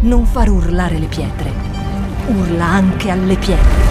Non 0.00 0.26
far 0.26 0.48
urlare 0.48 0.96
le 0.96 1.06
pietre. 1.06 1.50
Urla 2.28 2.64
anche 2.66 3.10
alle 3.10 3.36
pietre. 3.36 3.86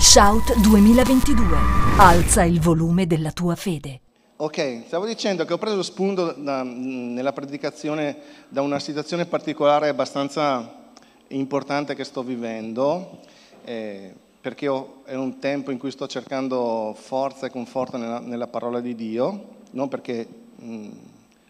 Shout 0.00 0.58
2022. 0.62 1.56
Alza 1.98 2.42
il 2.42 2.60
volume 2.60 3.06
della 3.06 3.30
tua 3.30 3.54
fede. 3.54 4.00
Ok, 4.38 4.82
stavo 4.86 5.06
dicendo 5.06 5.44
che 5.44 5.52
ho 5.52 5.58
preso 5.58 5.84
spunto 5.84 6.32
da, 6.32 6.64
nella 6.64 7.32
predicazione 7.32 8.16
da 8.48 8.62
una 8.62 8.80
situazione 8.80 9.26
particolare 9.26 9.88
abbastanza 9.88 10.86
importante 11.28 11.94
che 11.94 12.02
sto 12.02 12.24
vivendo, 12.24 13.20
eh, 13.68 14.14
perché 14.40 14.66
ho, 14.66 15.02
è 15.04 15.14
un 15.14 15.38
tempo 15.40 15.70
in 15.70 15.78
cui 15.78 15.90
sto 15.90 16.06
cercando 16.06 16.96
forza 16.98 17.46
e 17.46 17.50
conforto 17.50 17.98
nella, 17.98 18.18
nella 18.18 18.46
parola 18.46 18.80
di 18.80 18.94
Dio, 18.94 19.56
non 19.72 19.88
perché 19.88 20.26
mh, 20.56 20.88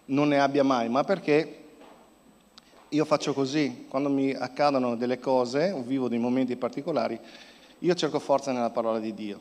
non 0.06 0.26
ne 0.26 0.40
abbia 0.40 0.64
mai, 0.64 0.88
ma 0.88 1.04
perché 1.04 1.54
io 2.88 3.04
faccio 3.04 3.32
così, 3.34 3.84
quando 3.88 4.08
mi 4.08 4.32
accadono 4.32 4.96
delle 4.96 5.20
cose 5.20 5.70
o 5.70 5.82
vivo 5.82 6.08
dei 6.08 6.18
momenti 6.18 6.56
particolari, 6.56 7.16
io 7.80 7.94
cerco 7.94 8.18
forza 8.18 8.50
nella 8.50 8.70
parola 8.70 8.98
di 8.98 9.14
Dio. 9.14 9.38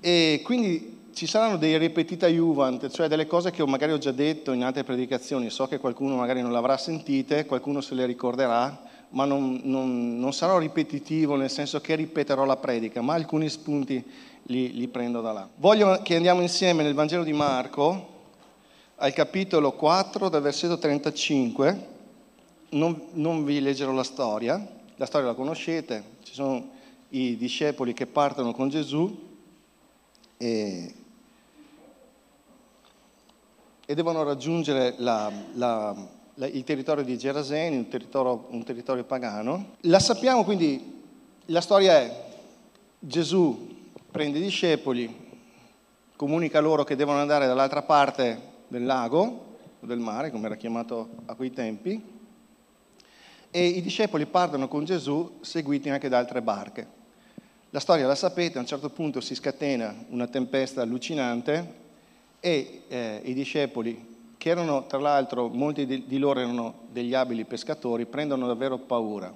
E 0.00 0.42
quindi 0.44 1.08
ci 1.12 1.26
saranno 1.26 1.56
dei 1.56 1.76
ripetita 1.76 2.28
juvent, 2.28 2.88
cioè 2.90 3.08
delle 3.08 3.26
cose 3.26 3.50
che 3.50 3.66
magari 3.66 3.90
ho 3.90 3.98
già 3.98 4.12
detto 4.12 4.52
in 4.52 4.62
altre 4.62 4.84
predicazioni, 4.84 5.50
so 5.50 5.66
che 5.66 5.78
qualcuno 5.78 6.14
magari 6.14 6.40
non 6.40 6.52
l'avrà 6.52 6.76
sentite, 6.76 7.46
qualcuno 7.46 7.80
se 7.80 7.94
le 7.94 8.06
ricorderà, 8.06 8.92
ma 9.14 9.24
non, 9.24 9.60
non, 9.62 10.18
non 10.18 10.32
sarò 10.32 10.58
ripetitivo 10.58 11.36
nel 11.36 11.50
senso 11.50 11.80
che 11.80 11.94
ripeterò 11.94 12.44
la 12.44 12.56
predica, 12.56 13.00
ma 13.00 13.14
alcuni 13.14 13.48
spunti 13.48 14.04
li, 14.42 14.72
li 14.72 14.88
prendo 14.88 15.20
da 15.20 15.32
là. 15.32 15.48
Voglio 15.56 16.02
che 16.02 16.16
andiamo 16.16 16.40
insieme 16.40 16.82
nel 16.82 16.94
Vangelo 16.94 17.22
di 17.22 17.32
Marco, 17.32 18.12
al 18.96 19.12
capitolo 19.12 19.72
4, 19.72 20.28
dal 20.28 20.42
versetto 20.42 20.78
35, 20.78 21.88
non, 22.70 23.02
non 23.12 23.44
vi 23.44 23.60
leggerò 23.60 23.92
la 23.92 24.02
storia, 24.02 24.54
la 24.96 25.06
storia 25.06 25.28
la 25.28 25.34
conoscete, 25.34 26.02
ci 26.24 26.34
sono 26.34 26.70
i 27.10 27.36
discepoli 27.36 27.92
che 27.92 28.06
partono 28.06 28.52
con 28.52 28.68
Gesù 28.68 29.32
e, 30.36 30.94
e 33.86 33.94
devono 33.94 34.24
raggiungere 34.24 34.94
la, 34.98 35.30
la, 35.54 35.94
il 36.36 36.64
territorio 36.64 37.04
di 37.04 37.16
Geraseni, 37.16 37.76
un 37.76 37.88
territorio, 37.88 38.46
un 38.50 38.64
territorio 38.64 39.04
pagano. 39.04 39.76
La 39.82 40.00
sappiamo 40.00 40.44
quindi, 40.44 41.02
la 41.46 41.60
storia 41.60 42.00
è 42.00 42.24
Gesù 42.98 43.72
prende 44.10 44.38
i 44.38 44.42
discepoli, 44.42 45.12
comunica 46.16 46.60
loro 46.60 46.84
che 46.84 46.96
devono 46.96 47.18
andare 47.18 47.46
dall'altra 47.46 47.82
parte 47.82 48.40
del 48.68 48.84
lago, 48.84 49.56
del 49.80 49.98
mare, 49.98 50.30
come 50.30 50.46
era 50.46 50.56
chiamato 50.56 51.08
a 51.26 51.34
quei 51.34 51.52
tempi, 51.52 52.02
e 53.50 53.66
i 53.66 53.82
discepoli 53.82 54.26
partono 54.26 54.68
con 54.68 54.84
Gesù 54.84 55.38
seguiti 55.40 55.88
anche 55.88 56.08
da 56.08 56.18
altre 56.18 56.42
barche. 56.42 57.02
La 57.70 57.80
storia 57.80 58.06
la 58.06 58.14
sapete, 58.14 58.58
a 58.58 58.60
un 58.60 58.66
certo 58.66 58.90
punto 58.90 59.20
si 59.20 59.34
scatena 59.34 59.94
una 60.10 60.28
tempesta 60.28 60.82
allucinante 60.82 61.82
e 62.40 62.82
eh, 62.88 63.20
i 63.24 63.34
discepoli, 63.34 64.13
che 64.44 64.50
erano 64.50 64.84
tra 64.86 64.98
l'altro, 64.98 65.48
molti 65.48 65.86
di, 65.86 66.18
loro 66.18 66.38
erano 66.38 66.80
degli 66.90 67.14
abili 67.14 67.46
pescatori, 67.46 68.04
prendono 68.04 68.46
davvero 68.46 68.76
paura 68.76 69.32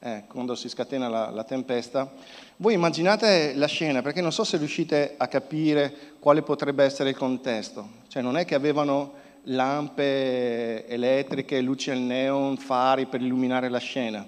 eh, 0.00 0.24
quando 0.26 0.54
si 0.54 0.68
scatena 0.68 1.08
la, 1.08 1.30
la 1.30 1.44
tempesta. 1.44 2.12
Voi 2.58 2.74
immaginate 2.74 3.54
la 3.54 3.66
scena, 3.66 4.02
perché 4.02 4.20
non 4.20 4.32
so 4.32 4.44
se 4.44 4.58
riuscite 4.58 5.14
a 5.16 5.28
capire 5.28 5.94
quale 6.18 6.42
potrebbe 6.42 6.84
essere 6.84 7.08
il 7.08 7.16
contesto. 7.16 7.88
Cioè 8.08 8.20
non 8.20 8.36
è 8.36 8.44
che 8.44 8.54
avevano 8.54 9.14
lampe 9.44 10.86
elettriche, 10.86 11.62
luci 11.62 11.90
al 11.90 11.96
neon, 11.96 12.58
fari 12.58 13.06
per 13.06 13.22
illuminare 13.22 13.70
la 13.70 13.78
scena 13.78 14.26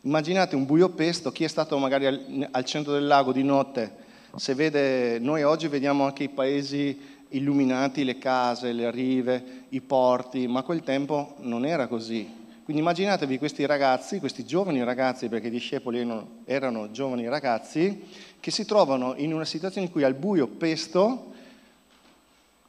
Immaginate 0.00 0.56
un 0.56 0.64
buio 0.64 0.88
pesto, 0.88 1.30
chi 1.32 1.44
è 1.44 1.48
stato 1.48 1.76
magari 1.76 2.06
al, 2.06 2.48
al 2.50 2.64
centro 2.64 2.94
del 2.94 3.06
lago 3.06 3.30
di 3.30 3.42
notte, 3.42 4.04
se 4.36 4.54
vede, 4.54 5.18
noi 5.18 5.42
oggi 5.42 5.66
vediamo 5.66 6.04
anche 6.04 6.24
i 6.24 6.28
paesi 6.28 7.15
illuminati, 7.30 8.04
le 8.04 8.18
case, 8.18 8.72
le 8.72 8.90
rive, 8.90 9.64
i 9.70 9.80
porti, 9.80 10.46
ma 10.46 10.62
quel 10.62 10.82
tempo 10.82 11.34
non 11.40 11.64
era 11.64 11.86
così. 11.86 12.44
Quindi 12.64 12.82
immaginatevi 12.82 13.38
questi 13.38 13.64
ragazzi, 13.64 14.18
questi 14.18 14.44
giovani 14.44 14.82
ragazzi, 14.82 15.28
perché 15.28 15.46
i 15.46 15.50
discepoli 15.50 15.98
erano, 15.98 16.28
erano 16.44 16.90
giovani 16.90 17.28
ragazzi, 17.28 18.04
che 18.40 18.50
si 18.50 18.64
trovano 18.64 19.14
in 19.16 19.32
una 19.32 19.44
situazione 19.44 19.86
in 19.86 19.92
cui 19.92 20.02
al 20.02 20.14
buio 20.14 20.46
pesto 20.48 21.32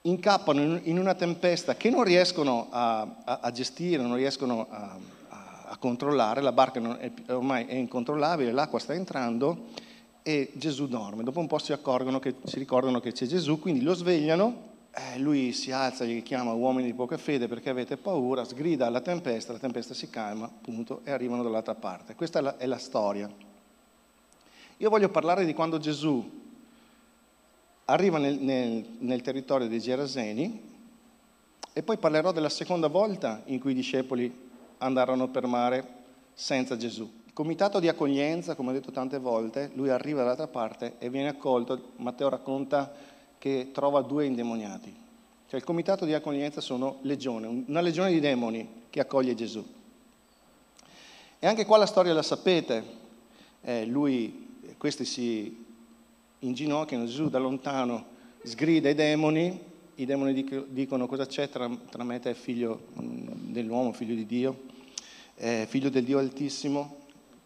incappano 0.01 0.79
in 0.83 0.97
una 0.99 1.15
tempesta 1.15 1.75
che 1.75 1.89
non 1.89 2.03
riescono 2.03 2.67
a, 2.69 3.01
a, 3.23 3.39
a 3.41 3.51
gestire, 3.51 4.03
non 4.03 4.15
riescono 4.15 4.67
a, 4.69 4.97
a 5.69 5.77
controllare, 5.77 6.41
la 6.41 6.51
barca 6.51 6.97
è, 6.97 7.11
ormai 7.29 7.65
è 7.65 7.73
incontrollabile, 7.73 8.51
l'acqua 8.51 8.79
sta 8.79 8.93
entrando 8.93 9.65
e 10.27 10.51
Gesù 10.55 10.87
dorme. 10.89 11.23
Dopo 11.23 11.39
un 11.39 11.47
po' 11.47 11.57
si, 11.57 11.73
che, 12.19 12.35
si 12.43 12.59
ricordano 12.59 12.99
che 12.99 13.13
c'è 13.13 13.25
Gesù, 13.25 13.61
quindi 13.61 13.79
lo 13.79 13.93
svegliano, 13.93 14.75
eh, 14.93 15.19
lui 15.19 15.53
si 15.53 15.71
alza, 15.71 16.03
gli 16.03 16.21
chiama 16.21 16.51
uomini 16.51 16.87
di 16.87 16.93
poca 16.93 17.15
fede 17.15 17.47
perché 17.47 17.69
avete 17.69 17.95
paura, 17.95 18.43
sgrida 18.43 18.87
alla 18.87 18.99
tempesta, 18.99 19.53
la 19.53 19.57
tempesta 19.57 19.93
si 19.93 20.09
calma, 20.09 20.43
appunto, 20.43 20.99
e 21.05 21.11
arrivano 21.11 21.43
dall'altra 21.43 21.75
parte. 21.75 22.13
Questa 22.13 22.39
è 22.39 22.41
la, 22.41 22.57
è 22.57 22.65
la 22.65 22.77
storia. 22.77 23.31
Io 24.75 24.89
voglio 24.89 25.07
parlare 25.07 25.45
di 25.45 25.53
quando 25.53 25.77
Gesù 25.77 26.29
arriva 27.85 28.17
nel, 28.17 28.37
nel, 28.37 28.85
nel 28.97 29.21
territorio 29.21 29.69
dei 29.69 29.79
Geraseni 29.79 30.61
e 31.71 31.83
poi 31.83 31.95
parlerò 31.95 32.33
della 32.33 32.49
seconda 32.49 32.87
volta 32.87 33.43
in 33.45 33.61
cui 33.61 33.71
i 33.71 33.75
discepoli 33.75 34.49
andarono 34.79 35.29
per 35.29 35.45
mare 35.47 35.87
senza 36.33 36.75
Gesù. 36.75 37.09
Comitato 37.37 37.79
di 37.79 37.87
accoglienza, 37.87 38.55
come 38.55 38.71
ho 38.71 38.73
detto 38.73 38.89
tante 38.89 39.19
volte, 39.19 39.69
lui 39.75 39.89
arriva 39.89 40.21
dall'altra 40.21 40.47
parte 40.47 40.95
e 40.97 41.11
viene 41.11 41.29
accolto, 41.29 41.91
Matteo 41.97 42.29
racconta 42.29 42.91
che 43.37 43.69
trova 43.71 44.01
due 44.01 44.25
indemoniati. 44.25 44.91
Cioè 45.45 45.59
il 45.59 45.63
comitato 45.63 46.03
di 46.05 46.15
accoglienza 46.15 46.61
sono 46.61 46.97
legione, 47.03 47.65
una 47.67 47.81
legione 47.81 48.09
di 48.09 48.19
demoni 48.19 48.85
che 48.89 49.01
accoglie 49.01 49.35
Gesù. 49.35 49.63
E 51.37 51.45
anche 51.45 51.63
qua 51.65 51.77
la 51.77 51.85
storia 51.85 52.11
la 52.11 52.23
sapete, 52.23 52.83
eh, 53.61 53.85
lui, 53.85 54.73
questi 54.75 55.05
si 55.05 55.63
inginocchiano, 56.39 57.05
Gesù 57.05 57.29
da 57.29 57.37
lontano 57.37 58.03
sgrida 58.41 58.89
i 58.89 58.95
demoni, 58.95 59.61
i 59.93 60.05
demoni 60.05 60.65
dicono 60.69 61.05
cosa 61.05 61.27
c'è 61.27 61.49
tra, 61.49 61.69
tra 61.91 62.03
me 62.03 62.15
e 62.15 62.19
te, 62.19 62.33
figlio 62.33 62.87
mm, 62.99 63.51
dell'uomo, 63.51 63.93
figlio 63.93 64.15
di 64.15 64.25
Dio, 64.25 64.59
eh, 65.35 65.67
figlio 65.69 65.89
del 65.89 66.03
Dio 66.03 66.17
Altissimo, 66.17 66.96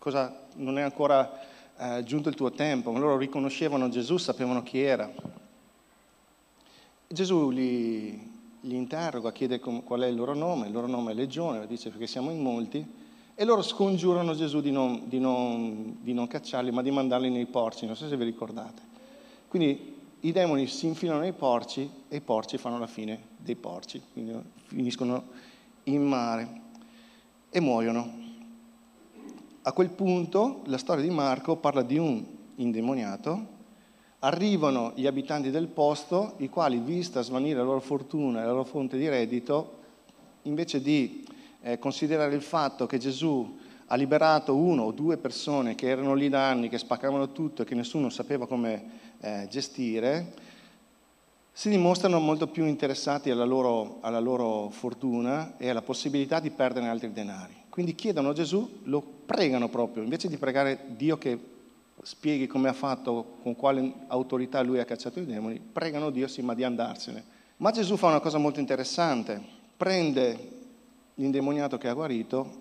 cosa, 0.01 0.35
non 0.55 0.79
è 0.79 0.81
ancora 0.81 1.31
eh, 1.77 2.03
giunto 2.03 2.27
il 2.27 2.33
tuo 2.33 2.49
tempo, 2.49 2.91
ma 2.91 2.97
loro 2.97 3.17
riconoscevano 3.17 3.87
Gesù, 3.87 4.17
sapevano 4.17 4.63
chi 4.63 4.81
era. 4.81 5.07
Gesù 7.07 7.51
li, 7.51 8.09
li 8.61 8.75
interroga, 8.75 9.31
chiede 9.31 9.59
qual 9.59 10.01
è 10.01 10.07
il 10.07 10.15
loro 10.15 10.33
nome, 10.33 10.65
il 10.65 10.73
loro 10.73 10.87
nome 10.87 11.11
è 11.11 11.13
Legione, 11.13 11.67
dice 11.67 11.91
perché 11.91 12.07
siamo 12.07 12.31
in 12.31 12.41
molti, 12.41 12.83
e 13.35 13.45
loro 13.45 13.61
scongiurano 13.61 14.33
Gesù 14.33 14.59
di 14.59 14.71
non, 14.71 15.03
di 15.05 15.19
non, 15.19 15.97
di 16.01 16.13
non 16.13 16.25
cacciarli, 16.25 16.71
ma 16.71 16.81
di 16.81 16.89
mandarli 16.89 17.29
nei 17.29 17.45
porci, 17.45 17.85
non 17.85 17.95
so 17.95 18.07
se 18.07 18.17
vi 18.17 18.23
ricordate. 18.23 18.81
Quindi 19.47 19.99
i 20.21 20.31
demoni 20.31 20.65
si 20.65 20.87
infilano 20.87 21.19
nei 21.19 21.33
porci 21.33 21.87
e 22.07 22.15
i 22.15 22.21
porci 22.21 22.57
fanno 22.57 22.79
la 22.79 22.87
fine 22.87 23.19
dei 23.37 23.55
porci, 23.55 24.01
quindi 24.13 24.35
finiscono 24.65 25.25
in 25.83 26.03
mare 26.07 26.61
e 27.51 27.59
muoiono. 27.59 28.30
A 29.63 29.73
quel 29.73 29.89
punto 29.89 30.61
la 30.65 30.79
storia 30.79 31.03
di 31.03 31.11
Marco 31.11 31.55
parla 31.55 31.83
di 31.83 31.99
un 31.99 32.25
indemoniato, 32.55 33.59
arrivano 34.19 34.91
gli 34.95 35.05
abitanti 35.05 35.51
del 35.51 35.67
posto, 35.67 36.33
i 36.37 36.49
quali, 36.49 36.79
vista 36.79 37.21
svanire 37.21 37.59
la 37.59 37.65
loro 37.65 37.79
fortuna 37.79 38.41
e 38.41 38.45
la 38.45 38.53
loro 38.53 38.63
fonte 38.63 38.97
di 38.97 39.07
reddito, 39.07 39.77
invece 40.43 40.81
di 40.81 41.23
eh, 41.61 41.77
considerare 41.77 42.33
il 42.33 42.41
fatto 42.41 42.87
che 42.87 42.97
Gesù 42.97 43.59
ha 43.85 43.95
liberato 43.95 44.55
uno 44.55 44.81
o 44.81 44.91
due 44.91 45.17
persone 45.17 45.75
che 45.75 45.89
erano 45.89 46.15
lì 46.15 46.27
da 46.27 46.49
anni, 46.49 46.67
che 46.67 46.79
spaccavano 46.79 47.31
tutto 47.31 47.61
e 47.61 47.65
che 47.65 47.75
nessuno 47.75 48.09
sapeva 48.09 48.47
come 48.47 48.83
eh, 49.19 49.47
gestire, 49.47 50.33
si 51.51 51.69
dimostrano 51.69 52.19
molto 52.19 52.47
più 52.47 52.65
interessati 52.65 53.29
alla 53.29 53.45
loro, 53.45 53.99
alla 54.01 54.19
loro 54.19 54.69
fortuna 54.69 55.55
e 55.57 55.69
alla 55.69 55.83
possibilità 55.83 56.39
di 56.39 56.49
perdere 56.49 56.87
altri 56.87 57.13
denari. 57.13 57.60
Quindi 57.71 57.95
chiedono 57.95 58.31
a 58.31 58.33
Gesù, 58.33 58.79
lo 58.83 59.01
pregano 59.25 59.69
proprio, 59.69 60.03
invece 60.03 60.27
di 60.27 60.35
pregare 60.35 60.87
Dio 60.97 61.17
che 61.17 61.39
spieghi 62.03 62.45
come 62.45 62.67
ha 62.67 62.73
fatto, 62.73 63.37
con 63.41 63.55
quale 63.55 63.93
autorità 64.07 64.61
lui 64.61 64.79
ha 64.79 64.85
cacciato 64.85 65.21
i 65.21 65.25
demoni, 65.25 65.57
pregano 65.59 66.09
Dio 66.09 66.27
sì, 66.27 66.41
ma 66.41 66.53
di 66.53 66.65
andarsene. 66.65 67.23
Ma 67.57 67.71
Gesù 67.71 67.95
fa 67.95 68.07
una 68.07 68.19
cosa 68.19 68.37
molto 68.37 68.59
interessante, 68.59 69.41
prende 69.77 70.49
l'indemoniato 71.15 71.77
che 71.77 71.87
ha 71.87 71.93
guarito, 71.93 72.59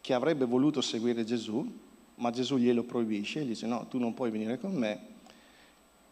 che 0.00 0.14
avrebbe 0.14 0.46
voluto 0.46 0.80
seguire 0.80 1.22
Gesù, 1.22 1.78
ma 2.14 2.30
Gesù 2.30 2.56
glielo 2.56 2.84
proibisce, 2.84 3.42
gli 3.44 3.48
dice 3.48 3.66
no, 3.66 3.86
tu 3.86 3.98
non 3.98 4.14
puoi 4.14 4.30
venire 4.30 4.58
con 4.58 4.72
me, 4.72 5.00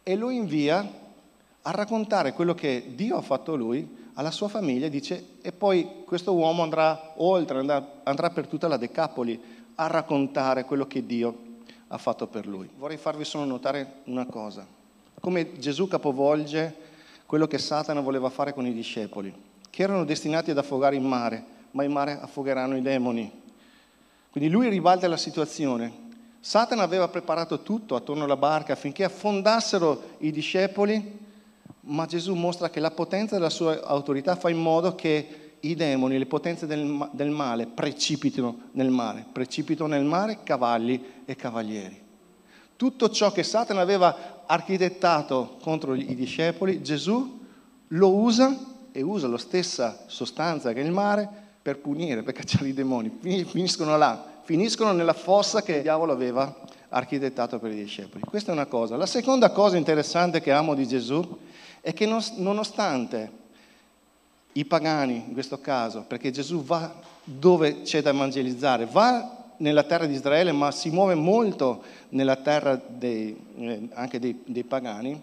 e 0.02 0.14
lo 0.14 0.28
invia 0.28 1.08
a 1.62 1.70
raccontare 1.72 2.32
quello 2.32 2.54
che 2.54 2.92
Dio 2.94 3.16
ha 3.16 3.22
fatto 3.22 3.52
a 3.52 3.56
lui 3.56 3.98
alla 4.14 4.30
sua 4.30 4.48
famiglia, 4.48 4.88
dice, 4.88 5.36
e 5.40 5.52
poi 5.52 6.02
questo 6.04 6.34
uomo 6.34 6.62
andrà 6.62 7.12
oltre, 7.16 7.58
andrà, 7.58 8.00
andrà 8.02 8.30
per 8.30 8.46
tutta 8.46 8.68
la 8.68 8.76
Decapoli 8.76 9.40
a 9.76 9.86
raccontare 9.86 10.64
quello 10.64 10.86
che 10.86 11.06
Dio 11.06 11.48
ha 11.88 11.98
fatto 11.98 12.26
per 12.26 12.46
lui. 12.46 12.68
Vorrei 12.76 12.98
farvi 12.98 13.24
solo 13.24 13.44
notare 13.44 14.02
una 14.04 14.26
cosa, 14.26 14.66
come 15.20 15.58
Gesù 15.58 15.88
capovolge 15.88 16.88
quello 17.24 17.46
che 17.46 17.58
Satana 17.58 18.00
voleva 18.00 18.28
fare 18.28 18.52
con 18.52 18.66
i 18.66 18.74
discepoli, 18.74 19.32
che 19.70 19.82
erano 19.82 20.04
destinati 20.04 20.50
ad 20.50 20.58
affogare 20.58 20.96
in 20.96 21.04
mare, 21.04 21.44
ma 21.70 21.84
in 21.84 21.92
mare 21.92 22.18
affogheranno 22.20 22.76
i 22.76 22.82
demoni. 22.82 23.30
Quindi 24.30 24.50
lui 24.50 24.68
ribalta 24.68 25.08
la 25.08 25.16
situazione. 25.16 26.08
Satana 26.40 26.82
aveva 26.82 27.08
preparato 27.08 27.62
tutto 27.62 27.94
attorno 27.94 28.24
alla 28.24 28.36
barca 28.36 28.72
affinché 28.72 29.04
affondassero 29.04 30.16
i 30.18 30.30
discepoli, 30.30 31.28
ma 31.90 32.06
Gesù 32.06 32.34
mostra 32.34 32.70
che 32.70 32.80
la 32.80 32.90
potenza 32.90 33.34
della 33.36 33.50
sua 33.50 33.82
autorità 33.84 34.36
fa 34.36 34.48
in 34.48 34.58
modo 34.58 34.94
che 34.94 35.54
i 35.60 35.74
demoni, 35.74 36.18
le 36.18 36.26
potenze 36.26 36.66
del, 36.66 37.08
del 37.12 37.30
male 37.30 37.66
precipitino 37.66 38.68
nel 38.72 38.90
mare, 38.90 39.26
precipitano 39.30 39.90
nel 39.90 40.04
mare 40.04 40.38
cavalli 40.42 41.02
e 41.24 41.36
cavalieri. 41.36 42.00
Tutto 42.76 43.10
ciò 43.10 43.30
che 43.30 43.42
Satana 43.42 43.80
aveva 43.80 44.44
architettato 44.46 45.58
contro 45.60 45.94
i 45.94 46.14
discepoli, 46.14 46.80
Gesù 46.80 47.38
lo 47.88 48.14
usa 48.14 48.56
e 48.92 49.02
usa 49.02 49.28
la 49.28 49.36
stessa 49.36 50.04
sostanza 50.06 50.72
che 50.72 50.80
il 50.80 50.92
mare 50.92 51.28
per 51.60 51.78
punire, 51.78 52.22
per 52.22 52.32
cacciare 52.32 52.68
i 52.68 52.72
demoni. 52.72 53.18
Finiscono 53.20 53.98
là, 53.98 54.40
finiscono 54.44 54.92
nella 54.92 55.12
fossa 55.12 55.62
che 55.62 55.76
il 55.76 55.82
diavolo 55.82 56.12
aveva 56.12 56.56
architettato 56.88 57.58
per 57.58 57.72
i 57.72 57.76
discepoli. 57.76 58.22
Questa 58.22 58.50
è 58.50 58.54
una 58.54 58.66
cosa. 58.66 58.96
La 58.96 59.06
seconda 59.06 59.50
cosa 59.50 59.76
interessante 59.76 60.40
che 60.40 60.52
amo 60.52 60.74
di 60.74 60.86
Gesù 60.86 61.38
è 61.80 61.92
che 61.92 62.06
nonostante 62.36 63.38
i 64.52 64.64
pagani, 64.64 65.24
in 65.28 65.32
questo 65.32 65.60
caso, 65.60 66.04
perché 66.06 66.30
Gesù 66.30 66.62
va 66.62 66.92
dove 67.22 67.82
c'è 67.82 68.02
da 68.02 68.10
evangelizzare, 68.10 68.86
va 68.86 69.38
nella 69.58 69.84
terra 69.84 70.06
di 70.06 70.14
Israele, 70.14 70.52
ma 70.52 70.70
si 70.70 70.90
muove 70.90 71.14
molto 71.14 71.82
nella 72.10 72.36
terra 72.36 72.74
dei, 72.74 73.36
eh, 73.56 73.88
anche 73.92 74.18
dei, 74.18 74.42
dei 74.44 74.64
pagani, 74.64 75.22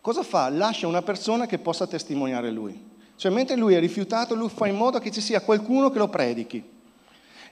cosa 0.00 0.22
fa? 0.22 0.48
Lascia 0.48 0.86
una 0.86 1.02
persona 1.02 1.46
che 1.46 1.58
possa 1.58 1.86
testimoniare 1.86 2.50
lui. 2.50 2.94
Cioè, 3.16 3.32
mentre 3.32 3.56
lui 3.56 3.74
è 3.74 3.80
rifiutato, 3.80 4.34
lui 4.34 4.48
fa 4.48 4.66
in 4.66 4.76
modo 4.76 4.98
che 4.98 5.10
ci 5.10 5.20
sia 5.20 5.40
qualcuno 5.40 5.90
che 5.90 5.98
lo 5.98 6.08
predichi. 6.08 6.62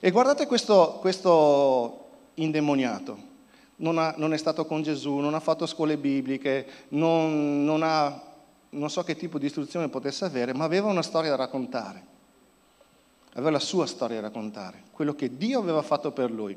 E 0.00 0.10
guardate 0.10 0.46
questo, 0.46 0.98
questo 1.00 2.08
indemoniato. 2.34 3.32
Non, 3.76 3.98
ha, 3.98 4.14
non, 4.16 4.32
è 4.32 4.36
stato 4.36 4.66
con 4.66 4.82
Gesù, 4.82 5.16
non 5.16 5.34
ha 5.34 5.40
fatto 5.40 5.66
scuole 5.66 5.96
bibliche, 5.96 6.66
non, 6.90 7.64
non, 7.64 7.82
ha, 7.82 8.22
non 8.70 8.88
so 8.88 9.02
che 9.02 9.16
tipo 9.16 9.38
di 9.38 9.46
istruzione 9.46 9.88
potesse 9.88 10.24
avere, 10.24 10.54
ma 10.54 10.64
aveva 10.64 10.88
una 10.88 11.02
storia 11.02 11.30
da 11.30 11.36
raccontare. 11.36 12.12
Aveva 13.32 13.50
la 13.50 13.58
sua 13.58 13.86
storia 13.86 14.20
da 14.20 14.28
raccontare, 14.28 14.82
quello 14.92 15.14
che 15.14 15.36
Dio 15.36 15.58
aveva 15.58 15.82
fatto 15.82 16.12
per 16.12 16.30
lui. 16.30 16.56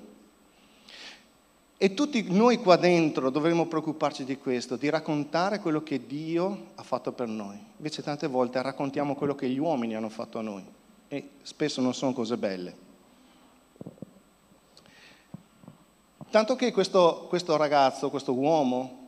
E 1.80 1.94
tutti 1.94 2.26
noi 2.32 2.58
qua 2.58 2.76
dentro 2.76 3.30
dovremmo 3.30 3.68
preoccuparci 3.68 4.24
di 4.24 4.38
questo, 4.38 4.78
di 4.78 4.90
raccontare 4.90 5.60
quello 5.60 5.84
che 5.84 6.08
Dio 6.08 6.70
ha 6.76 6.84
fatto 6.84 7.12
per 7.12 7.28
noi. 7.28 7.58
Invece 7.78 8.02
tante 8.02 8.28
volte 8.28 8.62
raccontiamo 8.62 9.16
quello 9.16 9.36
che 9.36 9.48
gli 9.48 9.60
uomini 9.60 9.96
hanno 9.96 10.10
fatto 10.10 10.40
a 10.40 10.42
noi 10.42 10.64
e 11.08 11.30
spesso 11.42 11.82
non 11.82 11.94
sono 11.94 12.14
cose 12.14 12.38
belle. 12.38 12.87
Tanto 16.30 16.56
che 16.56 16.72
questo, 16.72 17.26
questo 17.30 17.56
ragazzo, 17.56 18.10
questo 18.10 18.34
uomo, 18.34 19.08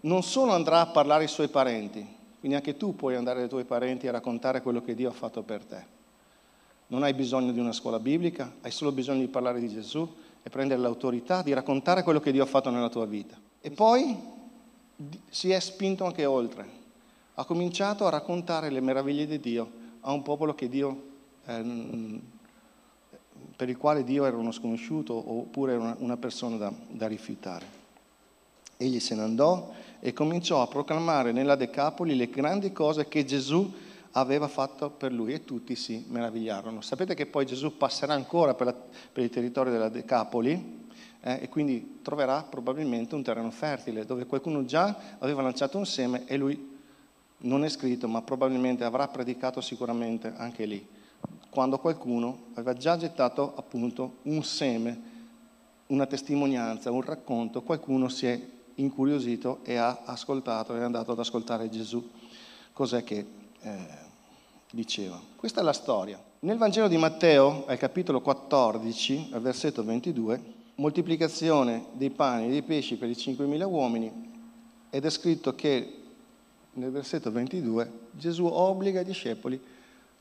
non 0.00 0.22
solo 0.22 0.52
andrà 0.52 0.80
a 0.80 0.86
parlare 0.86 1.24
ai 1.24 1.28
suoi 1.28 1.48
parenti, 1.48 2.06
quindi 2.38 2.56
anche 2.56 2.76
tu 2.76 2.96
puoi 2.96 3.16
andare 3.16 3.42
ai 3.42 3.48
tuoi 3.48 3.64
parenti 3.64 4.08
a 4.08 4.12
raccontare 4.12 4.62
quello 4.62 4.82
che 4.82 4.94
Dio 4.94 5.10
ha 5.10 5.12
fatto 5.12 5.42
per 5.42 5.64
te. 5.64 5.96
Non 6.86 7.02
hai 7.02 7.12
bisogno 7.12 7.52
di 7.52 7.58
una 7.58 7.72
scuola 7.72 7.98
biblica, 7.98 8.50
hai 8.62 8.70
solo 8.70 8.92
bisogno 8.92 9.20
di 9.20 9.28
parlare 9.28 9.60
di 9.60 9.68
Gesù 9.68 10.10
e 10.42 10.48
prendere 10.48 10.80
l'autorità 10.80 11.42
di 11.42 11.52
raccontare 11.52 12.02
quello 12.02 12.20
che 12.20 12.32
Dio 12.32 12.44
ha 12.44 12.46
fatto 12.46 12.70
nella 12.70 12.88
tua 12.88 13.04
vita. 13.04 13.36
E 13.60 13.70
poi 13.70 14.16
si 15.28 15.50
è 15.50 15.60
spinto 15.60 16.04
anche 16.04 16.24
oltre. 16.24 16.76
Ha 17.34 17.44
cominciato 17.44 18.06
a 18.06 18.10
raccontare 18.10 18.70
le 18.70 18.80
meraviglie 18.80 19.26
di 19.26 19.38
Dio 19.38 19.70
a 20.00 20.12
un 20.12 20.22
popolo 20.22 20.54
Dio, 20.58 21.02
eh, 21.44 22.20
per 23.58 23.68
il 23.68 23.76
quale 23.76 24.04
Dio 24.04 24.24
era 24.24 24.36
uno 24.36 24.52
sconosciuto 24.52 25.14
oppure 25.14 25.74
una, 25.74 25.96
una 25.98 26.16
persona 26.16 26.56
da, 26.56 26.72
da 26.90 27.08
rifiutare. 27.08 27.66
Egli 28.76 29.00
se 29.00 29.16
ne 29.16 29.22
andò 29.22 29.72
e 29.98 30.12
cominciò 30.12 30.62
a 30.62 30.68
proclamare 30.68 31.32
nella 31.32 31.56
Decapoli 31.56 32.14
le 32.14 32.30
grandi 32.30 32.70
cose 32.70 33.08
che 33.08 33.24
Gesù 33.24 33.68
aveva 34.12 34.46
fatto 34.46 34.90
per 34.90 35.10
lui 35.10 35.32
e 35.32 35.44
tutti 35.44 35.74
si 35.74 36.04
meravigliarono. 36.08 36.82
Sapete 36.82 37.16
che 37.16 37.26
poi 37.26 37.46
Gesù 37.46 37.76
passerà 37.76 38.14
ancora 38.14 38.54
per, 38.54 38.66
la, 38.68 38.74
per 39.12 39.24
il 39.24 39.30
territorio 39.30 39.72
della 39.72 39.88
Decapoli 39.88 40.86
eh, 41.20 41.40
e 41.42 41.48
quindi 41.48 41.98
troverà 42.02 42.44
probabilmente 42.44 43.16
un 43.16 43.24
terreno 43.24 43.50
fertile 43.50 44.04
dove 44.04 44.26
qualcuno 44.26 44.64
già 44.66 45.16
aveva 45.18 45.42
lanciato 45.42 45.78
un 45.78 45.84
seme 45.84 46.26
e 46.26 46.36
lui 46.36 46.76
non 47.38 47.64
è 47.64 47.68
scritto, 47.68 48.06
ma 48.06 48.22
probabilmente 48.22 48.84
avrà 48.84 49.08
predicato 49.08 49.60
sicuramente 49.60 50.32
anche 50.36 50.64
lì, 50.64 50.86
quando 51.50 51.78
qualcuno 51.78 52.46
aveva 52.54 52.74
già 52.74 52.96
gettato 52.96 53.54
appunto 53.56 54.18
un 54.22 54.42
seme, 54.42 55.16
una 55.86 56.06
testimonianza, 56.06 56.90
un 56.90 57.02
racconto, 57.02 57.62
qualcuno 57.62 58.08
si 58.08 58.26
è 58.26 58.40
incuriosito 58.74 59.60
e 59.64 59.76
ha 59.76 60.02
ascoltato, 60.04 60.76
è 60.76 60.82
andato 60.82 61.12
ad 61.12 61.18
ascoltare 61.18 61.68
Gesù. 61.68 62.06
Cos'è 62.72 63.02
che 63.02 63.26
eh, 63.60 63.76
diceva. 64.70 65.20
Questa 65.36 65.60
è 65.60 65.64
la 65.64 65.72
storia. 65.72 66.22
Nel 66.40 66.58
Vangelo 66.58 66.86
di 66.86 66.96
Matteo, 66.96 67.64
al 67.66 67.78
capitolo 67.78 68.20
14, 68.20 69.30
al 69.32 69.40
versetto 69.40 69.82
22, 69.82 70.40
moltiplicazione 70.76 71.86
dei 71.92 72.10
pani 72.10 72.46
e 72.46 72.50
dei 72.50 72.62
pesci 72.62 72.96
per 72.96 73.08
i 73.08 73.14
5.000 73.14 73.64
uomini, 73.64 74.26
è 74.90 75.10
scritto 75.10 75.54
che 75.54 75.94
nel 76.74 76.90
versetto 76.90 77.32
22 77.32 77.90
Gesù 78.12 78.44
obbliga 78.46 79.00
i 79.00 79.04
discepoli 79.04 79.60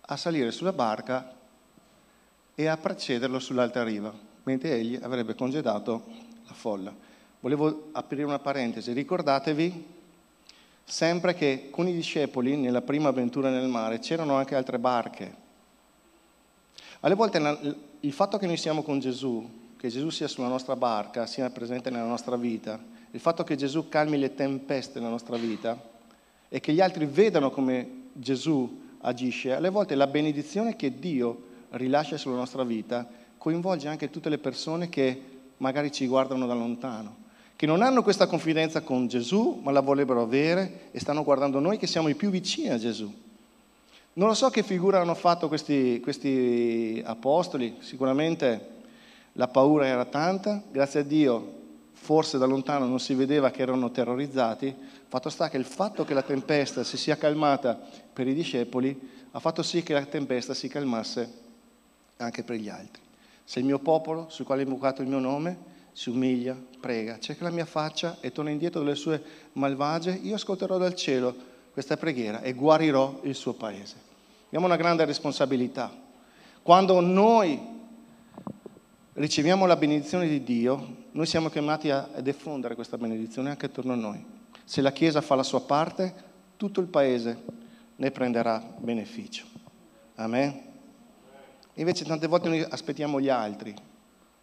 a 0.09 0.15
salire 0.17 0.51
sulla 0.51 0.73
barca 0.73 1.33
e 2.55 2.67
a 2.67 2.77
precederlo 2.77 3.39
sull'altra 3.39 3.83
riva, 3.83 4.13
mentre 4.43 4.73
egli 4.73 4.97
avrebbe 5.01 5.35
congedato 5.35 6.05
la 6.47 6.53
folla. 6.53 6.93
Volevo 7.39 7.89
aprire 7.91 8.23
una 8.23 8.39
parentesi, 8.39 8.93
ricordatevi 8.93 9.95
sempre 10.83 11.33
che 11.33 11.67
con 11.69 11.87
i 11.87 11.93
discepoli 11.93 12.55
nella 12.55 12.81
prima 12.81 13.09
avventura 13.09 13.49
nel 13.49 13.67
mare 13.67 13.99
c'erano 13.99 14.35
anche 14.35 14.55
altre 14.55 14.79
barche. 14.79 15.45
Alle 17.01 17.15
volte 17.15 17.75
il 17.99 18.13
fatto 18.13 18.37
che 18.37 18.47
noi 18.47 18.57
siamo 18.57 18.81
con 18.81 18.99
Gesù, 18.99 19.75
che 19.77 19.89
Gesù 19.89 20.09
sia 20.09 20.27
sulla 20.27 20.47
nostra 20.47 20.75
barca, 20.75 21.25
sia 21.27 21.49
presente 21.49 21.89
nella 21.89 22.07
nostra 22.07 22.37
vita, 22.37 22.79
il 23.11 23.19
fatto 23.19 23.43
che 23.43 23.55
Gesù 23.55 23.89
calmi 23.89 24.17
le 24.17 24.33
tempeste 24.33 24.99
nella 24.99 25.11
nostra 25.11 25.35
vita 25.37 25.79
e 26.49 26.59
che 26.59 26.73
gli 26.73 26.81
altri 26.81 27.05
vedano 27.05 27.51
come 27.51 28.05
Gesù 28.13 28.85
agisce, 29.01 29.53
alle 29.53 29.69
volte 29.69 29.95
la 29.95 30.07
benedizione 30.07 30.75
che 30.75 30.99
Dio 30.99 31.43
rilascia 31.71 32.17
sulla 32.17 32.35
nostra 32.35 32.63
vita 32.63 33.07
coinvolge 33.37 33.87
anche 33.87 34.09
tutte 34.09 34.29
le 34.29 34.37
persone 34.37 34.89
che 34.89 35.21
magari 35.57 35.91
ci 35.91 36.07
guardano 36.07 36.45
da 36.45 36.53
lontano 36.53 37.25
che 37.57 37.65
non 37.65 37.81
hanno 37.81 38.03
questa 38.03 38.27
confidenza 38.27 38.81
con 38.81 39.07
Gesù, 39.07 39.59
ma 39.63 39.71
la 39.71 39.81
vorrebbero 39.81 40.21
avere 40.21 40.89
e 40.91 40.99
stanno 40.99 41.23
guardando 41.23 41.59
noi 41.59 41.79
che 41.79 41.87
siamo 41.87 42.07
i 42.07 42.13
più 42.13 42.29
vicini 42.29 42.69
a 42.69 42.77
Gesù. 42.77 43.11
Non 44.13 44.27
lo 44.27 44.35
so 44.35 44.49
che 44.51 44.61
figura 44.61 45.01
hanno 45.01 45.15
fatto 45.15 45.47
questi, 45.47 45.99
questi 45.99 47.01
apostoli, 47.03 47.77
sicuramente 47.79 48.75
la 49.33 49.47
paura 49.47 49.87
era 49.87 50.05
tanta, 50.05 50.61
grazie 50.71 50.99
a 50.99 51.03
Dio 51.03 51.55
forse 52.07 52.37
da 52.37 52.45
lontano 52.45 52.85
non 52.85 53.01
si 53.01 53.13
vedeva 53.15 53.51
che 53.51 53.61
erano 53.61 53.91
terrorizzati, 53.91 54.73
fatto 55.09 55.29
sta 55.29 55.49
che 55.49 55.57
il 55.57 55.65
fatto 55.65 56.05
che 56.05 56.13
la 56.13 56.21
tempesta 56.21 56.85
si 56.85 56.95
sia 56.95 57.17
calmata 57.17 57.77
per 58.13 58.25
i 58.29 58.33
discepoli 58.33 58.97
ha 59.31 59.39
fatto 59.39 59.61
sì 59.61 59.83
che 59.83 59.91
la 59.91 60.05
tempesta 60.05 60.53
si 60.53 60.69
calmasse 60.69 61.33
anche 62.15 62.45
per 62.45 62.55
gli 62.55 62.69
altri. 62.69 63.01
Se 63.43 63.59
il 63.59 63.65
mio 63.65 63.79
popolo, 63.79 64.27
sul 64.29 64.45
quale 64.45 64.61
è 64.61 64.63
invocato 64.63 65.01
il 65.01 65.09
mio 65.09 65.19
nome, 65.19 65.57
si 65.91 66.07
umilia, 66.07 66.57
prega, 66.79 67.19
cerca 67.19 67.43
la 67.43 67.49
mia 67.49 67.65
faccia 67.65 68.19
e 68.21 68.31
torna 68.31 68.51
indietro 68.51 68.81
dalle 68.81 68.95
sue 68.95 69.21
malvagie, 69.53 70.17
io 70.23 70.35
ascolterò 70.35 70.77
dal 70.77 70.95
cielo 70.95 71.35
questa 71.73 71.97
preghiera 71.97 72.39
e 72.39 72.53
guarirò 72.53 73.19
il 73.23 73.35
suo 73.35 73.51
paese. 73.51 73.95
Abbiamo 74.45 74.65
una 74.65 74.77
grande 74.77 75.03
responsabilità. 75.03 75.93
Quando 76.61 77.01
noi 77.01 77.59
riceviamo 79.11 79.65
la 79.65 79.75
benedizione 79.75 80.29
di 80.29 80.41
Dio, 80.41 81.05
noi 81.17 81.25
siamo 81.25 81.49
chiamati 81.49 81.89
a 81.89 82.07
diffondere 82.21 82.75
questa 82.75 82.95
benedizione 82.95 83.49
anche 83.49 83.65
attorno 83.65 83.93
a 83.93 83.95
noi. 83.95 84.23
Se 84.63 84.81
la 84.81 84.91
Chiesa 84.91 85.19
fa 85.19 85.33
la 85.33 85.41
sua 85.41 85.61
parte, 85.61 86.13
tutto 86.57 86.79
il 86.79 86.85
paese 86.85 87.43
ne 87.95 88.11
prenderà 88.11 88.63
beneficio. 88.77 89.47
Amen. 90.13 90.61
Invece 91.73 92.05
tante 92.05 92.27
volte 92.27 92.49
noi 92.49 92.61
aspettiamo 92.61 93.19
gli 93.19 93.29
altri 93.29 93.73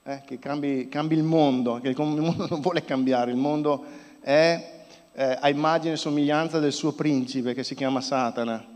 eh, 0.03 0.23
che 0.27 0.41
cambi, 0.41 0.89
cambi, 0.89 1.15
il 1.15 1.23
mondo, 1.23 1.79
che 1.79 1.91
il 1.91 1.97
mondo 1.97 2.35
non 2.51 2.61
vuole 2.61 2.85
cambiare, 2.85 3.31
il 3.31 3.37
mondo 3.37 3.85
è 4.19 4.87
eh, 5.13 5.39
a 5.41 5.49
immagine 5.49 5.95
e 5.95 5.97
somiglianza 5.97 6.59
del 6.59 6.73
suo 6.73 6.91
principe 6.91 7.55
che 7.55 7.63
si 7.63 7.77
chiama 7.77 8.01
Satana, 8.01 8.67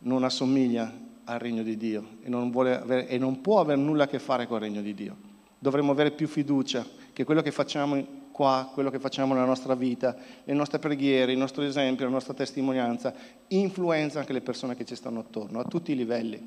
non 0.00 0.22
assomiglia 0.22 0.92
al 1.24 1.38
regno 1.38 1.62
di 1.62 1.78
Dio 1.78 2.18
e 2.22 2.28
non, 2.28 2.52
avere, 2.54 3.08
e 3.08 3.16
non 3.16 3.40
può 3.40 3.60
avere 3.60 3.80
nulla 3.80 4.04
a 4.04 4.06
che 4.06 4.18
fare 4.18 4.46
con 4.46 4.58
il 4.58 4.64
regno 4.64 4.82
di 4.82 4.92
Dio. 4.92 5.23
Dovremmo 5.64 5.92
avere 5.92 6.10
più 6.10 6.28
fiducia 6.28 6.84
che 7.14 7.24
quello 7.24 7.40
che 7.40 7.50
facciamo 7.50 7.96
qua, 8.32 8.70
quello 8.74 8.90
che 8.90 8.98
facciamo 8.98 9.32
nella 9.32 9.46
nostra 9.46 9.74
vita, 9.74 10.14
le 10.44 10.52
nostre 10.52 10.78
preghiere, 10.78 11.32
il 11.32 11.38
nostro 11.38 11.62
esempio, 11.62 12.04
la 12.04 12.10
nostra 12.10 12.34
testimonianza, 12.34 13.14
influenza 13.48 14.18
anche 14.18 14.34
le 14.34 14.42
persone 14.42 14.74
che 14.74 14.84
ci 14.84 14.94
stanno 14.94 15.20
attorno, 15.20 15.60
a 15.60 15.64
tutti 15.64 15.92
i 15.92 15.96
livelli. 15.96 16.38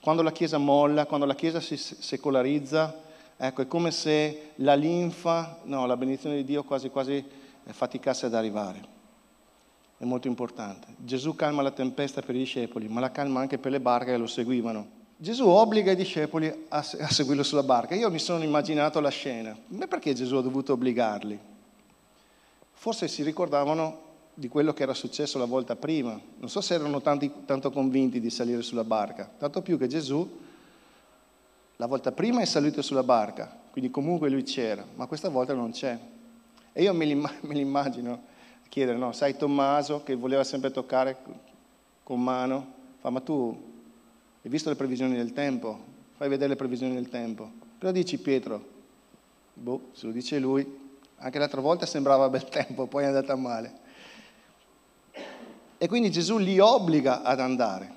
Quando 0.00 0.22
la 0.22 0.32
Chiesa 0.32 0.56
molla, 0.56 1.04
quando 1.04 1.26
la 1.26 1.34
Chiesa 1.34 1.60
si 1.60 1.76
secolarizza, 1.76 3.02
ecco, 3.36 3.60
è 3.60 3.66
come 3.66 3.90
se 3.90 4.52
la 4.54 4.74
linfa, 4.74 5.58
no, 5.64 5.84
la 5.84 5.98
benedizione 5.98 6.36
di 6.36 6.44
Dio 6.44 6.64
quasi 6.64 6.88
quasi 6.88 7.22
faticasse 7.64 8.24
ad 8.24 8.32
arrivare. 8.32 8.80
È 9.98 10.06
molto 10.06 10.28
importante. 10.28 10.86
Gesù 10.96 11.34
calma 11.34 11.60
la 11.60 11.72
tempesta 11.72 12.22
per 12.22 12.34
i 12.34 12.38
discepoli, 12.38 12.88
ma 12.88 13.00
la 13.00 13.10
calma 13.10 13.40
anche 13.40 13.58
per 13.58 13.70
le 13.70 13.80
barche 13.80 14.12
che 14.12 14.16
lo 14.16 14.26
seguivano. 14.26 14.99
Gesù 15.22 15.46
obbliga 15.46 15.92
i 15.92 15.96
discepoli 15.96 16.46
a, 16.46 16.78
a 16.78 16.82
seguirlo 16.82 17.42
sulla 17.42 17.62
barca. 17.62 17.94
Io 17.94 18.10
mi 18.10 18.18
sono 18.18 18.42
immaginato 18.42 19.00
la 19.00 19.10
scena. 19.10 19.54
Ma 19.66 19.86
perché 19.86 20.14
Gesù 20.14 20.36
ha 20.36 20.40
dovuto 20.40 20.72
obbligarli? 20.72 21.38
Forse 22.72 23.06
si 23.06 23.22
ricordavano 23.22 24.08
di 24.32 24.48
quello 24.48 24.72
che 24.72 24.82
era 24.82 24.94
successo 24.94 25.36
la 25.36 25.44
volta 25.44 25.76
prima. 25.76 26.18
Non 26.38 26.48
so 26.48 26.62
se 26.62 26.72
erano 26.72 27.02
tanti, 27.02 27.30
tanto 27.44 27.70
convinti 27.70 28.18
di 28.18 28.30
salire 28.30 28.62
sulla 28.62 28.82
barca. 28.82 29.30
Tanto 29.36 29.60
più 29.60 29.76
che 29.76 29.88
Gesù 29.88 30.26
la 31.76 31.86
volta 31.86 32.12
prima 32.12 32.40
è 32.40 32.46
salito 32.46 32.80
sulla 32.80 33.02
barca, 33.02 33.54
quindi 33.72 33.90
comunque 33.90 34.30
lui 34.30 34.42
c'era, 34.42 34.86
ma 34.94 35.04
questa 35.04 35.28
volta 35.28 35.52
non 35.52 35.70
c'è. 35.70 35.98
E 36.72 36.82
io 36.82 36.94
me, 36.94 37.04
l'immagino 37.04 38.22
chiedere, 38.70 38.96
no, 38.96 39.12
sai 39.12 39.36
Tommaso 39.36 40.02
che 40.02 40.14
voleva 40.14 40.44
sempre 40.44 40.70
toccare 40.70 41.18
con 42.02 42.22
mano, 42.22 42.72
fa 43.00 43.10
ma 43.10 43.20
tu 43.20 43.68
hai 44.42 44.50
visto 44.50 44.68
le 44.68 44.76
previsioni 44.76 45.16
del 45.16 45.32
tempo? 45.32 45.78
Fai 46.16 46.28
vedere 46.28 46.50
le 46.50 46.56
previsioni 46.56 46.94
del 46.94 47.08
tempo. 47.08 47.50
Cosa 47.78 47.92
dici 47.92 48.18
Pietro? 48.18 48.78
Boh, 49.54 49.88
se 49.92 50.06
lo 50.06 50.12
dice 50.12 50.38
lui, 50.38 50.78
anche 51.16 51.38
l'altra 51.38 51.60
volta 51.60 51.86
sembrava 51.86 52.28
bel 52.28 52.44
tempo, 52.48 52.86
poi 52.86 53.04
è 53.04 53.06
andata 53.06 53.34
male. 53.36 53.78
E 55.76 55.88
quindi 55.88 56.10
Gesù 56.10 56.38
li 56.38 56.58
obbliga 56.58 57.22
ad 57.22 57.40
andare, 57.40 57.92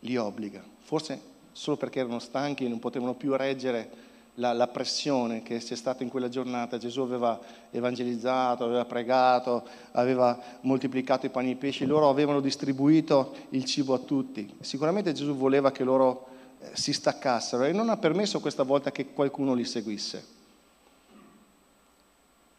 li 0.00 0.16
obbliga, 0.16 0.62
forse 0.80 1.20
solo 1.52 1.76
perché 1.76 2.00
erano 2.00 2.18
stanchi 2.18 2.64
e 2.64 2.68
non 2.68 2.78
potevano 2.78 3.14
più 3.14 3.34
reggere 3.34 3.90
la, 4.38 4.52
la, 4.52 4.68
pressione 4.68 5.42
che 5.42 5.58
c'è 5.58 5.74
stata 5.74 6.02
in 6.02 6.08
quella 6.08 6.28
giornata. 6.28 6.78
Gesù 6.78 7.00
aveva 7.00 7.38
evangelizzato, 7.70 8.64
aveva 8.64 8.84
pregato, 8.84 9.64
aveva 9.92 10.38
moltiplicato 10.62 11.26
i 11.26 11.30
pani 11.30 11.48
e 11.48 11.52
i 11.52 11.56
pesci, 11.56 11.86
loro 11.86 12.08
avevano 12.08 12.40
distribuito 12.40 13.34
il 13.50 13.64
cibo 13.64 13.94
a 13.94 13.98
tutti. 13.98 14.56
Sicuramente 14.60 15.12
Gesù 15.12 15.34
voleva 15.36 15.70
che 15.70 15.84
loro 15.84 16.26
eh, 16.60 16.70
si 16.72 16.92
staccassero 16.92 17.64
e 17.64 17.72
non 17.72 17.88
ha 17.88 17.96
permesso 17.96 18.40
questa 18.40 18.62
volta 18.62 18.90
che 18.90 19.12
qualcuno 19.12 19.54
li 19.54 19.64
seguisse. 19.64 20.36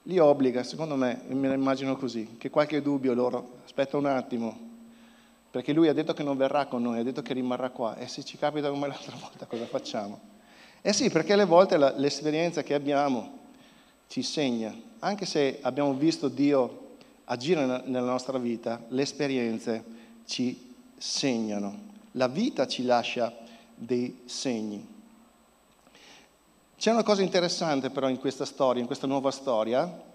Li 0.04 0.18
obbliga, 0.18 0.64
secondo 0.64 0.96
me, 0.96 1.22
me 1.28 1.48
la 1.48 1.54
immagino 1.54 1.96
così, 1.96 2.38
che 2.38 2.50
qualche 2.50 2.82
dubbio 2.82 3.14
loro, 3.14 3.60
aspetta 3.66 3.96
un 3.98 4.06
attimo, 4.06 4.68
perché 5.52 5.72
lui 5.72 5.88
ha 5.88 5.94
detto 5.94 6.14
che 6.14 6.24
non 6.24 6.38
verrà 6.38 6.66
con 6.66 6.82
noi, 6.82 7.00
ha 7.00 7.04
detto 7.04 7.22
che 7.22 7.34
rimarrà 7.34 7.70
qua 7.70 7.96
e 7.96 8.08
se 8.08 8.24
ci 8.24 8.38
capita 8.38 8.70
come 8.70 8.88
l'altra 8.88 9.16
volta 9.20 9.46
cosa 9.46 9.66
facciamo? 9.66 10.38
Eh 10.82 10.94
sì, 10.94 11.10
perché 11.10 11.34
alle 11.34 11.46
volte 11.46 11.78
la, 11.78 11.94
l'esperienza 11.98 12.64
che 12.64 12.74
abbiamo 12.74 13.38
ci 14.08 14.24
segna, 14.24 14.74
anche 15.00 15.26
se 15.26 15.60
abbiamo 15.62 15.94
visto 15.94 16.30
Dio 16.30 16.88
agire 17.26 17.66
nella 17.86 18.10
nostra 18.10 18.38
vita, 18.38 18.82
le 18.88 19.02
esperienze 19.02 19.84
ci 20.26 20.76
segnano. 20.98 21.88
La 22.14 22.28
vita 22.28 22.66
ci 22.66 22.84
lascia 22.84 23.36
dei 23.76 24.22
segni. 24.26 24.98
C'è 26.76 26.92
una 26.92 27.04
cosa 27.04 27.22
interessante 27.22 27.90
però 27.90 28.08
in 28.10 28.20
questa 28.20 28.46
storia, 28.46 28.82
in 28.82 28.88
questa 28.88 29.06
nuova 29.06 29.32
storia. 29.32 30.08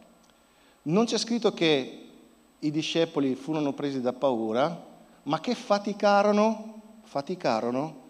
Non 0.82 1.04
c'è 1.04 1.18
scritto 1.18 1.52
che 1.52 2.08
i 2.58 2.70
discepoli 2.70 3.34
furono 3.34 3.72
presi 3.74 4.00
da 4.00 4.12
paura, 4.12 4.86
ma 5.24 5.40
che 5.40 5.54
faticarono, 5.54 6.80
faticarono 7.02 8.03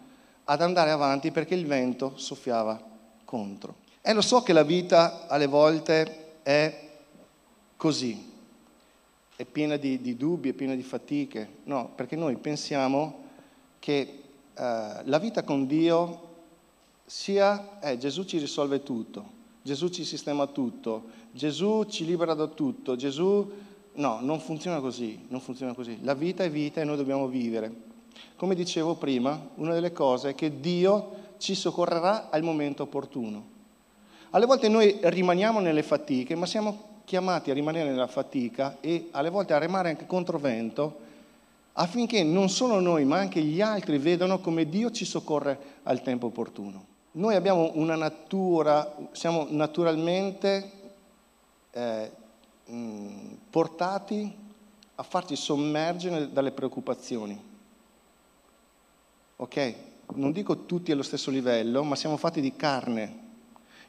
ad 0.45 0.61
andare 0.61 0.91
avanti 0.91 1.31
perché 1.31 1.55
il 1.55 1.65
vento 1.65 2.13
soffiava 2.15 2.81
contro. 3.23 3.83
E 4.01 4.13
lo 4.13 4.21
so 4.21 4.43
che 4.43 4.53
la 4.53 4.63
vita 4.63 5.27
alle 5.27 5.47
volte 5.47 6.39
è 6.43 6.89
così, 7.75 8.33
è 9.35 9.45
piena 9.45 9.77
di, 9.77 9.99
di 9.99 10.15
dubbi, 10.15 10.49
è 10.49 10.53
piena 10.53 10.75
di 10.75 10.83
fatiche. 10.83 11.49
No, 11.63 11.91
perché 11.95 12.15
noi 12.15 12.37
pensiamo 12.37 13.23
che 13.79 13.97
eh, 13.99 14.21
la 14.53 15.19
vita 15.19 15.43
con 15.43 15.65
Dio 15.65 16.21
sia 17.05 17.79
eh, 17.79 17.97
Gesù 17.97 18.23
ci 18.25 18.37
risolve 18.37 18.83
tutto, 18.83 19.33
Gesù 19.61 19.89
ci 19.89 20.05
sistema 20.05 20.45
tutto, 20.47 21.09
Gesù 21.31 21.85
ci 21.85 22.05
libera 22.05 22.33
da 22.33 22.47
tutto, 22.47 22.95
Gesù... 22.95 23.63
No, 23.97 24.19
non 24.19 24.41
funziona 24.41 24.81
così, 24.81 25.25
non 25.29 25.39
funziona 25.39 25.73
così. 25.73 25.99
La 26.01 26.15
vita 26.15 26.43
è 26.43 26.49
vita 26.49 26.81
e 26.81 26.83
noi 26.83 26.97
dobbiamo 26.97 27.27
vivere. 27.27 27.73
Come 28.35 28.55
dicevo 28.55 28.95
prima, 28.95 29.39
una 29.55 29.73
delle 29.73 29.91
cose 29.91 30.29
è 30.29 30.35
che 30.35 30.59
Dio 30.59 31.23
ci 31.37 31.55
soccorrerà 31.55 32.29
al 32.29 32.43
momento 32.43 32.83
opportuno. 32.83 33.53
Alle 34.31 34.45
volte 34.45 34.67
noi 34.67 34.97
rimaniamo 35.01 35.59
nelle 35.59 35.83
fatiche, 35.83 36.35
ma 36.35 36.45
siamo 36.45 36.93
chiamati 37.05 37.51
a 37.51 37.53
rimanere 37.53 37.89
nella 37.89 38.07
fatica 38.07 38.77
e 38.81 39.07
alle 39.11 39.29
volte 39.29 39.53
a 39.53 39.57
remare 39.57 39.89
anche 39.89 40.05
contro 40.05 40.37
vento 40.37 41.03
affinché 41.73 42.23
non 42.23 42.49
solo 42.49 42.79
noi 42.79 43.05
ma 43.05 43.17
anche 43.17 43.41
gli 43.41 43.61
altri 43.61 43.97
vedano 43.97 44.39
come 44.39 44.67
Dio 44.67 44.91
ci 44.91 45.05
soccorre 45.05 45.57
al 45.83 46.01
tempo 46.01 46.27
opportuno. 46.27 46.93
Noi 47.11 47.35
abbiamo 47.35 47.71
una 47.75 47.95
natura, 47.95 48.93
siamo 49.11 49.47
naturalmente 49.49 50.71
eh, 51.71 52.11
portati 53.49 54.35
a 54.95 55.03
farci 55.03 55.35
sommergere 55.35 56.31
dalle 56.31 56.51
preoccupazioni 56.51 57.53
ok? 59.37 59.75
Non 60.15 60.31
dico 60.31 60.65
tutti 60.65 60.91
allo 60.91 61.03
stesso 61.03 61.31
livello, 61.31 61.83
ma 61.83 61.95
siamo 61.95 62.17
fatti 62.17 62.41
di 62.41 62.55
carne. 62.55 63.23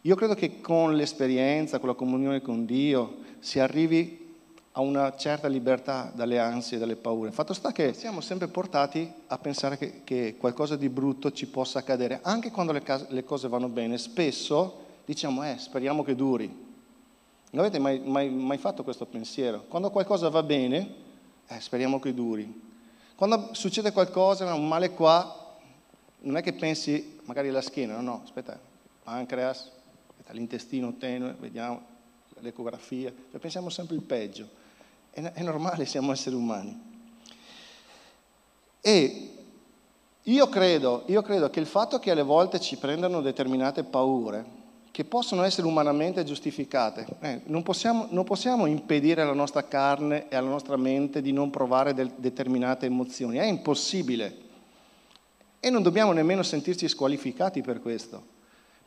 Io 0.02 0.14
credo 0.14 0.34
che 0.34 0.60
con 0.60 0.94
l'esperienza, 0.94 1.78
con 1.78 1.88
la 1.88 1.94
comunione 1.94 2.40
con 2.40 2.64
Dio, 2.64 3.18
si 3.40 3.58
arrivi 3.58 4.24
a 4.72 4.80
una 4.80 5.16
certa 5.16 5.48
libertà 5.48 6.12
dalle 6.14 6.38
ansie 6.38 6.78
dalle 6.78 6.96
paure. 6.96 7.32
Fatto 7.32 7.54
sta 7.54 7.72
che 7.72 7.92
siamo 7.94 8.20
sempre 8.20 8.48
portati 8.48 9.10
a 9.26 9.38
pensare 9.38 9.78
che, 9.78 10.02
che 10.04 10.36
qualcosa 10.38 10.76
di 10.76 10.88
brutto 10.88 11.32
ci 11.32 11.46
possa 11.46 11.78
accadere, 11.78 12.20
anche 12.22 12.50
quando 12.50 12.72
le, 12.72 12.82
case, 12.82 13.06
le, 13.08 13.24
cose 13.24 13.48
vanno 13.48 13.68
bene. 13.68 13.96
Spesso 13.98 14.84
diciamo, 15.04 15.44
eh, 15.44 15.56
speriamo 15.58 16.02
che 16.02 16.14
duri. 16.14 16.46
Non 17.50 17.64
avete 17.64 17.78
mai, 17.78 18.00
mai, 18.00 18.28
mai 18.28 18.58
fatto 18.58 18.84
questo 18.84 19.06
pensiero? 19.06 19.64
Quando 19.66 19.90
qualcosa 19.90 20.28
va 20.28 20.42
bene, 20.42 20.94
eh, 21.46 21.60
speriamo 21.60 21.98
che 21.98 22.12
duri. 22.12 22.65
Quando 23.16 23.54
succede 23.54 23.92
qualcosa, 23.92 24.52
un 24.52 24.68
male 24.68 24.90
qua, 24.90 25.56
non 26.20 26.36
è 26.36 26.42
che 26.42 26.52
pensi 26.52 27.18
magari 27.24 27.48
alla 27.48 27.62
schiena, 27.62 27.94
no, 27.94 28.02
no, 28.02 28.20
aspetta, 28.22 28.60
pancreas, 29.02 29.70
aspetta, 30.10 30.34
l'intestino 30.34 30.94
tenue, 30.98 31.34
vediamo 31.40 31.82
l'ecografia, 32.40 33.10
cioè, 33.30 33.40
pensiamo 33.40 33.70
sempre 33.70 33.96
il 33.96 34.02
peggio. 34.02 34.46
È, 35.10 35.22
è 35.22 35.42
normale, 35.42 35.86
siamo 35.86 36.12
esseri 36.12 36.36
umani. 36.36 36.94
E 38.82 39.30
io 40.22 40.48
credo, 40.50 41.04
io 41.06 41.22
credo 41.22 41.48
che 41.48 41.60
il 41.60 41.66
fatto 41.66 41.98
che 41.98 42.10
alle 42.10 42.22
volte 42.22 42.60
ci 42.60 42.76
prendano 42.76 43.22
determinate 43.22 43.82
paure, 43.82 44.44
che 44.96 45.04
possono 45.04 45.42
essere 45.42 45.66
umanamente 45.66 46.24
giustificate. 46.24 47.06
Eh, 47.20 47.42
non, 47.48 47.62
possiamo, 47.62 48.06
non, 48.08 48.24
possiamo, 48.24 48.64
impedire 48.64 49.20
alla 49.20 49.34
nostra 49.34 49.62
carne 49.68 50.26
e 50.30 50.36
alla 50.36 50.48
nostra 50.48 50.78
mente 50.78 51.20
di 51.20 51.32
non 51.32 51.50
provare 51.50 51.92
del, 51.92 52.12
determinate 52.16 52.86
emozioni, 52.86 53.36
è 53.36 53.44
impossibile. 53.44 54.34
E 55.60 55.68
non 55.68 55.82
dobbiamo 55.82 56.12
nemmeno 56.12 56.42
sentirci 56.42 56.88
squalificati 56.88 57.60
per 57.60 57.82
questo, 57.82 58.24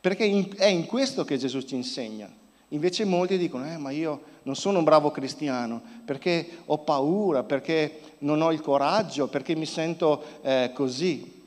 perché 0.00 0.24
in, 0.24 0.52
è 0.56 0.66
in 0.66 0.86
questo 0.86 1.24
che 1.24 1.38
Gesù 1.38 1.60
ci 1.60 1.76
insegna. 1.76 2.28
Invece 2.70 3.04
molti 3.04 3.38
dicono, 3.38 3.70
eh, 3.70 3.76
ma 3.76 3.90
io 3.90 4.20
non 4.42 4.56
sono 4.56 4.78
un 4.78 4.84
bravo 4.84 5.12
cristiano 5.12 5.80
perché 6.04 6.58
ho 6.64 6.78
paura, 6.78 7.44
perché 7.44 8.00
non 8.18 8.42
ho 8.42 8.50
il 8.50 8.60
coraggio, 8.60 9.28
perché 9.28 9.54
mi 9.54 9.66
sento 9.66 10.24
eh, 10.42 10.72
così. 10.74 11.40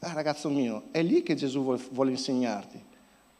Eh, 0.00 0.12
ragazzo 0.12 0.48
mio, 0.48 0.86
è 0.90 1.02
lì 1.02 1.22
che 1.22 1.36
Gesù 1.36 1.62
vuole 1.92 2.10
insegnarti 2.10 2.86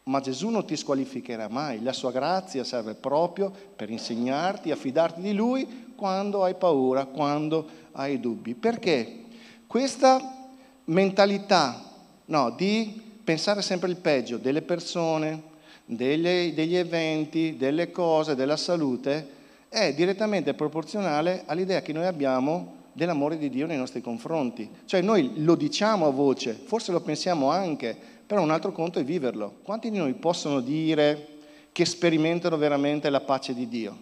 ma 0.08 0.20
Gesù 0.20 0.48
non 0.48 0.64
ti 0.64 0.74
squalificherà 0.74 1.48
mai, 1.48 1.82
la 1.82 1.92
sua 1.92 2.10
grazia 2.10 2.64
serve 2.64 2.94
proprio 2.94 3.52
per 3.76 3.90
insegnarti 3.90 4.70
a 4.70 4.76
fidarti 4.76 5.20
di 5.20 5.34
Lui 5.34 5.92
quando 5.94 6.44
hai 6.44 6.54
paura, 6.54 7.04
quando 7.04 7.66
hai 7.92 8.18
dubbi. 8.18 8.54
Perché 8.54 9.24
questa 9.66 10.48
mentalità 10.84 11.82
no, 12.26 12.50
di 12.50 13.02
pensare 13.22 13.60
sempre 13.60 13.90
il 13.90 13.96
peggio 13.96 14.38
delle 14.38 14.62
persone, 14.62 15.42
degli, 15.84 16.54
degli 16.54 16.76
eventi, 16.76 17.56
delle 17.58 17.90
cose, 17.90 18.34
della 18.34 18.56
salute, 18.56 19.36
è 19.68 19.92
direttamente 19.92 20.54
proporzionale 20.54 21.42
all'idea 21.44 21.82
che 21.82 21.92
noi 21.92 22.06
abbiamo 22.06 22.76
dell'amore 22.94 23.36
di 23.36 23.50
Dio 23.50 23.66
nei 23.66 23.76
nostri 23.76 24.00
confronti. 24.00 24.68
Cioè 24.86 25.02
noi 25.02 25.42
lo 25.44 25.54
diciamo 25.54 26.06
a 26.06 26.10
voce, 26.10 26.54
forse 26.54 26.92
lo 26.92 27.00
pensiamo 27.02 27.50
anche, 27.50 28.16
però 28.28 28.42
un 28.42 28.50
altro 28.50 28.72
conto 28.72 28.98
è 28.98 29.04
viverlo. 29.04 29.60
Quanti 29.62 29.90
di 29.90 29.96
noi 29.96 30.12
possono 30.12 30.60
dire 30.60 31.28
che 31.72 31.86
sperimentano 31.86 32.58
veramente 32.58 33.08
la 33.08 33.20
pace 33.20 33.54
di 33.54 33.66
Dio? 33.68 33.96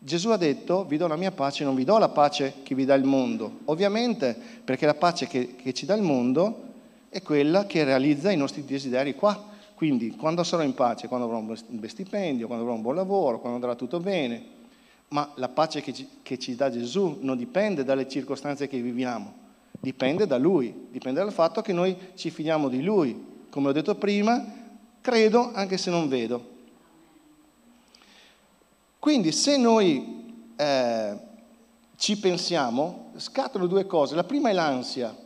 Gesù 0.00 0.30
ha 0.30 0.36
detto, 0.36 0.84
vi 0.84 0.96
do 0.96 1.06
la 1.06 1.14
mia 1.14 1.30
pace, 1.30 1.62
non 1.62 1.76
vi 1.76 1.84
do 1.84 1.96
la 1.96 2.08
pace 2.08 2.54
che 2.64 2.74
vi 2.74 2.84
dà 2.84 2.94
il 2.94 3.04
mondo. 3.04 3.60
Ovviamente 3.66 4.36
perché 4.64 4.84
la 4.84 4.94
pace 4.94 5.28
che, 5.28 5.54
che 5.54 5.72
ci 5.72 5.86
dà 5.86 5.94
il 5.94 6.02
mondo 6.02 6.62
è 7.08 7.22
quella 7.22 7.66
che 7.66 7.84
realizza 7.84 8.32
i 8.32 8.36
nostri 8.36 8.64
desideri 8.64 9.14
qua. 9.14 9.46
Quindi 9.76 10.16
quando 10.16 10.42
sarò 10.42 10.64
in 10.64 10.74
pace, 10.74 11.06
quando 11.06 11.26
avrò 11.26 11.38
un 11.38 11.56
bel 11.68 11.88
stipendio, 11.88 12.48
quando 12.48 12.64
avrò 12.64 12.74
un 12.74 12.82
buon 12.82 12.96
lavoro, 12.96 13.38
quando 13.38 13.58
andrà 13.58 13.76
tutto 13.76 14.00
bene, 14.00 14.42
ma 15.10 15.30
la 15.36 15.48
pace 15.48 15.82
che 15.82 15.92
ci, 15.92 16.08
che 16.22 16.36
ci 16.36 16.56
dà 16.56 16.68
Gesù 16.68 17.18
non 17.20 17.36
dipende 17.36 17.84
dalle 17.84 18.08
circostanze 18.08 18.66
che 18.66 18.80
viviamo, 18.80 19.32
dipende 19.78 20.26
da 20.26 20.36
Lui, 20.36 20.88
dipende 20.90 21.20
dal 21.20 21.32
fatto 21.32 21.62
che 21.62 21.72
noi 21.72 21.96
ci 22.14 22.30
fidiamo 22.30 22.68
di 22.68 22.82
Lui. 22.82 23.27
Come 23.50 23.68
ho 23.68 23.72
detto 23.72 23.94
prima, 23.94 24.44
credo 25.00 25.52
anche 25.52 25.78
se 25.78 25.90
non 25.90 26.08
vedo. 26.08 26.56
Quindi 28.98 29.32
se 29.32 29.56
noi 29.56 30.50
eh, 30.56 31.16
ci 31.96 32.18
pensiamo, 32.18 33.12
scattano 33.16 33.66
due 33.66 33.86
cose. 33.86 34.14
La 34.14 34.24
prima 34.24 34.50
è 34.50 34.52
l'ansia. 34.52 35.16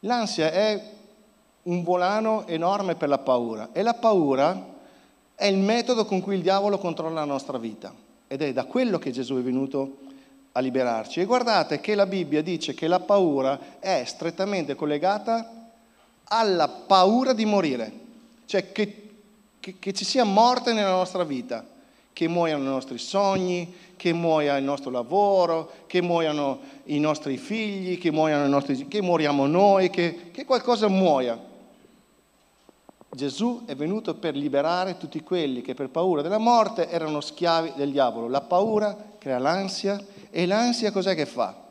L'ansia 0.00 0.50
è 0.50 0.90
un 1.64 1.82
volano 1.82 2.46
enorme 2.46 2.94
per 2.94 3.08
la 3.08 3.18
paura 3.18 3.68
e 3.72 3.82
la 3.82 3.94
paura 3.94 4.70
è 5.34 5.46
il 5.46 5.58
metodo 5.58 6.04
con 6.04 6.20
cui 6.20 6.34
il 6.34 6.42
diavolo 6.42 6.78
controlla 6.78 7.20
la 7.20 7.24
nostra 7.24 7.58
vita 7.58 7.94
ed 8.26 8.42
è 8.42 8.52
da 8.52 8.64
quello 8.64 8.98
che 8.98 9.10
Gesù 9.10 9.36
è 9.36 9.42
venuto 9.42 9.98
a 10.52 10.60
liberarci. 10.60 11.20
E 11.20 11.24
guardate 11.24 11.80
che 11.80 11.94
la 11.94 12.06
Bibbia 12.06 12.42
dice 12.42 12.74
che 12.74 12.88
la 12.88 13.00
paura 13.00 13.78
è 13.78 14.02
strettamente 14.06 14.74
collegata 14.74 15.61
alla 16.32 16.68
paura 16.68 17.34
di 17.34 17.44
morire, 17.44 17.92
cioè 18.46 18.72
che, 18.72 19.10
che, 19.60 19.76
che 19.78 19.92
ci 19.92 20.04
sia 20.04 20.24
morte 20.24 20.72
nella 20.72 20.92
nostra 20.92 21.24
vita 21.24 21.64
che 22.14 22.28
muoiano 22.28 22.62
i 22.62 22.66
nostri 22.66 22.98
sogni, 22.98 23.74
che 23.96 24.12
muoia 24.12 24.56
il 24.56 24.64
nostro 24.64 24.90
lavoro, 24.90 25.70
che 25.86 26.00
muoiano 26.02 26.60
i 26.84 26.98
nostri 26.98 27.36
figli, 27.36 27.98
che, 27.98 28.10
nostri, 28.10 28.88
che 28.88 29.00
moriamo 29.02 29.46
noi, 29.46 29.90
che, 29.90 30.30
che 30.30 30.44
qualcosa 30.44 30.88
muoia. 30.88 31.38
Gesù 33.14 33.64
è 33.66 33.76
venuto 33.76 34.14
per 34.14 34.34
liberare 34.34 34.96
tutti 34.96 35.22
quelli 35.22 35.60
che 35.60 35.74
per 35.74 35.90
paura 35.90 36.22
della 36.22 36.38
morte 36.38 36.88
erano 36.88 37.20
schiavi 37.20 37.74
del 37.76 37.92
diavolo. 37.92 38.28
La 38.28 38.40
paura 38.40 38.96
crea 39.18 39.38
l'ansia 39.38 40.02
e 40.30 40.46
l'ansia 40.46 40.90
cos'è 40.90 41.14
che 41.14 41.26
fa? 41.26 41.61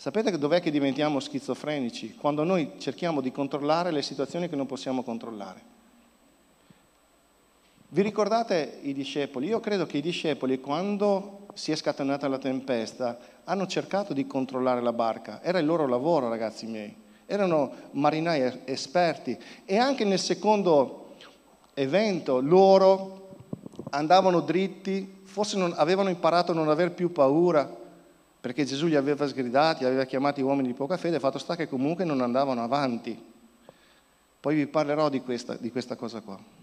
Sapete 0.00 0.38
dov'è 0.38 0.62
che 0.62 0.70
diventiamo 0.70 1.20
schizofrenici? 1.20 2.14
Quando 2.14 2.42
noi 2.42 2.76
cerchiamo 2.78 3.20
di 3.20 3.30
controllare 3.30 3.90
le 3.90 4.00
situazioni 4.00 4.48
che 4.48 4.56
non 4.56 4.64
possiamo 4.64 5.02
controllare. 5.02 5.60
Vi 7.88 8.00
ricordate 8.00 8.78
i 8.80 8.94
discepoli? 8.94 9.48
Io 9.48 9.60
credo 9.60 9.84
che 9.84 9.98
i 9.98 10.00
discepoli, 10.00 10.58
quando 10.58 11.48
si 11.52 11.70
è 11.70 11.76
scatenata 11.76 12.28
la 12.28 12.38
tempesta, 12.38 13.18
hanno 13.44 13.66
cercato 13.66 14.14
di 14.14 14.26
controllare 14.26 14.80
la 14.80 14.94
barca. 14.94 15.42
Era 15.42 15.58
il 15.58 15.66
loro 15.66 15.86
lavoro, 15.86 16.30
ragazzi 16.30 16.64
miei. 16.64 16.96
Erano 17.26 17.70
marinai 17.90 18.62
esperti. 18.64 19.38
E 19.66 19.76
anche 19.76 20.06
nel 20.06 20.18
secondo 20.18 21.16
evento 21.74 22.40
loro 22.40 23.34
andavano 23.90 24.40
dritti, 24.40 25.20
forse 25.24 25.58
non, 25.58 25.74
avevano 25.76 26.08
imparato 26.08 26.52
a 26.52 26.54
non 26.54 26.70
aver 26.70 26.92
più 26.92 27.12
paura, 27.12 27.76
perché 28.40 28.64
Gesù 28.64 28.86
li 28.86 28.96
aveva 28.96 29.26
sgridati, 29.26 29.84
aveva 29.84 30.04
chiamati 30.04 30.40
uomini 30.40 30.68
di 30.68 30.74
poca 30.74 30.96
fede, 30.96 31.20
fatto 31.20 31.38
sta 31.38 31.56
che 31.56 31.68
comunque 31.68 32.04
non 32.04 32.20
andavano 32.20 32.62
avanti. 32.62 33.28
Poi 34.40 34.54
vi 34.54 34.66
parlerò 34.66 35.08
di 35.08 35.20
questa, 35.20 35.56
di 35.56 35.70
questa 35.70 35.96
cosa 35.96 36.20
qua 36.20 36.58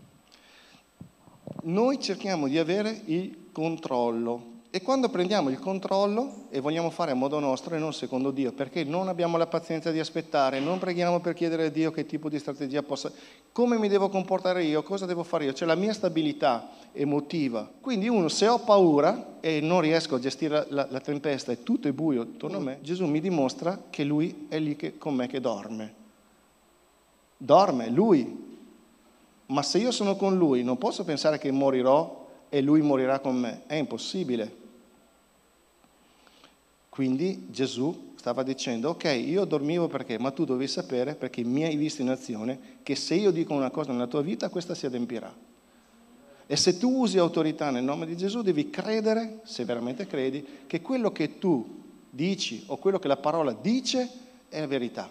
noi 1.63 1.99
cerchiamo 1.99 2.47
di 2.47 2.57
avere 2.57 3.01
il 3.05 3.49
controllo 3.51 4.55
e 4.77 4.81
quando 4.83 5.09
prendiamo 5.09 5.49
il 5.49 5.57
controllo 5.57 6.45
e 6.51 6.59
vogliamo 6.59 6.91
fare 6.91 7.09
a 7.09 7.15
modo 7.15 7.39
nostro 7.39 7.73
e 7.73 7.79
non 7.79 7.93
secondo 7.93 8.29
Dio, 8.29 8.51
perché 8.51 8.83
non 8.83 9.07
abbiamo 9.07 9.35
la 9.35 9.47
pazienza 9.47 9.89
di 9.89 9.97
aspettare, 9.97 10.59
non 10.59 10.77
preghiamo 10.77 11.19
per 11.19 11.33
chiedere 11.33 11.65
a 11.65 11.69
Dio 11.69 11.89
che 11.89 12.05
tipo 12.05 12.29
di 12.29 12.37
strategia 12.37 12.83
possa, 12.83 13.11
come 13.51 13.79
mi 13.79 13.87
devo 13.87 14.07
comportare 14.09 14.63
io, 14.63 14.83
cosa 14.83 15.07
devo 15.07 15.23
fare 15.23 15.45
io, 15.45 15.53
cioè 15.53 15.67
la 15.67 15.73
mia 15.73 15.93
stabilità 15.93 16.69
emotiva. 16.91 17.67
Quindi 17.81 18.07
uno 18.07 18.27
se 18.27 18.47
ho 18.47 18.59
paura 18.59 19.37
e 19.39 19.61
non 19.61 19.81
riesco 19.81 20.13
a 20.13 20.19
gestire 20.19 20.67
la, 20.69 20.85
la 20.87 20.99
tempesta 20.99 21.51
e 21.51 21.63
tutto 21.63 21.87
è 21.87 21.91
buio 21.91 22.21
attorno 22.21 22.57
a 22.57 22.61
me, 22.61 22.77
Gesù 22.83 23.07
mi 23.07 23.19
dimostra 23.19 23.85
che 23.89 24.03
lui 24.03 24.45
è 24.47 24.59
lì 24.59 24.75
che, 24.75 24.99
con 24.99 25.15
me 25.15 25.25
che 25.25 25.41
dorme. 25.41 25.93
Dorme, 27.35 27.89
lui 27.89 28.45
ma 29.47 29.63
se 29.63 29.79
io 29.79 29.89
sono 29.89 30.15
con 30.15 30.37
lui 30.37 30.61
non 30.61 30.77
posso 30.77 31.03
pensare 31.03 31.39
che 31.39 31.49
morirò 31.49 32.25
e 32.49 32.61
lui 32.61 32.81
morirà 32.81 33.19
con 33.19 33.35
me, 33.35 33.63
è 33.65 33.73
impossibile. 33.73 34.65
Quindi 36.97 37.45
Gesù 37.51 38.13
stava 38.15 38.41
dicendo, 38.41 38.89
ok, 38.89 39.03
io 39.03 39.45
dormivo 39.45 39.85
perché, 39.85 40.17
ma 40.17 40.31
tu 40.31 40.45
dovevi 40.45 40.67
sapere, 40.67 41.13
perché 41.13 41.43
mi 41.43 41.63
hai 41.63 41.75
visto 41.75 42.01
in 42.01 42.09
azione, 42.09 42.79
che 42.81 42.95
se 42.95 43.13
io 43.13 43.29
dico 43.29 43.53
una 43.53 43.69
cosa 43.69 43.91
nella 43.91 44.07
tua 44.07 44.23
vita, 44.23 44.49
questa 44.49 44.73
si 44.73 44.87
adempirà. 44.87 45.31
E 46.47 46.55
se 46.55 46.79
tu 46.79 46.89
usi 46.89 47.19
autorità 47.19 47.69
nel 47.69 47.83
nome 47.83 48.07
di 48.07 48.17
Gesù, 48.17 48.41
devi 48.41 48.71
credere, 48.71 49.41
se 49.43 49.63
veramente 49.63 50.07
credi, 50.07 50.43
che 50.65 50.81
quello 50.81 51.11
che 51.11 51.37
tu 51.37 51.83
dici 52.09 52.63
o 52.65 52.77
quello 52.77 52.97
che 52.97 53.07
la 53.07 53.17
parola 53.17 53.53
dice 53.53 54.09
è 54.49 54.59
la 54.59 54.65
verità 54.65 55.07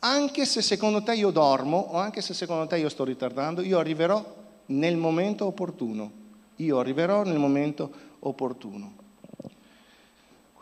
anche 0.00 0.44
se 0.44 0.60
secondo 0.60 1.04
te 1.04 1.14
io 1.14 1.30
dormo 1.30 1.78
o 1.78 1.96
anche 1.96 2.20
se 2.20 2.34
secondo 2.34 2.66
te 2.66 2.76
io 2.76 2.90
sto 2.90 3.04
ritardando, 3.04 3.62
io 3.62 3.78
arriverò 3.78 4.22
nel 4.66 4.98
momento 4.98 5.46
opportuno. 5.46 6.10
Io 6.56 6.78
arriverò 6.78 7.22
nel 7.22 7.38
momento 7.38 7.90
opportuno. 8.18 9.03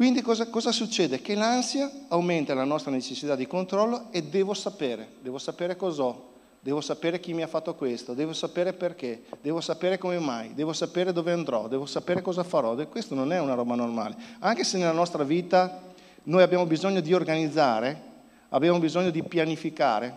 Quindi 0.03 0.21
cosa, 0.21 0.49
cosa, 0.49 0.73
succede? 0.73 1.21
Che 1.21 1.37
l'ansia 1.37 1.88
aumenta 2.09 2.55
la 2.55 2.65
nostra 2.65 2.91
necessità 2.91 3.37
di 3.37 3.47
controllo 3.47 4.09
e 4.11 4.25
devo 4.25 4.53
sapere, 4.53 5.11
devo 5.23 5.38
sapere 5.38 5.77
cos'ho, 5.77 6.33
devo 6.59 6.81
sapere 6.81 7.21
chi 7.21 7.33
mi 7.33 7.43
ha 7.43 7.47
fatto 7.47 7.77
questo, 7.77 8.12
devo 8.12 8.33
sapere 8.33 8.73
perché, 8.73 9.23
devo 9.41 9.61
sapere 9.61 9.99
come 9.99 10.19
mai, 10.19 10.55
devo 10.55 10.73
sapere 10.73 11.12
dove 11.12 11.31
andrò, 11.31 11.69
devo 11.69 11.87
sapere 11.87 12.21
cosa 12.21 12.43
farò. 12.43 12.75
Questo 12.88 13.15
non 13.15 13.33
è 13.33 13.38
una 13.38 13.55
roba 13.55 13.77
normale. 13.77 14.17
Anche 14.41 14.65
se 14.65 14.77
nella 14.77 14.91
nostra 14.91 15.23
vita 15.23 15.81
noi 16.25 16.43
abbiamo 16.43 16.67
bisogno 16.67 16.99
di 16.99 17.15
organizzare, 17.15 18.11
Abbiamo 18.49 18.81
bisogno 18.81 19.11
di 19.11 19.23
pianificare, 19.23 20.15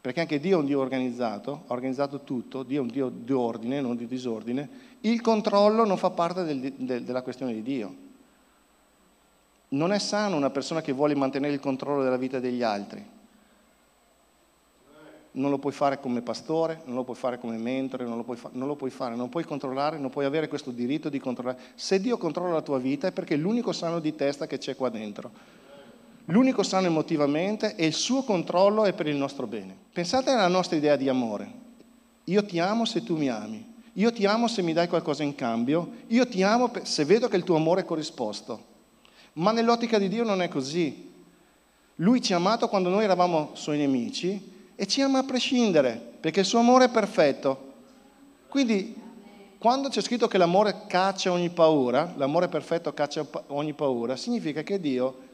perché 0.00 0.20
anche 0.20 0.40
Dio 0.40 0.56
è 0.56 0.60
un 0.60 0.66
Dio 0.66 0.80
organizzato, 0.80 1.64
ha 1.66 1.72
organizzato 1.74 2.22
tutto, 2.22 2.62
Dio 2.62 2.78
è 2.78 2.80
un 2.80 2.88
Dio 2.88 3.08
di 3.08 3.32
ordine, 3.32 3.80
non 3.82 3.94
di 3.94 4.06
disordine. 4.06 4.68
Il 5.00 5.20
controllo 5.20 5.84
non 5.84 5.98
fa 5.98 6.10
parte 6.10 6.44
del, 6.44 6.72
del, 6.72 7.04
della 7.04 7.22
questione 7.22 7.52
di 7.52 7.62
Dio. 7.62 8.10
Non 9.72 9.92
è 9.92 9.98
sano 9.98 10.36
una 10.36 10.50
persona 10.50 10.80
che 10.80 10.92
vuole 10.92 11.14
mantenere 11.14 11.52
il 11.52 11.60
controllo 11.60 12.02
della 12.02 12.16
vita 12.16 12.40
degli 12.40 12.62
altri. 12.62 13.04
Non 15.34 15.50
lo 15.50 15.58
puoi 15.58 15.72
fare 15.72 15.98
come 15.98 16.20
pastore, 16.20 16.82
non 16.84 16.96
lo 16.96 17.04
puoi 17.04 17.16
fare 17.16 17.38
come 17.38 17.56
mentore, 17.56 18.04
non 18.04 18.18
lo 18.18 18.22
puoi, 18.22 18.36
fa- 18.36 18.50
non 18.52 18.68
lo 18.68 18.76
puoi 18.76 18.90
fare, 18.90 19.14
non 19.14 19.30
puoi 19.30 19.44
controllare, 19.44 19.96
non 19.96 20.10
puoi 20.10 20.26
avere 20.26 20.46
questo 20.46 20.70
diritto 20.70 21.08
di 21.08 21.18
controllare. 21.18 21.58
Se 21.74 22.00
Dio 22.00 22.18
controlla 22.18 22.52
la 22.52 22.60
tua 22.60 22.78
vita 22.78 23.06
è 23.06 23.12
perché 23.12 23.34
è 23.34 23.38
l'unico 23.38 23.72
sano 23.72 23.98
di 23.98 24.14
testa 24.14 24.46
che 24.46 24.58
c'è 24.58 24.76
qua 24.76 24.90
dentro 24.90 25.60
L'unico 26.26 26.62
sano 26.62 26.86
emotivamente 26.86 27.74
e 27.74 27.84
il 27.84 27.94
suo 27.94 28.22
controllo 28.22 28.84
è 28.84 28.92
per 28.92 29.08
il 29.08 29.16
nostro 29.16 29.46
bene. 29.48 29.76
Pensate 29.92 30.30
alla 30.30 30.46
nostra 30.46 30.76
idea 30.76 30.94
di 30.94 31.08
amore. 31.08 31.60
Io 32.24 32.44
ti 32.44 32.60
amo 32.60 32.84
se 32.84 33.02
tu 33.02 33.16
mi 33.16 33.28
ami. 33.28 33.74
Io 33.94 34.12
ti 34.12 34.24
amo 34.24 34.46
se 34.46 34.62
mi 34.62 34.72
dai 34.72 34.86
qualcosa 34.86 35.24
in 35.24 35.34
cambio. 35.34 35.90
Io 36.08 36.26
ti 36.28 36.42
amo 36.44 36.70
se 36.82 37.04
vedo 37.04 37.26
che 37.26 37.36
il 37.36 37.42
tuo 37.42 37.56
amore 37.56 37.80
è 37.80 37.84
corrisposto. 37.84 38.70
Ma 39.34 39.52
nell'ottica 39.52 39.98
di 39.98 40.08
Dio 40.08 40.24
non 40.24 40.42
è 40.42 40.48
così. 40.48 41.10
Lui 41.96 42.20
ci 42.20 42.32
ha 42.32 42.36
amato 42.36 42.68
quando 42.68 42.88
noi 42.88 43.04
eravamo 43.04 43.50
suoi 43.54 43.78
nemici 43.78 44.70
e 44.74 44.86
ci 44.86 45.00
ama 45.00 45.20
a 45.20 45.24
prescindere, 45.24 46.00
perché 46.20 46.40
il 46.40 46.46
suo 46.46 46.58
amore 46.58 46.86
è 46.86 46.90
perfetto. 46.90 47.70
Quindi, 48.48 48.94
quando 49.58 49.88
c'è 49.88 50.00
scritto 50.00 50.28
che 50.28 50.38
l'amore 50.38 50.86
caccia 50.86 51.30
ogni 51.30 51.50
paura, 51.50 52.12
l'amore 52.16 52.48
perfetto 52.48 52.92
caccia 52.92 53.26
ogni 53.48 53.72
paura, 53.72 54.16
significa 54.16 54.62
che 54.62 54.80
Dio 54.80 55.30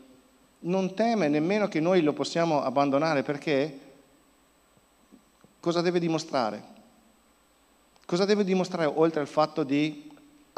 non 0.61 0.95
teme 0.95 1.29
nemmeno 1.29 1.69
che 1.69 1.81
noi 1.81 2.03
lo 2.03 2.13
possiamo 2.13 2.63
abbandonare 2.63 3.23
perché 3.23 3.79
cosa 5.61 5.81
deve 5.81 6.01
dimostrare? 6.01 6.77
Cosa 8.05 8.25
deve 8.25 8.45
dimostrare 8.45 8.91
oltre 8.93 9.21
al 9.21 9.29
fatto 9.29 9.63
di 9.63 10.08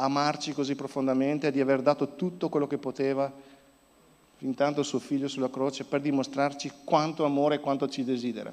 amarci 0.01 0.53
così 0.53 0.75
profondamente, 0.75 1.51
di 1.51 1.61
aver 1.61 1.81
dato 1.81 2.15
tutto 2.15 2.49
quello 2.49 2.67
che 2.67 2.77
poteva 2.77 3.31
fin 4.37 4.55
tanto 4.55 4.81
suo 4.81 4.99
figlio 4.99 5.27
sulla 5.27 5.49
croce 5.49 5.83
per 5.83 6.01
dimostrarci 6.01 6.71
quanto 6.83 7.25
amore 7.25 7.55
e 7.55 7.59
quanto 7.59 7.87
ci 7.87 8.03
desidera. 8.03 8.51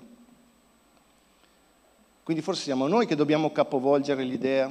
Quindi 2.22 2.42
forse 2.42 2.62
siamo 2.62 2.86
noi 2.86 3.06
che 3.06 3.14
dobbiamo 3.14 3.50
capovolgere 3.52 4.22
l'idea 4.22 4.70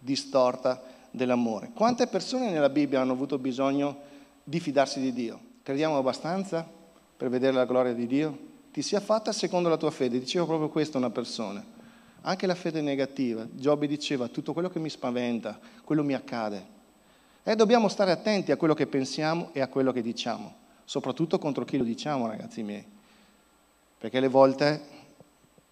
distorta 0.00 0.82
dell'amore. 1.12 1.70
Quante 1.72 2.08
persone 2.08 2.50
nella 2.50 2.68
Bibbia 2.68 3.00
hanno 3.00 3.12
avuto 3.12 3.38
bisogno 3.38 3.96
di 4.42 4.58
fidarsi 4.58 5.00
di 5.00 5.12
Dio? 5.12 5.38
Crediamo 5.62 5.96
abbastanza 5.96 6.68
per 7.16 7.28
vedere 7.28 7.52
la 7.52 7.64
gloria 7.64 7.92
di 7.92 8.08
Dio? 8.08 8.36
Ti 8.72 8.82
sia 8.82 8.98
fatta 8.98 9.30
secondo 9.30 9.68
la 9.68 9.76
tua 9.76 9.92
fede. 9.92 10.18
Diceva 10.18 10.44
proprio 10.46 10.68
questo 10.68 10.98
una 10.98 11.10
persona. 11.10 11.64
Anche 12.22 12.46
la 12.46 12.54
fede 12.54 12.80
negativa. 12.80 13.46
Giobbe 13.50 13.86
diceva 13.86 14.28
tutto 14.28 14.52
quello 14.52 14.68
che 14.68 14.78
mi 14.78 14.90
spaventa, 14.90 15.58
quello 15.84 16.02
mi 16.02 16.14
accade. 16.14 16.76
E 17.42 17.56
dobbiamo 17.56 17.88
stare 17.88 18.10
attenti 18.10 18.52
a 18.52 18.56
quello 18.56 18.74
che 18.74 18.86
pensiamo 18.86 19.50
e 19.52 19.60
a 19.60 19.68
quello 19.68 19.92
che 19.92 20.02
diciamo, 20.02 20.54
soprattutto 20.84 21.38
contro 21.38 21.64
chi 21.64 21.78
lo 21.78 21.84
diciamo, 21.84 22.26
ragazzi 22.26 22.62
miei. 22.62 22.84
Perché 23.98 24.20
le 24.20 24.28
volte 24.28 24.82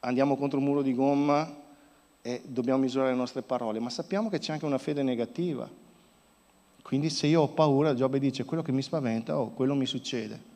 andiamo 0.01 0.37
contro 0.37 0.59
un 0.59 0.65
muro 0.65 0.83
di 0.83 0.95
gomma 0.95 1.65
e 2.23 2.43
dobbiamo 2.47 2.81
misurare 2.81 3.11
le 3.11 3.17
nostre 3.17 3.43
parole, 3.43 3.79
ma 3.79 3.91
sappiamo 3.91 4.29
che 4.31 4.39
c'è 4.39 4.53
anche 4.53 4.65
una 4.65 4.79
fede 4.79 5.03
negativa. 5.03 5.69
Quindi 6.83 7.11
se 7.11 7.27
io 7.27 7.43
ho 7.43 7.49
paura, 7.49 7.95
Giobbe 7.95 8.19
dice 8.19 8.45
quello 8.45 8.63
che 8.63 8.73
mi 8.73 8.83
spaventa 8.83 9.37
o 9.37 9.43
oh, 9.43 9.49
quello 9.51 9.75
mi 9.75 9.87
succede. 9.87 10.55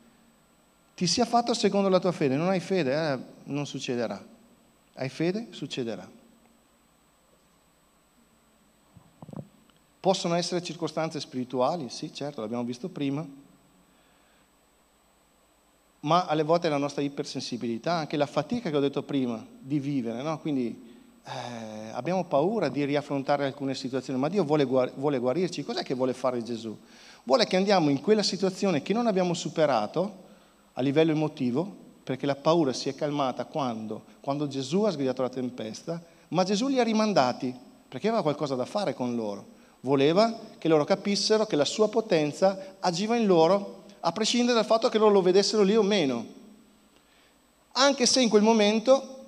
Ti 0.95 1.05
sia 1.05 1.25
fatto 1.25 1.53
secondo 1.53 1.89
la 1.89 1.99
tua 1.99 2.11
fede, 2.11 2.35
non 2.35 2.47
hai 2.47 2.59
fede, 2.59 2.93
eh, 2.93 3.19
non 3.45 3.65
succederà. 3.65 4.30
Hai 4.93 5.09
fede, 5.09 5.47
succederà. 5.51 6.09
Possono 9.99 10.33
essere 10.33 10.63
circostanze 10.63 11.19
spirituali, 11.19 11.89
sì, 11.89 12.13
certo, 12.13 12.41
l'abbiamo 12.41 12.63
visto 12.63 12.89
prima, 12.89 13.25
ma 16.01 16.25
alle 16.25 16.43
volte 16.43 16.69
la 16.69 16.77
nostra 16.77 17.01
ipersensibilità, 17.01 17.93
anche 17.93 18.17
la 18.17 18.25
fatica 18.25 18.69
che 18.69 18.75
ho 18.75 18.79
detto 18.79 19.03
prima 19.03 19.45
di 19.59 19.79
vivere, 19.79 20.23
no? 20.23 20.39
quindi 20.39 20.89
eh, 21.23 21.89
abbiamo 21.91 22.23
paura 22.25 22.69
di 22.69 22.83
riaffrontare 22.83 23.45
alcune 23.45 23.75
situazioni, 23.75 24.19
ma 24.19 24.27
Dio 24.27 24.43
vuole, 24.43 24.65
vuole 24.65 25.19
guarirci. 25.19 25.63
Cos'è 25.63 25.83
che 25.83 25.93
vuole 25.93 26.13
fare 26.13 26.41
Gesù? 26.41 26.75
Vuole 27.23 27.45
che 27.45 27.55
andiamo 27.55 27.89
in 27.89 28.01
quella 28.01 28.23
situazione 28.23 28.81
che 28.81 28.93
non 28.93 29.05
abbiamo 29.05 29.35
superato 29.35 30.29
a 30.73 30.81
livello 30.81 31.11
emotivo, 31.11 31.89
perché 32.03 32.25
la 32.25 32.35
paura 32.35 32.73
si 32.73 32.89
è 32.89 32.95
calmata 32.95 33.45
quando, 33.45 34.03
quando 34.21 34.47
Gesù 34.47 34.83
ha 34.83 34.91
sgridato 34.91 35.21
la 35.21 35.29
tempesta, 35.29 36.01
ma 36.29 36.43
Gesù 36.43 36.67
li 36.67 36.79
ha 36.79 36.83
rimandati, 36.83 37.53
perché 37.87 38.07
aveva 38.07 38.23
qualcosa 38.23 38.55
da 38.55 38.65
fare 38.65 38.93
con 38.93 39.15
loro. 39.15 39.59
Voleva 39.81 40.37
che 40.57 40.67
loro 40.67 40.83
capissero 40.83 41.45
che 41.45 41.55
la 41.55 41.65
sua 41.65 41.89
potenza 41.89 42.75
agiva 42.79 43.15
in 43.15 43.25
loro, 43.25 43.83
a 43.99 44.11
prescindere 44.11 44.55
dal 44.55 44.65
fatto 44.65 44.89
che 44.89 44.97
loro 44.97 45.11
lo 45.11 45.21
vedessero 45.21 45.63
lì 45.63 45.75
o 45.75 45.83
meno. 45.83 46.25
Anche 47.73 48.05
se 48.05 48.21
in 48.21 48.29
quel 48.29 48.41
momento, 48.41 49.19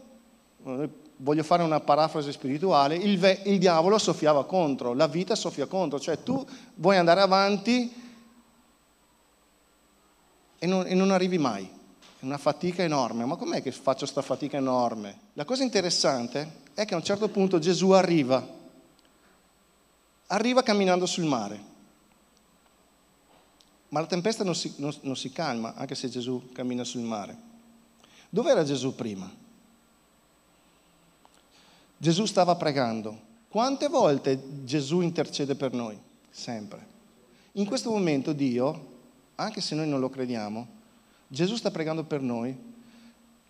voglio 1.18 1.44
fare 1.44 1.64
una 1.64 1.80
parafrasi 1.80 2.32
spirituale, 2.32 2.96
il, 2.96 3.18
ve- 3.18 3.42
il 3.46 3.58
diavolo 3.60 3.98
soffiava 3.98 4.46
contro, 4.46 4.94
la 4.94 5.08
vita 5.08 5.36
soffia 5.36 5.66
contro, 5.68 6.00
cioè 6.00 6.22
tu 6.24 6.46
vuoi 6.76 6.98
andare 6.98 7.22
avanti 7.22 8.02
e 10.60 10.68
non, 10.68 10.86
e 10.88 10.94
non 10.94 11.12
arrivi 11.12 11.38
mai. 11.38 11.82
Una 12.24 12.38
fatica 12.38 12.84
enorme. 12.84 13.26
Ma 13.26 13.36
com'è 13.36 13.62
che 13.62 13.72
faccio 13.72 14.00
questa 14.00 14.22
fatica 14.22 14.58
enorme? 14.58 15.20
La 15.34 15.46
cosa 15.46 15.64
interessante 15.64 16.62
è 16.74 16.86
che 16.86 16.94
a 16.94 16.98
un 16.98 17.04
certo 17.04 17.30
punto 17.30 17.60
Gesù 17.60 17.92
arriva 17.92 18.62
arriva 20.28 20.64
camminando 20.64 21.06
sul 21.06 21.26
mare. 21.26 21.72
Ma 23.90 24.00
la 24.00 24.08
tempesta 24.08 24.44
non 24.44 24.56
si, 24.56 24.74
non, 24.78 24.94
non 25.02 25.16
si 25.16 25.32
calma, 25.32 25.76
anche 25.76 25.94
se 25.94 26.10
Gesù 26.10 26.50
cammina 26.52 26.84
sul 26.84 27.02
mare. 27.02 27.38
Dov'era 28.30 28.64
Gesù 28.64 28.96
prima? 28.96 29.32
Gesù 31.96 32.26
stava 32.26 32.56
pregando. 32.56 33.32
Quante 33.48 33.88
volte 33.88 34.64
Gesù 34.64 35.02
intercede 35.02 35.54
per 35.54 35.74
noi? 35.74 36.00
Sempre. 36.32 36.92
In 37.54 37.68
questo 37.68 37.92
momento 37.92 38.34
Dio, 38.34 38.92
anche 39.36 39.62
se 39.62 39.76
noi 39.76 39.88
non 39.88 40.00
lo 40.00 40.10
crediamo, 40.10 40.82
Gesù 41.34 41.56
sta 41.56 41.72
pregando 41.72 42.04
per 42.04 42.22
noi, 42.22 42.56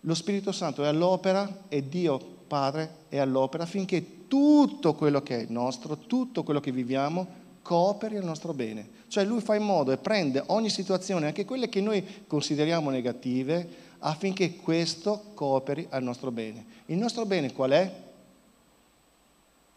lo 0.00 0.14
Spirito 0.14 0.52
Santo 0.52 0.82
è 0.82 0.86
all'opera 0.86 1.64
e 1.68 1.86
Dio 1.86 2.18
Padre 2.46 3.00
è 3.10 3.18
all'opera 3.18 3.64
affinché 3.64 4.26
tutto 4.26 4.94
quello 4.94 5.22
che 5.22 5.40
è 5.40 5.46
nostro, 5.50 5.98
tutto 5.98 6.44
quello 6.44 6.60
che 6.60 6.72
viviamo, 6.72 7.26
cooperi 7.60 8.16
al 8.16 8.24
nostro 8.24 8.54
bene. 8.54 8.88
Cioè 9.08 9.24
lui 9.24 9.42
fa 9.42 9.54
in 9.54 9.64
modo 9.64 9.92
e 9.92 9.98
prende 9.98 10.42
ogni 10.46 10.70
situazione, 10.70 11.26
anche 11.26 11.44
quelle 11.44 11.68
che 11.68 11.82
noi 11.82 12.02
consideriamo 12.26 12.88
negative, 12.88 13.68
affinché 13.98 14.56
questo 14.56 15.32
cooperi 15.34 15.86
al 15.90 16.02
nostro 16.02 16.30
bene. 16.30 16.64
Il 16.86 16.96
nostro 16.96 17.26
bene 17.26 17.52
qual 17.52 17.72
è? 17.72 17.94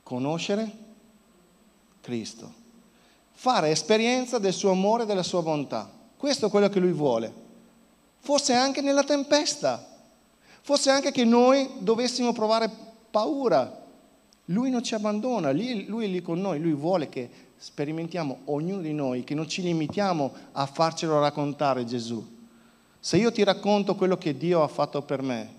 Conoscere 0.03 0.71
Cristo. 1.99 2.53
Fare 3.33 3.69
esperienza 3.69 4.39
del 4.39 4.53
suo 4.53 4.71
amore 4.71 5.03
e 5.03 5.05
della 5.07 5.23
sua 5.23 5.41
bontà. 5.41 5.91
Questo 6.15 6.45
è 6.45 6.49
quello 6.49 6.69
che 6.69 6.79
lui 6.79 6.93
vuole. 6.93 7.46
Forse 8.27 8.51
anche 8.51 8.81
nella 8.81 9.05
tempesta. 9.05 9.81
Forse 10.59 10.89
anche 10.89 11.11
che 11.11 11.23
noi 11.23 11.75
dovessimo 11.79 12.33
provare 12.33 12.69
paura 13.09 13.85
lui 14.47 14.69
non 14.69 14.83
ci 14.83 14.95
abbandona, 14.95 15.53
lui 15.53 16.03
è 16.03 16.07
lì 16.07 16.21
con 16.21 16.41
noi, 16.41 16.59
lui 16.59 16.73
vuole 16.73 17.07
che 17.07 17.29
sperimentiamo 17.55 18.39
ognuno 18.45 18.81
di 18.81 18.91
noi, 18.91 19.23
che 19.23 19.33
non 19.33 19.47
ci 19.47 19.61
limitiamo 19.61 20.33
a 20.51 20.65
farcelo 20.65 21.21
raccontare 21.21 21.85
Gesù. 21.85 22.21
Se 22.99 23.15
io 23.15 23.31
ti 23.31 23.45
racconto 23.45 23.95
quello 23.95 24.17
che 24.17 24.35
Dio 24.35 24.61
ha 24.61 24.67
fatto 24.67 25.01
per 25.03 25.21
me, 25.21 25.53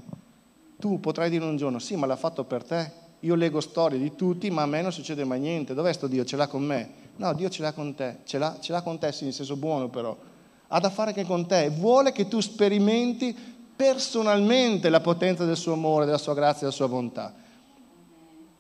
tu 0.79 1.01
potrai 1.01 1.31
dire 1.31 1.47
un 1.47 1.57
giorno, 1.57 1.79
sì, 1.79 1.97
ma 1.97 2.05
l'ha 2.05 2.17
fatto 2.17 2.45
per 2.45 2.65
te. 2.65 2.93
Io 3.21 3.35
leggo 3.35 3.61
storie 3.61 3.99
di 3.99 4.15
tutti, 4.15 4.51
ma 4.51 4.61
a 4.61 4.67
me 4.67 4.83
non 4.83 4.93
succede 4.93 5.25
mai 5.25 5.41
niente. 5.41 5.73
Dov'è 5.73 5.93
sto 5.95 6.07
Dio? 6.07 6.23
Ce 6.27 6.37
l'ha 6.37 6.49
con 6.49 6.63
me? 6.63 6.91
No, 7.17 7.33
Dio 7.33 7.49
ce 7.49 7.63
l'ha 7.63 7.73
con 7.73 7.95
te. 7.95 8.19
Ce 8.25 8.37
l'ha, 8.37 8.59
ce 8.61 8.73
l'ha 8.73 8.83
con 8.83 8.99
te, 8.99 9.11
sì, 9.11 9.25
in 9.25 9.33
senso 9.33 9.57
buono 9.57 9.89
però. 9.89 10.28
Ha 10.69 10.81
da 10.81 10.91
fare 10.91 11.11
anche 11.11 11.25
con 11.25 11.47
te. 11.47 11.71
Vuole 11.71 12.13
che 12.13 12.29
tu 12.29 12.41
sperimenti 12.41 13.37
personalmente 13.75 14.89
la 14.89 15.01
potenza 15.01 15.45
del 15.45 15.57
suo 15.57 15.75
amore, 15.75 16.05
della 16.05 16.19
sua 16.19 16.35
grazia 16.35 16.61
della 16.61 16.73
sua 16.73 16.89
bontà. 16.89 17.33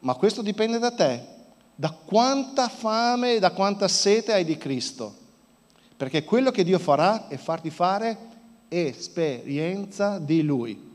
Ma 0.00 0.14
questo 0.14 0.42
dipende 0.42 0.78
da 0.78 0.92
te, 0.92 1.24
da 1.74 1.90
quanta 1.90 2.68
fame 2.68 3.34
e 3.34 3.38
da 3.40 3.50
quanta 3.50 3.88
sete 3.88 4.32
hai 4.32 4.44
di 4.44 4.56
Cristo. 4.56 5.14
Perché 5.96 6.22
quello 6.22 6.52
che 6.52 6.62
Dio 6.62 6.78
farà 6.78 7.26
è 7.26 7.36
farti 7.36 7.70
fare 7.70 8.16
esperienza 8.68 10.18
di 10.18 10.42
Lui. 10.42 10.86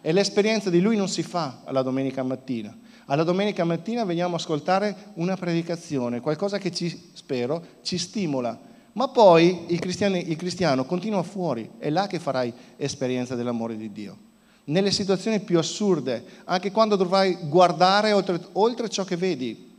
E 0.00 0.12
l'esperienza 0.12 0.70
di 0.70 0.80
Lui 0.80 0.96
non 0.96 1.08
si 1.08 1.24
fa 1.24 1.62
alla 1.64 1.82
domenica 1.82 2.22
mattina. 2.22 2.76
Alla 3.06 3.24
domenica 3.24 3.64
mattina 3.64 4.04
veniamo 4.04 4.34
a 4.34 4.38
ascoltare 4.38 5.12
una 5.14 5.36
predicazione, 5.36 6.20
qualcosa 6.20 6.58
che 6.58 6.72
ci, 6.72 7.10
spero, 7.14 7.64
ci 7.82 7.98
stimola. 7.98 8.56
Ma 8.96 9.08
poi 9.08 9.66
il 9.68 9.78
cristiano, 9.78 10.16
il 10.16 10.36
cristiano 10.36 10.86
continua 10.86 11.22
fuori, 11.22 11.70
è 11.78 11.90
là 11.90 12.06
che 12.06 12.18
farai 12.18 12.52
esperienza 12.76 13.34
dell'amore 13.34 13.76
di 13.76 13.92
Dio. 13.92 14.16
Nelle 14.64 14.90
situazioni 14.90 15.40
più 15.40 15.58
assurde, 15.58 16.24
anche 16.44 16.72
quando 16.72 16.96
dovrai 16.96 17.36
guardare 17.42 18.12
oltre, 18.12 18.40
oltre 18.52 18.88
ciò 18.88 19.04
che 19.04 19.16
vedi 19.16 19.74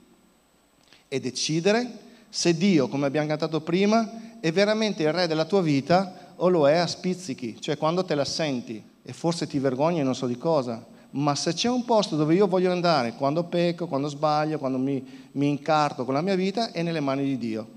e 1.08 1.20
decidere 1.20 2.06
se 2.30 2.56
Dio, 2.56 2.88
come 2.88 3.08
abbiamo 3.08 3.28
cantato 3.28 3.62
prima, 3.62 4.38
è 4.40 4.52
veramente 4.52 5.02
il 5.02 5.12
re 5.12 5.26
della 5.26 5.46
tua 5.46 5.62
vita 5.62 6.34
o 6.36 6.48
lo 6.50 6.70
è 6.70 6.76
a 6.76 6.86
spizzichi, 6.86 7.60
cioè 7.60 7.76
quando 7.76 8.06
te 8.06 8.14
la 8.14 8.24
senti 8.24 8.82
e 9.02 9.14
forse 9.14 9.48
ti 9.48 9.58
vergogni 9.58 10.04
non 10.04 10.14
so 10.14 10.28
di 10.28 10.38
cosa, 10.38 10.86
ma 11.12 11.34
se 11.34 11.54
c'è 11.54 11.70
un 11.70 11.86
posto 11.86 12.16
dove 12.16 12.36
io 12.36 12.46
voglio 12.46 12.72
andare, 12.72 13.14
quando 13.14 13.46
pecco, 13.46 13.88
quando 13.88 14.10
sbaglio, 14.10 14.60
quando 14.60 14.78
mi, 14.78 15.04
mi 15.32 15.50
incarto 15.50 16.06
con 16.06 16.14
la 16.14 16.22
mia 16.22 16.36
vita, 16.36 16.72
è 16.72 16.84
nelle 16.84 17.00
mani 17.00 17.24
di 17.24 17.38
Dio. 17.40 17.77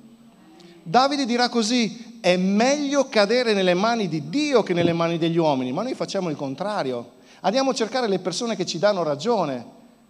Davide 0.90 1.24
dirà 1.24 1.48
così, 1.48 2.18
è 2.18 2.36
meglio 2.36 3.08
cadere 3.08 3.54
nelle 3.54 3.74
mani 3.74 4.08
di 4.08 4.28
Dio 4.28 4.64
che 4.64 4.74
nelle 4.74 4.92
mani 4.92 5.18
degli 5.18 5.36
uomini, 5.36 5.70
ma 5.70 5.84
noi 5.84 5.94
facciamo 5.94 6.30
il 6.30 6.36
contrario. 6.36 7.12
Andiamo 7.42 7.70
a 7.70 7.74
cercare 7.74 8.08
le 8.08 8.18
persone 8.18 8.56
che 8.56 8.66
ci 8.66 8.80
danno 8.80 9.04
ragione. 9.04 9.64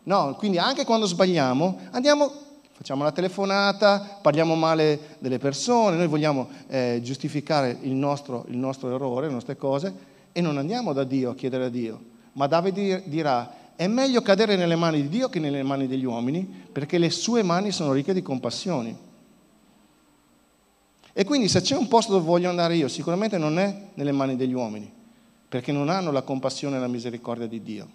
No, 0.04 0.34
quindi 0.38 0.56
anche 0.56 0.86
quando 0.86 1.04
sbagliamo, 1.04 1.80
andiamo, 1.90 2.32
facciamo 2.72 3.04
la 3.04 3.12
telefonata, 3.12 4.20
parliamo 4.22 4.54
male 4.54 5.16
delle 5.18 5.36
persone, 5.36 5.96
noi 5.96 6.06
vogliamo 6.06 6.48
eh, 6.68 7.00
giustificare 7.02 7.76
il 7.82 7.92
nostro, 7.92 8.46
il 8.48 8.56
nostro 8.56 8.94
errore, 8.94 9.26
le 9.26 9.34
nostre 9.34 9.58
cose, 9.58 9.92
e 10.32 10.40
non 10.40 10.56
andiamo 10.56 10.94
da 10.94 11.04
Dio 11.04 11.32
a 11.32 11.34
chiedere 11.34 11.66
a 11.66 11.68
Dio. 11.68 12.00
Ma 12.32 12.46
Davide 12.46 13.02
dirà, 13.04 13.52
è 13.76 13.86
meglio 13.86 14.22
cadere 14.22 14.56
nelle 14.56 14.76
mani 14.76 15.02
di 15.02 15.08
Dio 15.10 15.28
che 15.28 15.40
nelle 15.40 15.62
mani 15.62 15.86
degli 15.86 16.06
uomini, 16.06 16.48
perché 16.72 16.96
le 16.96 17.10
sue 17.10 17.42
mani 17.42 17.70
sono 17.70 17.92
ricche 17.92 18.14
di 18.14 18.22
compassioni. 18.22 19.08
E 21.20 21.24
quindi 21.24 21.48
se 21.48 21.60
c'è 21.60 21.76
un 21.76 21.86
posto 21.86 22.12
dove 22.12 22.24
voglio 22.24 22.48
andare 22.48 22.76
io, 22.76 22.88
sicuramente 22.88 23.36
non 23.36 23.58
è 23.58 23.88
nelle 23.92 24.10
mani 24.10 24.36
degli 24.36 24.54
uomini, 24.54 24.90
perché 25.50 25.70
non 25.70 25.90
hanno 25.90 26.10
la 26.10 26.22
compassione 26.22 26.78
e 26.78 26.80
la 26.80 26.88
misericordia 26.88 27.46
di 27.46 27.62
Dio. 27.62 27.88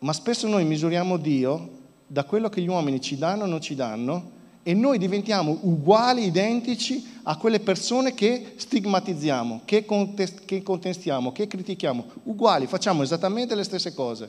Ma 0.00 0.12
spesso 0.12 0.48
noi 0.48 0.64
misuriamo 0.64 1.16
Dio 1.16 1.68
da 2.08 2.24
quello 2.24 2.48
che 2.48 2.60
gli 2.60 2.66
uomini 2.66 3.00
ci 3.00 3.16
danno 3.16 3.44
o 3.44 3.46
non 3.46 3.60
ci 3.60 3.76
danno 3.76 4.30
e 4.64 4.74
noi 4.74 4.98
diventiamo 4.98 5.58
uguali, 5.60 6.24
identici 6.24 7.06
a 7.22 7.36
quelle 7.36 7.60
persone 7.60 8.14
che 8.14 8.54
stigmatizziamo, 8.56 9.60
che, 9.64 9.84
contest- 9.84 10.44
che 10.44 10.64
contestiamo, 10.64 11.30
che 11.30 11.46
critichiamo, 11.46 12.04
uguali, 12.24 12.66
facciamo 12.66 13.04
esattamente 13.04 13.54
le 13.54 13.62
stesse 13.62 13.94
cose. 13.94 14.28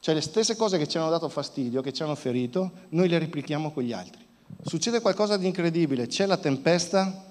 Cioè 0.00 0.14
le 0.14 0.20
stesse 0.20 0.54
cose 0.54 0.76
che 0.76 0.86
ci 0.86 0.98
hanno 0.98 1.08
dato 1.08 1.30
fastidio, 1.30 1.80
che 1.80 1.94
ci 1.94 2.02
hanno 2.02 2.14
ferito, 2.14 2.72
noi 2.90 3.08
le 3.08 3.18
replichiamo 3.18 3.70
con 3.70 3.84
gli 3.84 3.92
altri. 3.94 4.26
Succede 4.62 5.00
qualcosa 5.00 5.36
di 5.36 5.46
incredibile, 5.46 6.06
c'è 6.06 6.26
la 6.26 6.36
tempesta, 6.36 7.26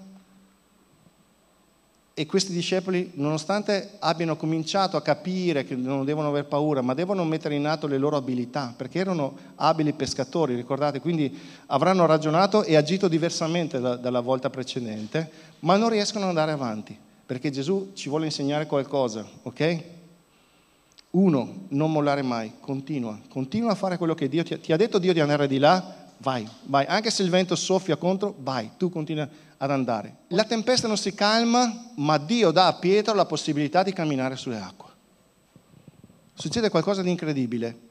e 2.20 2.26
questi 2.26 2.52
discepoli, 2.52 3.12
nonostante 3.14 3.98
abbiano 4.00 4.36
cominciato 4.38 4.98
a 4.98 5.04
capire 5.04 5.64
che 5.66 5.76
non 5.76 6.04
devono 6.04 6.30
aver 6.30 6.46
paura, 6.46 6.82
ma 6.82 6.96
devono 6.96 7.24
mettere 7.24 7.54
in 7.54 7.68
atto 7.68 7.86
le 7.86 8.00
loro 8.00 8.16
abilità, 8.16 8.74
perché 8.76 8.98
erano 8.98 9.38
abili 9.54 9.94
pescatori, 9.94 10.56
ricordate, 10.56 11.00
quindi 11.00 11.38
avranno 11.68 12.08
ragionato 12.08 12.64
e 12.64 12.76
agito 12.76 13.08
diversamente 13.08 13.80
da, 13.80 13.98
dalla 13.98 14.22
volta 14.22 14.50
precedente, 14.50 15.30
ma 15.60 15.78
non 15.78 15.90
riescono 15.90 16.24
ad 16.24 16.30
andare 16.30 16.54
avanti, 16.54 16.98
perché 17.24 17.52
Gesù 17.52 17.92
ci 17.94 18.10
vuole 18.10 18.26
insegnare 18.26 18.66
qualcosa, 18.66 19.24
ok? 19.44 19.84
Uno, 21.12 21.66
non 21.68 21.92
mollare 21.92 22.24
mai, 22.24 22.54
continua, 22.60 23.20
continua 23.30 23.74
a 23.74 23.76
fare 23.76 23.98
quello 23.98 24.16
che 24.16 24.28
Dio 24.28 24.42
ti 24.42 24.56
ha, 24.56 24.58
ti 24.58 24.74
ha 24.74 24.78
detto 24.78 24.98
Dio 24.98 25.14
di 25.14 25.20
andare 25.20 25.46
di 25.46 25.60
là, 25.60 26.07
vai, 26.20 26.48
vai, 26.64 26.86
anche 26.88 27.10
se 27.12 27.24
il 27.24 27.30
vento 27.30 27.56
soffia 27.56 27.96
contro, 27.96 28.36
vai, 28.40 28.72
tu 28.78 28.90
continua 28.90 29.28
ad 29.58 29.72
andare. 29.72 30.16
La 30.30 30.44
tempesta 30.44 30.88
non 30.88 30.98
si 30.98 31.14
calma, 31.14 31.92
ma 31.96 32.18
Dio 32.18 32.52
dà 32.52 32.68
a 32.68 32.74
Pietro 32.74 33.14
la 33.14 33.26
possibilità 33.26 33.84
di 33.84 33.94
camminare 33.94 34.36
sulle 34.36 34.60
acque. 34.60 34.86
Succede 36.34 36.70
qualcosa 36.70 37.02
di 37.02 37.10
incredibile. 37.10 37.86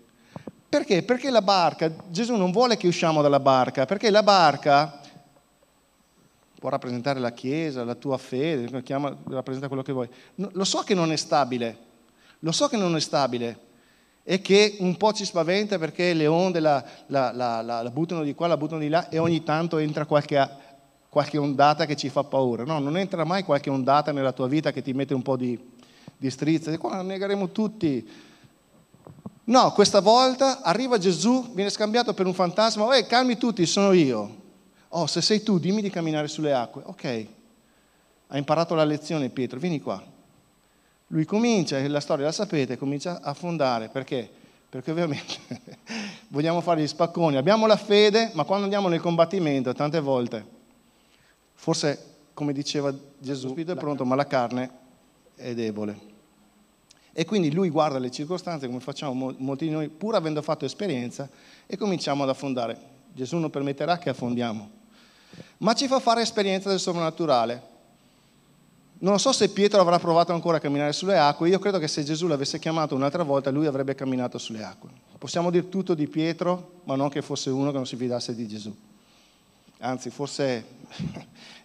Perché? 0.68 1.02
Perché 1.02 1.30
la 1.30 1.42
barca, 1.42 1.92
Gesù 2.08 2.34
non 2.34 2.50
vuole 2.50 2.76
che 2.76 2.86
usciamo 2.86 3.22
dalla 3.22 3.40
barca, 3.40 3.86
perché 3.86 4.10
la 4.10 4.22
barca 4.22 5.00
può 6.58 6.68
rappresentare 6.68 7.18
la 7.18 7.32
Chiesa, 7.32 7.84
la 7.84 7.94
tua 7.94 8.18
fede, 8.18 8.82
chiama, 8.82 9.16
rappresenta 9.28 9.68
quello 9.68 9.82
che 9.82 9.92
vuoi. 9.92 10.08
lo 10.34 10.64
so 10.64 10.80
che 10.82 10.94
non 10.94 11.12
è 11.12 11.16
stabile, 11.16 11.78
lo 12.40 12.52
so 12.52 12.68
che 12.68 12.76
non 12.76 12.94
è 12.96 13.00
stabile 13.00 13.65
e 14.28 14.40
che 14.40 14.76
un 14.80 14.96
po' 14.96 15.12
ci 15.12 15.24
spaventa 15.24 15.78
perché 15.78 16.12
le 16.12 16.26
onde 16.26 16.58
la, 16.58 16.84
la, 17.06 17.30
la, 17.30 17.62
la 17.62 17.90
buttano 17.90 18.24
di 18.24 18.34
qua, 18.34 18.48
la 18.48 18.56
buttano 18.56 18.80
di 18.80 18.88
là 18.88 19.08
e 19.08 19.18
ogni 19.18 19.44
tanto 19.44 19.78
entra 19.78 20.04
qualche 20.04 20.64
qualche 21.08 21.38
ondata 21.38 21.86
che 21.86 21.96
ci 21.96 22.08
fa 22.10 22.24
paura. 22.24 22.64
No, 22.64 22.80
non 22.80 22.98
entra 22.98 23.24
mai 23.24 23.44
qualche 23.44 23.70
ondata 23.70 24.10
nella 24.12 24.32
tua 24.32 24.48
vita 24.48 24.72
che 24.72 24.82
ti 24.82 24.92
mette 24.92 25.14
un 25.14 25.22
po' 25.22 25.36
di, 25.36 25.58
di 26.14 26.28
strizza. 26.28 26.72
E 26.72 26.76
qua 26.76 27.00
negheremo 27.02 27.50
tutti. 27.50 28.06
No, 29.44 29.72
questa 29.72 30.00
volta 30.00 30.60
arriva 30.60 30.98
Gesù, 30.98 31.54
viene 31.54 31.70
scambiato 31.70 32.12
per 32.12 32.26
un 32.26 32.34
fantasma. 32.34 32.94
Ehi, 32.96 33.06
calmi 33.06 33.38
tutti, 33.38 33.64
sono 33.64 33.92
io. 33.92 34.42
Oh, 34.88 35.06
se 35.06 35.22
sei 35.22 35.42
tu, 35.42 35.58
dimmi 35.58 35.80
di 35.80 35.88
camminare 35.88 36.26
sulle 36.26 36.52
acque. 36.52 36.82
Ok, 36.84 37.26
ha 38.26 38.36
imparato 38.36 38.74
la 38.74 38.84
lezione 38.84 39.30
Pietro, 39.30 39.58
vieni 39.58 39.80
qua. 39.80 40.02
Lui 41.08 41.24
comincia, 41.24 41.86
la 41.88 42.00
storia 42.00 42.26
la 42.26 42.32
sapete, 42.32 42.76
comincia 42.76 43.20
a 43.22 43.34
fondare. 43.34 43.88
Perché? 43.88 44.28
Perché 44.68 44.90
ovviamente 44.90 45.38
vogliamo 46.28 46.60
fare 46.60 46.82
gli 46.82 46.86
spacconi. 46.86 47.36
Abbiamo 47.36 47.66
la 47.66 47.76
fede, 47.76 48.30
ma 48.34 48.44
quando 48.44 48.64
andiamo 48.64 48.88
nel 48.88 49.00
combattimento, 49.00 49.72
tante 49.72 50.00
volte 50.00 50.54
Forse, 51.56 52.14
come 52.34 52.52
diceva 52.52 52.94
Gesù, 53.18 53.46
lo 53.46 53.52
spirito 53.52 53.72
è 53.72 53.76
pronto, 53.76 54.04
ma 54.04 54.14
la 54.14 54.26
carne 54.26 54.70
è 55.34 55.54
debole. 55.54 56.14
E 57.12 57.24
quindi 57.24 57.50
lui 57.50 57.70
guarda 57.70 57.98
le 57.98 58.10
circostanze, 58.10 58.66
come 58.66 58.78
facciamo 58.80 59.34
molti 59.38 59.64
di 59.64 59.72
noi, 59.72 59.88
pur 59.88 60.14
avendo 60.14 60.42
fatto 60.42 60.66
esperienza, 60.66 61.28
e 61.66 61.76
cominciamo 61.76 62.22
ad 62.22 62.28
affondare. 62.28 62.94
Gesù 63.12 63.38
non 63.38 63.48
permetterà 63.48 63.96
che 63.96 64.10
affondiamo, 64.10 64.70
ma 65.58 65.72
ci 65.72 65.88
fa 65.88 65.98
fare 65.98 66.20
esperienza 66.20 66.68
del 66.68 66.78
soprannaturale. 66.78 67.74
Non 68.98 69.18
so 69.18 69.32
se 69.32 69.50
Pietro 69.50 69.80
avrà 69.80 69.98
provato 69.98 70.32
ancora 70.32 70.56
a 70.56 70.60
camminare 70.60 70.92
sulle 70.92 71.18
acque, 71.18 71.48
io 71.48 71.58
credo 71.58 71.78
che 71.78 71.88
se 71.88 72.02
Gesù 72.02 72.26
l'avesse 72.26 72.58
chiamato 72.58 72.94
un'altra 72.94 73.22
volta, 73.22 73.50
lui 73.50 73.66
avrebbe 73.66 73.94
camminato 73.94 74.38
sulle 74.38 74.62
acque. 74.62 74.88
Possiamo 75.18 75.50
dire 75.50 75.68
tutto 75.68 75.94
di 75.94 76.06
Pietro, 76.06 76.80
ma 76.84 76.96
non 76.96 77.08
che 77.08 77.22
fosse 77.22 77.50
uno 77.50 77.70
che 77.70 77.76
non 77.76 77.86
si 77.86 77.96
fidasse 77.96 78.34
di 78.34 78.46
Gesù 78.46 78.74
anzi 79.78 80.10
forse 80.10 80.64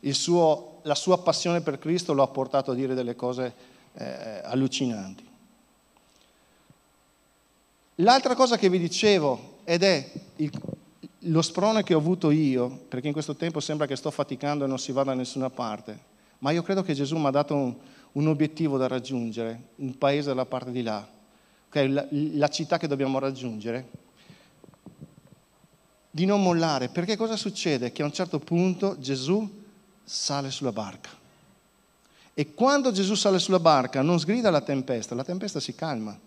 suo, 0.11 0.79
la 0.83 0.95
sua 0.95 1.19
passione 1.19 1.61
per 1.61 1.79
Cristo 1.79 2.13
lo 2.13 2.23
ha 2.23 2.27
portato 2.27 2.71
a 2.71 2.75
dire 2.75 2.93
delle 2.93 3.15
cose 3.15 3.53
eh, 3.93 4.41
allucinanti. 4.43 5.29
L'altra 7.95 8.35
cosa 8.35 8.57
che 8.57 8.69
vi 8.69 8.79
dicevo, 8.79 9.59
ed 9.63 9.83
è 9.83 10.11
il, 10.37 10.51
lo 11.25 11.41
sprone 11.41 11.83
che 11.83 11.93
ho 11.93 11.99
avuto 11.99 12.31
io, 12.31 12.69
perché 12.87 13.07
in 13.07 13.13
questo 13.13 13.35
tempo 13.35 13.59
sembra 13.59 13.85
che 13.85 13.95
sto 13.95 14.09
faticando 14.09 14.65
e 14.65 14.67
non 14.67 14.79
si 14.79 14.91
va 14.91 15.03
da 15.03 15.13
nessuna 15.13 15.49
parte, 15.49 16.09
ma 16.41 16.51
io 16.51 16.63
credo 16.63 16.81
che 16.81 16.93
Gesù 16.93 17.17
mi 17.17 17.27
ha 17.27 17.31
dato 17.31 17.55
un, 17.55 17.75
un, 18.13 18.27
obiettivo 18.27 18.77
da 18.77 18.87
raggiungere, 18.87 19.69
un 19.75 19.97
paese 19.97 20.29
dalla 20.29 20.45
parte 20.45 20.71
di 20.71 20.81
là, 20.81 21.07
okay, 21.67 21.87
la, 21.87 22.05
la 22.09 22.47
città 22.47 22.77
che 22.77 22.87
dobbiamo 22.87 23.19
raggiungere 23.19 24.09
di 26.09 26.25
non 26.25 26.41
mollare, 26.41 26.89
perché 26.89 27.15
cosa 27.15 27.37
succede? 27.37 27.91
Che 27.91 28.01
a 28.01 28.05
un 28.05 28.11
certo 28.11 28.39
punto 28.39 28.99
Gesù 28.99 29.49
sale 30.03 30.51
sulla 30.51 30.73
barca. 30.73 31.09
E 32.33 32.53
quando 32.53 32.91
Gesù 32.91 33.15
sale 33.15 33.39
sulla 33.39 33.59
barca 33.59 34.01
non 34.01 34.19
sgrida 34.19 34.49
la 34.49 34.61
tempesta, 34.61 35.15
la 35.15 35.23
tempesta 35.23 35.59
si 35.59 35.73
calma. 35.73 36.17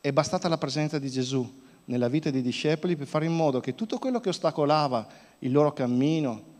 È 0.00 0.12
bastata 0.12 0.48
la 0.48 0.58
presenza 0.58 0.98
di 0.98 1.10
Gesù 1.10 1.60
nella 1.86 2.08
vita 2.08 2.30
dei 2.30 2.42
discepoli 2.42 2.96
per 2.96 3.06
fare 3.06 3.26
in 3.26 3.34
modo 3.34 3.60
che 3.60 3.74
tutto 3.74 3.98
quello 3.98 4.20
che 4.20 4.28
ostacolava 4.28 5.06
il 5.40 5.52
loro 5.52 5.72
cammino, 5.72 6.50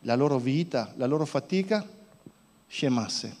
la 0.00 0.14
loro 0.14 0.38
vita, 0.38 0.92
la 0.96 1.06
loro 1.06 1.24
fatica, 1.24 1.86
scemasse. 2.66 3.36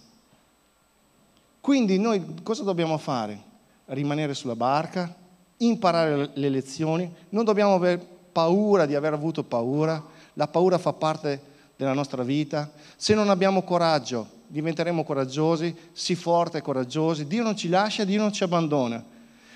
Quindi 1.60 1.98
noi 1.98 2.24
cosa 2.42 2.62
dobbiamo 2.62 2.96
fare? 2.98 3.46
Rimanere 3.86 4.34
sulla 4.34 4.56
barca, 4.56 5.14
imparare 5.58 6.30
le 6.34 6.48
lezioni, 6.48 7.12
non 7.30 7.44
dobbiamo 7.44 7.74
avere 7.74 8.04
paura 8.32 8.86
di 8.86 8.94
aver 8.94 9.12
avuto 9.12 9.42
paura, 9.42 10.02
la 10.34 10.46
paura 10.46 10.78
fa 10.78 10.92
parte 10.92 11.40
della 11.76 11.92
nostra 11.92 12.22
vita, 12.22 12.70
se 12.96 13.14
non 13.14 13.30
abbiamo 13.30 13.62
coraggio 13.62 14.36
diventeremo 14.48 15.04
coraggiosi, 15.04 15.74
sii 15.92 16.14
forte 16.14 16.58
e 16.58 16.62
coraggiosi, 16.62 17.26
Dio 17.26 17.42
non 17.42 17.56
ci 17.56 17.68
lascia, 17.68 18.04
Dio 18.04 18.20
non 18.20 18.32
ci 18.32 18.42
abbandona. 18.42 19.04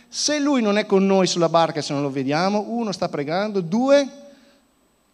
Se 0.07 0.39
Lui 0.39 0.61
non 0.61 0.77
è 0.77 0.85
con 0.85 1.05
noi 1.07 1.27
sulla 1.27 1.49
barca 1.49 1.81
se 1.81 1.95
non 1.95 2.03
lo 2.03 2.11
vediamo, 2.11 2.67
uno 2.69 2.93
sta 2.93 3.09
pregando, 3.09 3.63
due, 3.63 4.07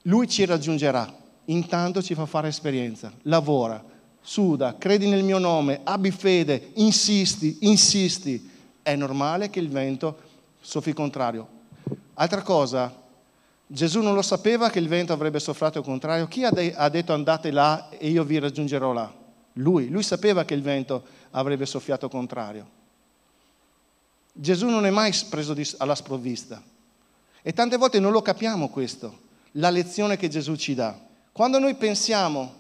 Lui 0.03 0.29
ci 0.29 0.45
raggiungerà, 0.45 1.11
intanto 1.49 2.03
ci 2.03 2.15
fa 2.15 2.27
fare 2.27 2.49
esperienza, 2.49 3.13
lavora, 3.23 3.83
suda, 4.21 4.77
credi 4.77 5.09
nel 5.09 5.23
mio 5.23 5.39
nome, 5.39 5.81
abbi 5.85 6.11
fede, 6.11 6.73
insisti, 6.75 7.59
insisti, 7.61 8.51
è 8.83 8.95
normale 8.95 9.51
che 9.51 9.59
il 9.59 9.69
vento 9.69 10.19
soffi 10.61 10.93
contrario. 10.93 11.57
Altra 12.15 12.43
cosa, 12.43 12.95
Gesù 13.67 14.01
non 14.01 14.15
lo 14.15 14.23
sapeva 14.23 14.71
che 14.71 14.79
il 14.79 14.89
vento 14.89 15.13
avrebbe 15.13 15.39
soffiato 15.39 15.79
il 15.79 15.85
contrario. 15.85 16.27
Chi 16.27 16.45
ha, 16.45 16.51
de- 16.51 16.75
ha 16.75 16.89
detto 16.89 17.13
andate 17.13 17.51
là 17.51 17.91
e 17.91 18.09
io 18.09 18.25
vi 18.25 18.39
raggiungerò 18.39 18.93
là? 18.93 19.13
Lui. 19.55 19.89
Lui 19.89 20.03
sapeva 20.03 20.45
che 20.45 20.55
il 20.55 20.63
vento 20.63 21.05
avrebbe 21.31 21.67
soffiato 21.67 22.09
contrario. 22.09 22.77
Gesù 24.33 24.69
non 24.69 24.87
è 24.87 24.91
mai 24.91 25.13
preso 25.29 25.53
di- 25.53 25.69
alla 25.79 25.95
sprovvista. 25.95 26.63
E 27.43 27.53
tante 27.53 27.77
volte 27.77 28.01
non 28.01 28.13
lo 28.13 28.23
capiamo 28.23 28.69
questo, 28.69 29.19
la 29.53 29.71
lezione 29.71 30.17
che 30.17 30.29
Gesù 30.29 30.57
ci 30.57 30.75
dà. 30.75 30.99
Quando 31.39 31.61
noi 31.61 31.77
pensiamo 31.77 32.53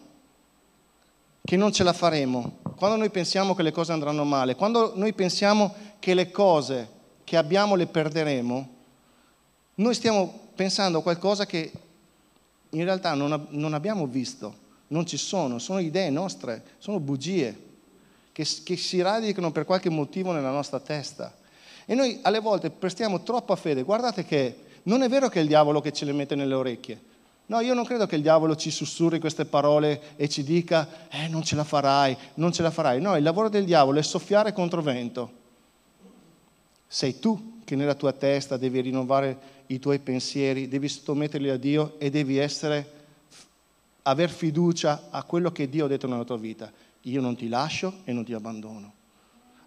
che 1.44 1.56
non 1.56 1.72
ce 1.72 1.82
la 1.82 1.92
faremo, 1.92 2.58
quando 2.76 2.96
noi 2.96 3.10
pensiamo 3.10 3.56
che 3.56 3.64
le 3.64 3.72
cose 3.72 3.90
andranno 3.90 4.22
male, 4.22 4.54
quando 4.54 4.92
noi 4.94 5.12
pensiamo 5.14 5.74
che 5.98 6.14
le 6.14 6.30
cose 6.30 6.88
che 7.24 7.36
abbiamo 7.36 7.74
le 7.74 7.88
perderemo, 7.88 8.68
noi 9.74 9.94
stiamo 9.94 10.50
pensando 10.54 10.98
a 10.98 11.02
qualcosa 11.02 11.44
che 11.44 11.72
in 12.68 12.84
realtà 12.84 13.14
non, 13.14 13.48
non 13.48 13.74
abbiamo 13.74 14.06
visto, 14.06 14.54
non 14.86 15.04
ci 15.06 15.16
sono, 15.16 15.58
sono 15.58 15.80
idee 15.80 16.10
nostre, 16.10 16.62
sono 16.78 17.00
bugie 17.00 17.60
che, 18.30 18.46
che 18.62 18.76
si 18.76 19.00
radicano 19.00 19.50
per 19.50 19.64
qualche 19.64 19.90
motivo 19.90 20.30
nella 20.30 20.52
nostra 20.52 20.78
testa. 20.78 21.36
E 21.84 21.96
noi 21.96 22.20
alle 22.22 22.38
volte 22.38 22.70
prestiamo 22.70 23.24
troppa 23.24 23.56
fede. 23.56 23.82
Guardate 23.82 24.24
che 24.24 24.56
non 24.84 25.02
è 25.02 25.08
vero 25.08 25.28
che 25.28 25.40
è 25.40 25.42
il 25.42 25.48
diavolo 25.48 25.80
che 25.80 25.92
ce 25.92 26.04
le 26.04 26.12
mette 26.12 26.36
nelle 26.36 26.54
orecchie. 26.54 27.07
No, 27.48 27.61
io 27.61 27.74
non 27.74 27.84
credo 27.84 28.06
che 28.06 28.16
il 28.16 28.22
diavolo 28.22 28.56
ci 28.56 28.70
sussurri 28.70 29.18
queste 29.18 29.44
parole 29.44 30.16
e 30.16 30.28
ci 30.28 30.42
dica, 30.42 31.08
eh, 31.11 31.28
non 31.28 31.42
ce 31.42 31.56
la 31.56 31.64
farai, 31.64 32.16
non 32.34 32.52
ce 32.52 32.62
la 32.62 32.70
farai. 32.70 33.00
No, 33.00 33.16
il 33.16 33.22
lavoro 33.22 33.48
del 33.48 33.64
diavolo 33.64 33.98
è 33.98 34.02
soffiare 34.02 34.52
contro 34.52 34.82
vento 34.82 35.38
sei 36.88 37.18
tu 37.18 37.61
che 37.64 37.76
nella 37.76 37.94
tua 37.94 38.12
testa 38.12 38.56
devi 38.56 38.80
rinnovare 38.80 39.56
i 39.66 39.78
tuoi 39.78 39.98
pensieri, 39.98 40.68
devi 40.68 40.88
sottometterli 40.88 41.50
a 41.50 41.58
Dio 41.58 42.00
e 42.00 42.08
devi 42.08 42.38
essere, 42.38 42.94
aver 44.02 44.30
fiducia 44.30 45.08
a 45.11 45.22
quello 45.22 45.52
che 45.52 45.68
Dio 45.68 45.84
ha 45.84 45.88
detto 45.88 46.06
nella 46.06 46.24
tua 46.24 46.38
vita. 46.38 46.72
Io 47.02 47.20
non 47.20 47.37
ti 47.37 47.48
lascio 47.48 48.00
e 48.04 48.12
non 48.14 48.24
ti 48.24 48.32
abbandono. 48.32 48.94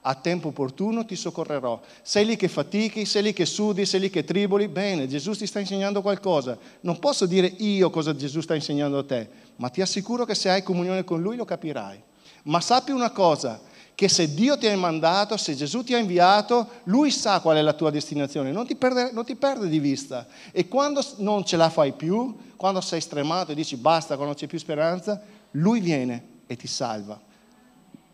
A 0.02 0.16
tempo 0.16 0.48
opportuno 0.50 1.06
ti 1.06 1.16
soccorrerò. 1.16 1.80
Sei 2.02 2.26
lì 2.26 2.36
che 2.36 2.48
fatichi, 2.48 3.06
sei 3.06 3.24
lì 3.24 3.34
che 3.34 3.46
sudi, 3.46 3.86
sei 3.86 4.00
lì 4.00 4.10
che 4.10 4.24
triboli, 4.24 4.68
bene, 4.68 5.08
Gesù 5.08 5.34
ti 5.34 5.46
sta 5.46 5.60
insegnando 5.60 6.02
qualcosa. 6.02 6.58
Non 6.82 6.98
posso 7.00 7.26
dire 7.26 7.48
io 7.48 7.90
cosa 7.90 8.16
Gesù 8.16 8.42
sta 8.42 8.56
insegnando 8.56 8.98
a 8.98 9.04
te, 9.04 9.30
ma 9.58 9.70
ti 9.70 9.82
assicuro 9.82 10.26
che 10.26 10.36
se 10.36 10.50
hai 10.50 10.64
comunione 10.64 11.04
con 11.04 11.22
Lui 11.22 11.36
lo 11.36 11.46
capirai. 11.46 12.02
Ma 12.44 12.60
sappi 12.60 12.92
una 12.92 13.12
cosa, 13.12 13.62
che 13.94 14.08
se 14.10 14.34
Dio 14.34 14.58
ti 14.58 14.66
ha 14.66 14.76
mandato, 14.76 15.38
se 15.38 15.54
Gesù 15.54 15.84
ti 15.84 15.94
ha 15.94 16.00
inviato, 16.00 16.68
Lui 16.86 17.12
sa 17.12 17.40
qual 17.40 17.58
è 17.58 17.62
la 17.62 17.74
tua 17.74 17.92
destinazione, 17.92 18.52
non 18.52 18.66
ti 18.66 18.76
perde, 18.76 19.12
non 19.12 19.24
ti 19.24 19.36
perde 19.36 19.68
di 19.68 19.78
vista. 19.78 20.26
E 20.52 20.68
quando 20.68 21.06
non 21.18 21.46
ce 21.46 21.58
la 21.58 21.70
fai 21.70 21.92
più, 21.92 22.36
quando 22.56 22.82
sei 22.82 23.02
stremato 23.02 23.52
e 23.52 23.56
dici 23.56 23.76
basta, 23.76 24.16
quando 24.16 24.26
non 24.26 24.36
c'è 24.36 24.48
più 24.48 24.58
speranza, 24.58 25.22
Lui 25.52 25.80
viene 25.80 26.24
e 26.48 26.56
ti 26.56 26.66
salva. 26.66 27.30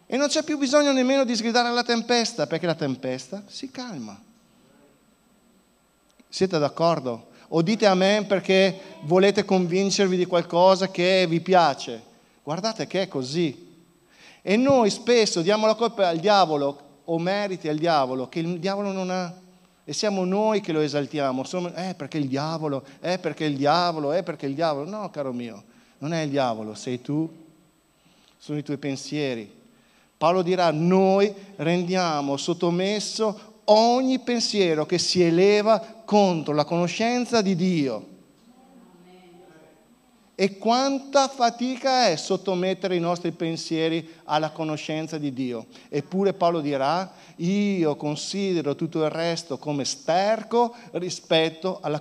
E 0.10 0.16
non 0.16 0.30
c'è 0.30 0.42
più 0.42 0.58
bisogno 0.58 0.94
nemmeno 0.94 1.26
di 1.26 1.36
sgridare 1.36 1.68
alla 1.68 1.84
tempesta, 1.84 2.48
perché 2.48 2.66
la 2.66 2.76
tempesta 2.76 3.44
si 3.46 3.70
calma. 3.70 4.18
Siete 6.30 6.58
d'accordo? 6.58 7.28
O 7.50 7.62
dite 7.62 7.86
amen 7.86 8.26
perché 8.26 8.80
volete 9.02 9.44
convincervi 9.44 10.16
di 10.16 10.26
qualcosa 10.26 10.90
che 10.90 11.26
vi 11.28 11.42
piace. 11.42 12.02
Guardate 12.42 12.88
che 12.88 13.04
è 13.04 13.08
così. 13.10 13.66
E 14.42 14.56
noi 14.56 14.90
spesso 14.90 15.42
diamo 15.42 15.66
la 15.66 15.76
colpa 15.76 16.08
al 16.08 16.20
diavolo 16.20 17.02
o 17.04 17.20
meriti 17.20 17.68
al 17.68 17.78
diavolo 17.78 18.30
che 18.30 18.40
il 18.40 18.60
diavolo 18.60 18.94
non 18.94 19.10
ha. 19.10 19.34
E 19.84 19.94
siamo 19.94 20.24
noi 20.24 20.62
che 20.62 20.72
lo 20.72 20.80
esaltiamo. 20.80 21.44
Sono, 21.44 21.74
eh 21.74 21.94
perché 21.96 22.18
il 22.18 22.28
diavolo, 22.28 22.86
eh 23.02 23.20
perché 23.20 23.44
il 23.44 23.58
diavolo, 23.58 24.14
eh 24.14 24.24
perché 24.24 24.46
il 24.46 24.54
diavolo. 24.54 24.90
No, 24.90 25.10
caro 25.10 25.34
mio, 25.34 25.64
non 25.98 26.14
è 26.14 26.22
il 26.22 26.30
diavolo, 26.30 26.76
sei 26.76 27.02
tu, 27.02 27.30
sono 28.38 28.58
i 28.58 28.64
tuoi 28.64 28.78
pensieri, 28.78 29.57
Paolo 30.18 30.42
dirà, 30.42 30.72
noi 30.72 31.32
rendiamo 31.58 32.38
sottomesso 32.38 33.62
ogni 33.66 34.20
pensiero 34.20 34.86
che 34.86 34.98
si 34.98 35.22
eleva 35.22 35.80
contro 36.06 36.54
la 36.54 36.66
conoscenza 36.66 37.42
di 37.42 37.56
Dio. 37.56 38.16
E 40.40 40.58
quanta 40.60 41.28
fatica 41.28 42.08
è 42.08 42.16
sottomettere 42.16 42.96
i 42.96 43.00
nostri 43.00 43.32
pensieri 43.32 44.08
alla 44.26 44.52
conoscenza 44.52 45.18
di 45.18 45.34
Dio. 45.34 45.66
Eppure 45.90 46.34
Paolo 46.34 46.62
dirà, 46.62 47.12
io 47.38 47.96
considero 47.96 48.76
tutto 48.76 49.04
il 49.04 49.10
resto 49.10 49.58
come 49.58 49.84
sterco 49.84 50.76
rispetto 50.92 51.80
alla, 51.82 52.00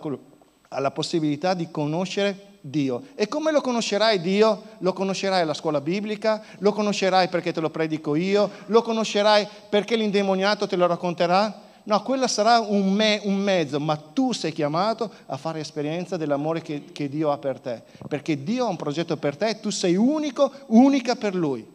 alla 0.68 0.90
possibilità 0.90 1.54
di 1.54 1.70
conoscere 1.70 2.45
Dio. 2.68 3.02
E 3.14 3.28
come 3.28 3.52
lo 3.52 3.60
conoscerai 3.60 4.20
Dio? 4.20 4.62
Lo 4.78 4.92
conoscerai 4.92 5.42
alla 5.42 5.54
scuola 5.54 5.80
biblica, 5.80 6.42
lo 6.58 6.72
conoscerai 6.72 7.28
perché 7.28 7.52
te 7.52 7.60
lo 7.60 7.70
predico 7.70 8.14
io, 8.14 8.50
lo 8.66 8.82
conoscerai 8.82 9.46
perché 9.68 9.96
l'indemoniato 9.96 10.66
te 10.66 10.76
lo 10.76 10.86
racconterà? 10.86 11.62
No, 11.84 12.02
quello 12.02 12.26
sarà 12.26 12.58
un, 12.58 12.92
me, 12.92 13.20
un 13.22 13.36
mezzo, 13.36 13.78
ma 13.78 13.96
tu 13.96 14.32
sei 14.32 14.52
chiamato 14.52 15.08
a 15.26 15.36
fare 15.36 15.60
esperienza 15.60 16.16
dell'amore 16.16 16.60
che, 16.60 16.86
che 16.90 17.08
Dio 17.08 17.30
ha 17.30 17.38
per 17.38 17.60
te, 17.60 17.82
perché 18.08 18.42
Dio 18.42 18.66
ha 18.66 18.68
un 18.68 18.76
progetto 18.76 19.16
per 19.16 19.36
te 19.36 19.60
tu 19.60 19.70
sei 19.70 19.94
unico, 19.94 20.50
unica 20.66 21.14
per 21.14 21.36
Lui. 21.36 21.74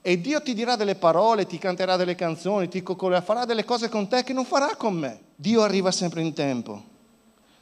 E 0.00 0.20
Dio 0.22 0.40
ti 0.40 0.54
dirà 0.54 0.76
delle 0.76 0.94
parole, 0.94 1.46
ti 1.46 1.58
canterà 1.58 1.96
delle 1.96 2.14
canzoni, 2.14 2.68
ti 2.68 2.82
coccolerà, 2.82 3.20
farà 3.20 3.44
delle 3.44 3.64
cose 3.64 3.90
con 3.90 4.08
te 4.08 4.24
che 4.24 4.32
non 4.32 4.46
farà 4.46 4.74
con 4.76 4.94
me. 4.94 5.20
Dio 5.36 5.60
arriva 5.60 5.90
sempre 5.90 6.22
in 6.22 6.32
tempo. 6.32 6.82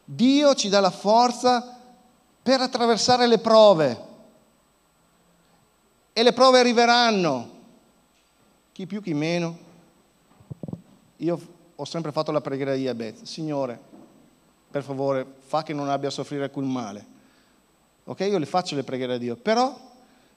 Dio 0.04 0.54
ci 0.54 0.68
dà 0.68 0.78
la 0.78 0.92
forza 0.92 1.75
per 2.46 2.60
attraversare 2.60 3.26
le 3.26 3.38
prove. 3.38 4.04
E 6.12 6.22
le 6.22 6.32
prove 6.32 6.60
arriveranno, 6.60 7.50
chi 8.70 8.86
più 8.86 9.02
chi 9.02 9.14
meno. 9.14 9.58
Io 11.16 11.40
ho 11.74 11.84
sempre 11.84 12.12
fatto 12.12 12.30
la 12.30 12.40
preghiera 12.40 12.76
di 12.76 12.86
Abed, 12.86 13.20
Signore, 13.24 13.76
per 14.70 14.84
favore, 14.84 15.26
fa 15.40 15.64
che 15.64 15.72
non 15.72 15.88
abbia 15.88 16.06
a 16.06 16.12
soffrire 16.12 16.44
alcun 16.44 16.70
male. 16.70 17.04
Ok, 18.04 18.20
io 18.20 18.38
le 18.38 18.46
faccio 18.46 18.76
le 18.76 18.84
preghiere 18.84 19.14
a 19.14 19.18
Dio, 19.18 19.34
però 19.34 19.76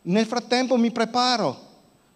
nel 0.02 0.26
frattempo 0.26 0.78
mi 0.78 0.90
preparo, 0.90 1.56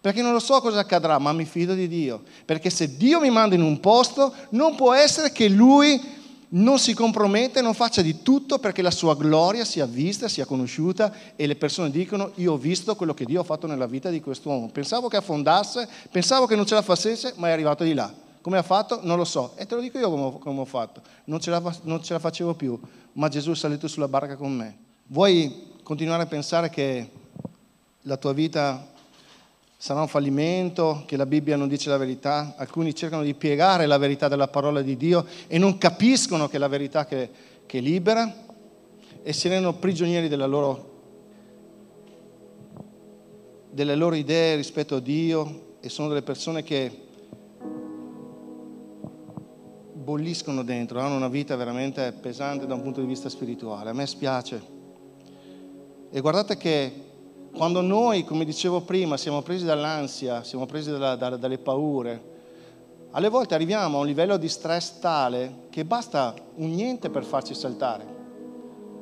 perché 0.02 0.24
non 0.24 0.32
lo 0.32 0.40
so 0.40 0.60
cosa 0.60 0.80
accadrà, 0.80 1.20
ma 1.20 1.34
mi 1.34 1.46
fido 1.46 1.76
di 1.76 1.88
Dio. 1.88 2.24
Perché 2.46 2.72
se 2.72 2.98
Dio 2.98 3.20
mi 3.20 3.30
manda 3.30 3.54
in 3.54 3.62
un 3.62 3.80
posto, 3.80 4.34
non 4.50 4.76
può 4.76 4.92
essere 4.92 5.32
che 5.32 5.48
Lui 5.50 6.23
non 6.54 6.78
si 6.78 6.94
compromette, 6.94 7.62
non 7.62 7.74
faccia 7.74 8.02
di 8.02 8.22
tutto 8.22 8.60
perché 8.60 8.82
la 8.82 8.92
sua 8.92 9.16
gloria 9.16 9.66
sia 9.66 9.86
vista, 9.86 10.28
sia 10.28 10.46
conosciuta 10.46 11.14
e 11.36 11.48
le 11.48 11.56
persone 11.56 11.90
dicono 11.90 12.32
io 12.36 12.54
ho 12.54 12.58
visto 12.58 12.96
quello 12.96 13.14
che 13.14 13.26
Dio 13.26 13.42
ha 13.42 13.44
fatto 13.44 13.66
nella 13.66 13.88
vita 13.88 14.10
di 14.10 14.22
quest'uomo. 14.22 14.70
Pensavo 14.70 15.08
che 15.08 15.18
affondasse, 15.18 15.88
pensavo 16.12 16.46
che 16.46 16.56
non 16.56 16.66
ce 16.66 16.76
la 16.76 16.82
facesse, 16.82 17.34
ma 17.38 17.48
è 17.48 17.52
arrivato 17.52 17.84
di 17.84 17.94
là. 17.94 18.14
Come 18.42 18.58
ha 18.58 18.64
fatto? 18.64 19.00
Non 19.04 19.18
lo 19.18 19.26
so. 19.26 19.54
E 19.56 19.66
te 19.66 19.74
lo 19.74 19.82
dico 19.82 19.98
io 19.98 20.10
come 20.10 20.24
ho, 20.24 20.38
come 20.38 20.60
ho 20.60 20.66
fatto. 20.66 21.02
Non 21.26 21.40
ce, 21.40 21.50
la, 21.50 21.62
non 21.84 22.04
ce 22.04 22.14
la 22.14 22.20
facevo 22.20 22.54
più, 22.54 22.80
ma 23.14 23.30
Gesù 23.30 23.52
è 23.52 23.56
salito 23.56 23.88
sulla 23.88 24.08
barca 24.08 24.36
con 24.36 24.54
me. 24.54 24.78
Vuoi 25.08 25.72
continuare 25.82 26.24
a 26.24 26.28
pensare 26.28 26.70
che 26.70 27.10
la 28.02 28.18
tua 28.18 28.34
vita 28.34 28.92
sarà 29.84 30.00
un 30.00 30.08
fallimento, 30.08 31.04
che 31.06 31.18
la 31.18 31.26
Bibbia 31.26 31.58
non 31.58 31.68
dice 31.68 31.90
la 31.90 31.98
verità, 31.98 32.54
alcuni 32.56 32.96
cercano 32.96 33.22
di 33.22 33.34
piegare 33.34 33.86
la 33.86 33.98
verità 33.98 34.30
della 34.30 34.48
parola 34.48 34.82
di 34.82 34.96
Dio 34.96 35.26
e 35.46 35.58
non 35.58 35.78
capiscono 35.78 36.48
che 36.48 36.56
è 36.56 36.60
la 36.60 36.70
verità 36.70 37.06
che, 37.06 37.30
che 37.66 37.80
libera 37.80 38.34
e 39.22 39.34
si 39.34 39.50
rendono 39.50 39.76
prigionieri 39.76 40.34
loro, 40.38 40.92
delle 43.72 43.96
loro 43.96 44.16
idee 44.16 44.56
rispetto 44.56 44.96
a 44.96 45.00
Dio 45.02 45.76
e 45.82 45.90
sono 45.90 46.08
delle 46.08 46.22
persone 46.22 46.64
che 46.64 47.02
bolliscono 49.92 50.64
dentro, 50.64 51.02
hanno 51.02 51.18
una 51.18 51.28
vita 51.28 51.58
veramente 51.58 52.14
pesante 52.14 52.66
da 52.66 52.76
un 52.76 52.84
punto 52.84 53.02
di 53.02 53.08
vista 53.08 53.28
spirituale. 53.28 53.90
A 53.90 53.94
me 53.94 54.08
spiace. 54.08 54.62
E 56.10 56.22
guardate 56.22 56.56
che 56.56 57.12
quando 57.56 57.82
noi, 57.82 58.24
come 58.24 58.46
dicevo 58.46 58.82
prima, 58.82 59.16
siamo 59.16 59.42
presi 59.44 59.64
dall'ansia, 59.64 60.44
siamo 60.44 60.66
presi 60.66 60.90
dalla, 60.90 61.16
da, 61.16 61.38
dalle 61.38 61.60
paure, 61.60 62.32
alle 63.12 63.30
volte 63.30 63.54
arriviamo 63.54 63.98
a 63.98 64.00
un 64.02 64.08
livello 64.08 64.38
di 64.38 64.50
stress 64.50 64.98
tale 65.00 65.68
che 65.70 65.86
basta 65.86 66.34
un 66.56 66.72
niente 66.72 67.12
per 67.12 67.24
farci 67.24 67.54
saltare. 67.54 68.06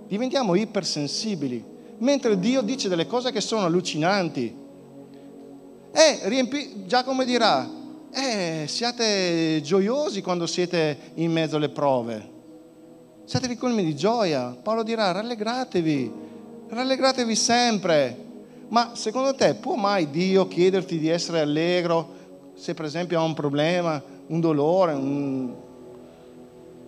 Diventiamo 0.05 0.55
ipersensibili, 0.55 1.63
mentre 1.99 2.37
Dio 2.37 2.61
dice 2.61 2.89
delle 2.89 3.07
cose 3.07 3.31
che 3.31 3.39
sono 3.39 3.65
allucinanti. 3.65 4.53
E 5.93 6.19
riempi, 6.23 6.85
Giacomo 6.85 7.23
dirà, 7.23 7.69
eh, 8.11 8.65
siate 8.67 9.61
gioiosi 9.61 10.21
quando 10.21 10.45
siete 10.45 11.13
in 11.15 11.31
mezzo 11.31 11.55
alle 11.55 11.69
prove. 11.69 12.29
Siate 13.23 13.47
ricolmi 13.47 13.81
di 13.85 13.95
gioia. 13.95 14.57
Paolo 14.61 14.83
dirà, 14.83 15.11
rallegratevi, 15.11 16.11
rallegratevi 16.67 17.35
sempre. 17.35 18.29
Ma 18.71 18.91
secondo 18.93 19.35
te 19.35 19.55
può 19.55 19.75
mai 19.75 20.09
Dio 20.09 20.47
chiederti 20.47 20.97
di 20.97 21.09
essere 21.09 21.41
allegro 21.41 22.19
se 22.53 22.73
per 22.73 22.85
esempio 22.85 23.19
ha 23.19 23.23
un 23.23 23.33
problema, 23.33 24.01
un 24.27 24.39
dolore? 24.39 24.93
Un... 24.93 25.53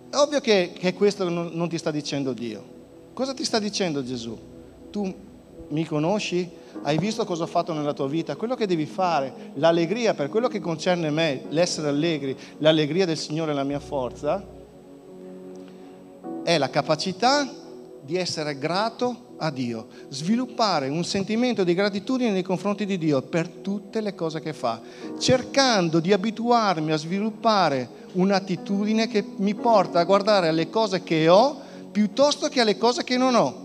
È 0.08 0.16
ovvio 0.16 0.40
che, 0.40 0.72
che 0.74 0.94
questo 0.94 1.28
non, 1.28 1.50
non 1.52 1.68
ti 1.68 1.76
sta 1.76 1.90
dicendo 1.90 2.32
Dio. 2.32 2.72
Cosa 3.12 3.34
ti 3.34 3.44
sta 3.44 3.58
dicendo 3.58 4.02
Gesù? 4.02 4.36
Tu 4.90 5.14
mi 5.68 5.84
conosci? 5.84 6.48
Hai 6.82 6.96
visto 6.96 7.26
cosa 7.26 7.42
ho 7.42 7.46
fatto 7.46 7.74
nella 7.74 7.92
tua 7.92 8.08
vita? 8.08 8.34
Quello 8.34 8.54
che 8.54 8.66
devi 8.66 8.86
fare, 8.86 9.52
l'allegria 9.54 10.14
per 10.14 10.30
quello 10.30 10.48
che 10.48 10.60
concerne 10.60 11.10
me, 11.10 11.42
l'essere 11.50 11.88
allegri, 11.88 12.34
l'allegria 12.58 13.04
del 13.04 13.18
Signore 13.18 13.52
è 13.52 13.54
la 13.54 13.62
mia 13.62 13.80
forza, 13.80 14.42
è 16.42 16.56
la 16.56 16.70
capacità 16.70 17.62
di 18.04 18.16
essere 18.16 18.58
grato 18.58 19.32
a 19.38 19.50
Dio, 19.50 19.86
sviluppare 20.08 20.88
un 20.88 21.04
sentimento 21.04 21.64
di 21.64 21.74
gratitudine 21.74 22.30
nei 22.30 22.42
confronti 22.42 22.84
di 22.84 22.98
Dio 22.98 23.22
per 23.22 23.48
tutte 23.48 24.00
le 24.00 24.14
cose 24.14 24.40
che 24.40 24.52
fa, 24.52 24.80
cercando 25.18 26.00
di 26.00 26.12
abituarmi 26.12 26.92
a 26.92 26.96
sviluppare 26.96 28.02
un'attitudine 28.12 29.08
che 29.08 29.24
mi 29.36 29.54
porta 29.54 30.00
a 30.00 30.04
guardare 30.04 30.48
alle 30.48 30.68
cose 30.68 31.02
che 31.02 31.28
ho 31.28 31.60
piuttosto 31.90 32.48
che 32.48 32.60
alle 32.60 32.76
cose 32.76 33.04
che 33.04 33.16
non 33.16 33.34
ho. 33.34 33.62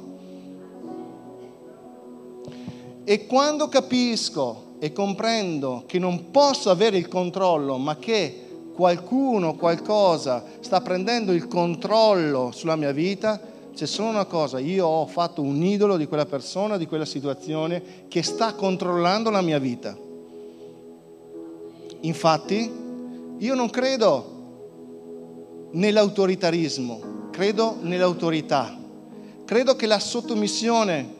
E 3.04 3.26
quando 3.26 3.68
capisco 3.68 4.76
e 4.80 4.94
comprendo 4.94 5.84
che 5.86 6.00
non 6.00 6.32
posso 6.32 6.70
avere 6.70 6.98
il 6.98 7.08
controllo, 7.08 7.78
ma 7.78 7.98
che 7.98 8.46
qualcuno, 8.74 9.56
qualcosa 9.56 10.46
sta 10.62 10.80
prendendo 10.80 11.34
il 11.34 11.48
controllo 11.48 12.52
sulla 12.54 12.78
mia 12.78 12.92
vita, 12.92 13.49
c'è 13.80 13.86
solo 13.86 14.10
una 14.10 14.26
cosa, 14.26 14.60
io 14.60 14.86
ho 14.86 15.06
fatto 15.06 15.42
un 15.42 15.64
idolo 15.64 15.96
di 15.96 16.06
quella 16.06 16.26
persona, 16.26 16.76
di 16.76 16.86
quella 16.86 17.06
situazione 17.06 17.82
che 18.10 18.22
sta 18.24 18.54
controllando 18.54 19.30
la 19.30 19.40
mia 19.40 19.58
vita. 19.58 19.98
Infatti, 22.02 22.70
io 23.38 23.56
non 23.56 23.70
credo 23.70 25.70
nell'autoritarismo, 25.72 27.30
credo 27.32 27.78
nell'autorità. 27.80 28.78
Credo 29.46 29.78
che 29.78 29.86
la 29.86 30.00
sottomissione, 30.00 31.16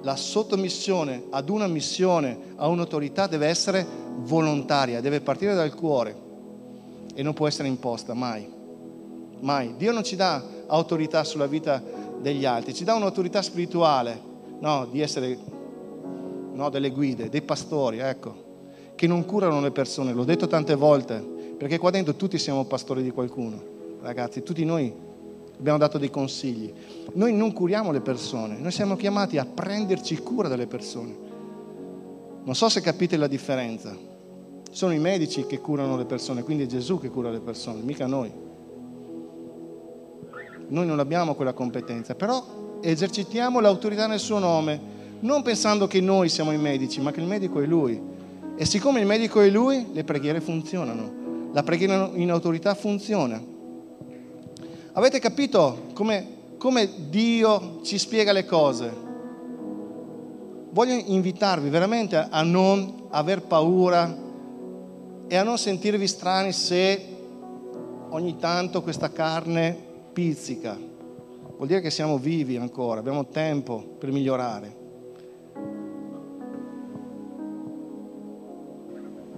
la 0.00 0.16
sottomissione 0.16 1.24
ad 1.28 1.50
una 1.50 1.66
missione, 1.66 2.54
a 2.56 2.68
un'autorità 2.68 3.26
deve 3.26 3.48
essere 3.48 3.86
volontaria, 4.20 5.02
deve 5.02 5.20
partire 5.20 5.52
dal 5.52 5.74
cuore 5.74 6.16
e 7.14 7.22
non 7.22 7.34
può 7.34 7.46
essere 7.46 7.68
imposta 7.68 8.14
mai. 8.14 8.50
Mai. 9.40 9.74
Dio 9.76 9.92
non 9.92 10.02
ci 10.02 10.16
dà 10.16 10.56
autorità 10.68 11.24
sulla 11.24 11.46
vita 11.46 11.82
degli 12.20 12.44
altri, 12.44 12.74
ci 12.74 12.84
dà 12.84 12.94
un'autorità 12.94 13.42
spirituale, 13.42 14.20
no, 14.60 14.86
di 14.90 15.00
essere 15.00 15.38
no, 16.52 16.70
delle 16.70 16.90
guide, 16.90 17.28
dei 17.28 17.42
pastori, 17.42 17.98
ecco, 17.98 18.46
che 18.94 19.06
non 19.06 19.24
curano 19.24 19.60
le 19.60 19.70
persone. 19.70 20.12
L'ho 20.12 20.24
detto 20.24 20.46
tante 20.46 20.74
volte, 20.74 21.24
perché 21.56 21.78
qua 21.78 21.90
dentro 21.90 22.14
tutti 22.14 22.38
siamo 22.38 22.64
pastori 22.64 23.02
di 23.02 23.10
qualcuno, 23.10 23.60
ragazzi, 24.00 24.42
tutti 24.42 24.64
noi 24.64 24.92
abbiamo 25.58 25.78
dato 25.78 25.98
dei 25.98 26.10
consigli. 26.10 26.72
Noi 27.14 27.32
non 27.32 27.52
curiamo 27.52 27.90
le 27.90 28.00
persone, 28.00 28.58
noi 28.58 28.70
siamo 28.70 28.96
chiamati 28.96 29.38
a 29.38 29.44
prenderci 29.46 30.16
cura 30.18 30.48
delle 30.48 30.66
persone. 30.66 31.26
Non 32.44 32.54
so 32.54 32.68
se 32.68 32.80
capite 32.80 33.16
la 33.16 33.26
differenza. 33.26 33.96
Sono 34.70 34.92
i 34.92 34.98
medici 34.98 35.46
che 35.46 35.60
curano 35.60 35.96
le 35.96 36.04
persone, 36.04 36.42
quindi 36.42 36.64
è 36.64 36.66
Gesù 36.66 36.98
che 36.98 37.08
cura 37.08 37.30
le 37.30 37.40
persone, 37.40 37.80
mica 37.82 38.06
noi. 38.06 38.46
Noi 40.68 40.86
non 40.86 40.98
abbiamo 40.98 41.34
quella 41.34 41.52
competenza, 41.52 42.14
però 42.14 42.78
esercitiamo 42.80 43.60
l'autorità 43.60 44.06
nel 44.06 44.18
suo 44.18 44.38
nome, 44.38 44.96
non 45.20 45.42
pensando 45.42 45.86
che 45.86 46.00
noi 46.00 46.28
siamo 46.28 46.52
i 46.52 46.58
medici, 46.58 47.00
ma 47.00 47.10
che 47.10 47.20
il 47.20 47.26
medico 47.26 47.60
è 47.60 47.66
lui. 47.66 48.00
E 48.56 48.64
siccome 48.64 49.00
il 49.00 49.06
medico 49.06 49.40
è 49.40 49.48
lui, 49.48 49.86
le 49.92 50.04
preghiere 50.04 50.40
funzionano. 50.40 51.50
La 51.52 51.62
preghiera 51.62 52.10
in 52.14 52.30
autorità 52.30 52.74
funziona. 52.74 53.40
Avete 54.92 55.18
capito 55.18 55.86
come, 55.94 56.26
come 56.58 56.88
Dio 57.08 57.80
ci 57.82 57.98
spiega 57.98 58.32
le 58.32 58.44
cose? 58.44 59.06
Voglio 60.70 61.02
invitarvi 61.06 61.70
veramente 61.70 62.16
a 62.16 62.42
non 62.42 63.06
aver 63.10 63.42
paura 63.42 64.26
e 65.26 65.36
a 65.36 65.42
non 65.42 65.56
sentirvi 65.56 66.06
strani 66.06 66.52
se 66.52 67.16
ogni 68.10 68.36
tanto 68.38 68.82
questa 68.82 69.10
carne 69.10 69.86
pizzica. 70.18 70.76
Vuol 70.76 71.68
dire 71.68 71.80
che 71.80 71.90
siamo 71.90 72.18
vivi 72.18 72.56
ancora, 72.56 72.98
abbiamo 72.98 73.26
tempo 73.26 73.94
per 74.00 74.10
migliorare. 74.10 74.76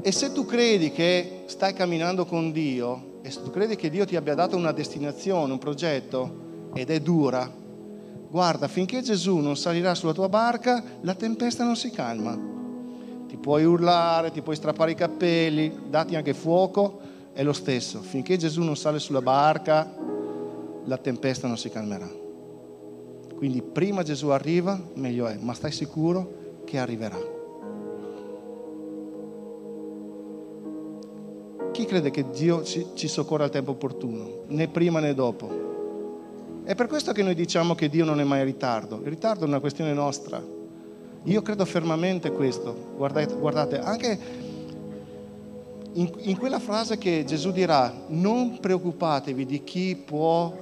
E 0.01 0.11
se 0.11 0.33
tu 0.33 0.47
credi 0.47 0.91
che 0.91 1.43
stai 1.45 1.75
camminando 1.75 2.25
con 2.25 2.51
Dio 2.51 3.19
e 3.21 3.31
se 3.31 3.43
tu 3.43 3.51
credi 3.51 3.77
che 3.77 3.91
Dio 3.91 4.07
ti 4.07 4.17
abbia 4.17 4.35
dato 4.35 4.57
una 4.57 4.73
destinazione, 4.73 5.53
un 5.53 5.59
progetto 5.59 6.71
ed 6.73 6.89
è 6.89 6.99
dura, 7.01 7.53
guarda, 8.31 8.67
finché 8.67 9.03
Gesù 9.03 9.37
non 9.37 9.59
salirà 9.59 9.95
sulla 9.95 10.15
tua 10.15 10.31
barca, 10.31 10.83
la 11.03 11.15
tempesta 11.15 11.63
non 11.63 11.77
si 11.77 11.91
calma. 11.91 12.39
Ti 13.29 13.37
puoi 13.37 13.65
urlare, 13.65 14.31
ti 14.31 14.41
puoi 14.41 14.57
strappare 14.57 14.93
i 14.93 14.97
capelli, 14.97 15.79
dati 15.91 16.17
anche 16.17 16.33
fuoco, 16.33 17.01
è 17.35 17.43
lo 17.43 17.53
stesso. 17.53 18.01
Finché 18.01 18.39
Gesù 18.39 18.63
non 18.63 18.77
sale 18.77 18.99
sulla 18.99 19.21
barca, 19.21 20.09
la 20.85 20.97
tempesta 20.99 21.47
non 21.47 21.57
si 21.57 21.71
calmerà. 21.71 22.09
Quindi 23.37 23.63
prima 23.63 24.03
Gesù 24.03 24.29
arriva, 24.29 24.79
meglio 24.95 25.27
è, 25.27 25.37
ma 25.39 25.55
stai 25.55 25.73
sicuro 25.73 26.63
che 26.65 26.79
arriverà. 26.79 27.19
Chi 31.73 31.85
crede 31.87 32.11
che 32.11 32.31
Dio 32.31 32.63
ci, 32.63 32.89
ci 32.95 33.09
soccorra 33.09 33.45
al 33.45 33.51
tempo 33.51 33.71
opportuno, 33.71 34.43
né 34.49 34.69
prima 34.69 35.01
né 35.01 35.15
dopo? 35.15 35.69
È 36.65 36.75
per 36.75 36.87
questo 36.87 37.13
che 37.13 37.23
noi 37.23 37.35
diciamo 37.35 37.75
che 37.75 37.89
Dio 37.89 38.05
non 38.05 38.21
è 38.21 38.25
mai 38.25 38.41
in 38.41 38.45
ritardo. 38.45 39.01
Il 39.03 39.09
ritardo 39.09 39.45
è 39.45 39.49
una 39.49 39.61
questione 39.61 39.93
nostra. 39.93 40.43
Io 41.25 41.43
credo 41.43 41.65
fermamente 41.65 42.31
questo. 42.33 42.93
Guardate, 42.97 43.35
guardate 43.35 43.79
anche 43.79 44.19
in, 45.95 46.11
in 46.19 46.39
quella 46.39 46.59
frase 46.59 46.99
che 46.99 47.25
Gesù 47.27 47.51
dirà, 47.51 47.93
non 48.09 48.59
preoccupatevi 48.61 49.45
di 49.45 49.65
chi 49.65 49.97
può 49.97 50.57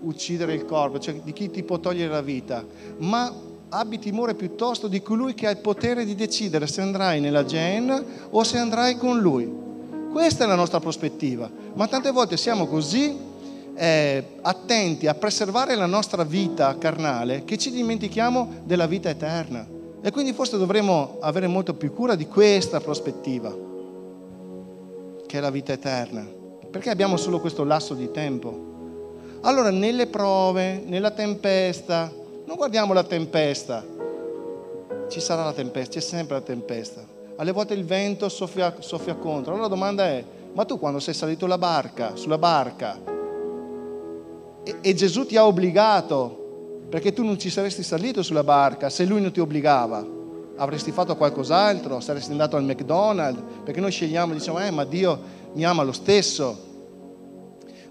uccidere 0.00 0.54
il 0.54 0.64
corpo, 0.64 0.98
cioè 0.98 1.14
di 1.22 1.32
chi 1.32 1.50
ti 1.50 1.62
può 1.62 1.78
togliere 1.78 2.12
la 2.12 2.20
vita, 2.20 2.64
ma 2.98 3.32
abbi 3.70 3.98
timore 3.98 4.34
piuttosto 4.34 4.88
di 4.88 5.02
colui 5.02 5.34
che 5.34 5.46
ha 5.46 5.50
il 5.50 5.58
potere 5.58 6.04
di 6.04 6.14
decidere 6.14 6.66
se 6.66 6.80
andrai 6.80 7.20
nella 7.20 7.44
Gen 7.44 8.04
o 8.30 8.42
se 8.44 8.58
andrai 8.58 8.96
con 8.96 9.18
lui. 9.18 9.50
Questa 10.10 10.44
è 10.44 10.46
la 10.46 10.54
nostra 10.54 10.80
prospettiva, 10.80 11.50
ma 11.74 11.86
tante 11.86 12.10
volte 12.10 12.36
siamo 12.36 12.66
così 12.66 13.16
eh, 13.74 14.24
attenti 14.40 15.06
a 15.06 15.14
preservare 15.14 15.74
la 15.74 15.86
nostra 15.86 16.24
vita 16.24 16.76
carnale 16.78 17.44
che 17.44 17.58
ci 17.58 17.70
dimentichiamo 17.70 18.62
della 18.64 18.86
vita 18.86 19.10
eterna. 19.10 19.66
E 20.00 20.10
quindi 20.12 20.32
forse 20.32 20.56
dovremmo 20.56 21.18
avere 21.20 21.48
molto 21.48 21.74
più 21.74 21.92
cura 21.92 22.14
di 22.14 22.26
questa 22.26 22.80
prospettiva, 22.80 23.54
che 25.28 25.36
è 25.36 25.40
la 25.40 25.50
vita 25.50 25.74
eterna, 25.74 26.26
perché 26.70 26.88
abbiamo 26.88 27.18
solo 27.18 27.38
questo 27.38 27.62
lasso 27.62 27.92
di 27.92 28.10
tempo. 28.10 28.66
Allora, 29.42 29.70
nelle 29.70 30.06
prove, 30.06 30.82
nella 30.84 31.10
tempesta, 31.10 32.10
non 32.46 32.56
guardiamo 32.56 32.94
la 32.94 33.04
tempesta, 33.04 33.84
ci 35.08 35.20
sarà 35.20 35.44
la 35.44 35.52
tempesta, 35.52 35.92
c'è 35.92 36.00
sempre 36.00 36.36
la 36.36 36.40
tempesta. 36.40 37.06
Alle 37.36 37.52
volte 37.52 37.74
il 37.74 37.84
vento 37.84 38.28
soffia, 38.30 38.74
soffia 38.78 39.16
contro. 39.16 39.52
Allora 39.52 39.68
la 39.68 39.74
domanda 39.74 40.06
è, 40.06 40.24
ma 40.54 40.64
tu 40.64 40.78
quando 40.78 40.98
sei 40.98 41.12
salito 41.12 41.46
la 41.46 41.58
barca, 41.58 42.16
sulla 42.16 42.38
barca, 42.38 42.98
e, 44.80 44.94
Gesù 44.94 45.26
ti 45.26 45.36
ha 45.36 45.46
obbligato, 45.46 46.86
perché 46.88 47.12
tu 47.12 47.22
non 47.22 47.38
ci 47.38 47.50
saresti 47.50 47.82
salito 47.82 48.22
sulla 48.22 48.42
barca 48.42 48.88
se 48.88 49.04
lui 49.04 49.20
non 49.20 49.30
ti 49.30 49.40
obbligava. 49.40 50.16
Avresti 50.58 50.92
fatto 50.92 51.16
qualcos'altro, 51.16 52.00
saresti 52.00 52.30
andato 52.30 52.56
al 52.56 52.64
McDonald's, 52.64 53.40
perché 53.64 53.80
noi 53.80 53.90
scegliamo, 53.90 54.32
diciamo, 54.34 54.60
eh, 54.60 54.70
ma 54.70 54.84
Dio 54.84 55.18
mi 55.54 55.64
ama 55.64 55.82
lo 55.82 55.92
stesso. 55.92 56.66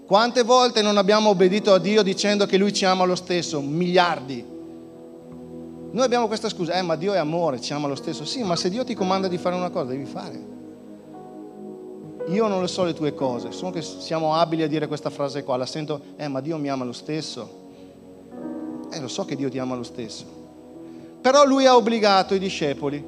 Quante 0.06 0.42
volte 0.42 0.80
non 0.80 0.96
abbiamo 0.96 1.30
obbedito 1.30 1.72
a 1.72 1.78
Dio 1.78 2.02
dicendo 2.02 2.46
che 2.46 2.56
Lui 2.56 2.72
ci 2.72 2.84
ama 2.84 3.04
lo 3.04 3.14
stesso? 3.14 3.60
Miliardi. 3.60 4.42
Noi 5.90 6.04
abbiamo 6.04 6.26
questa 6.26 6.48
scusa, 6.48 6.74
eh, 6.74 6.82
ma 6.82 6.96
Dio 6.96 7.14
è 7.14 7.18
amore, 7.18 7.60
ci 7.60 7.72
ama 7.72 7.88
lo 7.88 7.94
stesso. 7.94 8.24
Sì, 8.24 8.42
ma 8.42 8.56
se 8.56 8.70
Dio 8.70 8.84
ti 8.84 8.94
comanda 8.94 9.28
di 9.28 9.38
fare 9.38 9.56
una 9.56 9.70
cosa, 9.70 9.90
devi 9.90 10.04
fare. 10.04 10.56
Io 12.28 12.46
non 12.46 12.60
le 12.60 12.68
so 12.68 12.84
le 12.84 12.92
tue 12.92 13.14
cose, 13.14 13.52
sono 13.52 13.70
che 13.70 13.80
siamo 13.80 14.34
abili 14.34 14.62
a 14.62 14.68
dire 14.68 14.86
questa 14.86 15.08
frase 15.08 15.42
qua, 15.42 15.56
la 15.56 15.64
sento, 15.64 16.00
eh 16.16 16.28
ma 16.28 16.40
Dio 16.40 16.58
mi 16.58 16.68
ama 16.68 16.84
lo 16.84 16.92
stesso. 16.92 17.66
Eh 18.90 19.00
lo 19.00 19.08
so 19.08 19.24
che 19.24 19.34
Dio 19.34 19.48
ti 19.48 19.58
ama 19.58 19.74
lo 19.74 19.82
stesso. 19.82 20.37
Però 21.28 21.44
lui 21.44 21.66
ha 21.66 21.76
obbligato 21.76 22.32
i 22.32 22.38
discepoli 22.38 23.04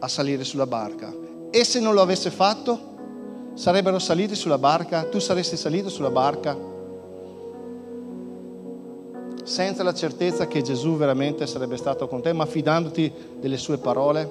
a 0.00 0.08
salire 0.08 0.42
sulla 0.42 0.66
barca. 0.66 1.14
E 1.48 1.62
se 1.62 1.78
non 1.78 1.94
lo 1.94 2.00
avesse 2.00 2.28
fatto, 2.28 3.52
sarebbero 3.54 4.00
saliti 4.00 4.34
sulla 4.34 4.58
barca, 4.58 5.04
tu 5.04 5.20
saresti 5.20 5.56
salito 5.56 5.88
sulla 5.88 6.10
barca 6.10 6.58
senza 9.44 9.84
la 9.84 9.94
certezza 9.94 10.48
che 10.48 10.62
Gesù 10.62 10.96
veramente 10.96 11.46
sarebbe 11.46 11.76
stato 11.76 12.08
con 12.08 12.20
te, 12.20 12.32
ma 12.32 12.46
fidandoti 12.46 13.12
delle 13.38 13.58
sue 13.58 13.78
parole. 13.78 14.28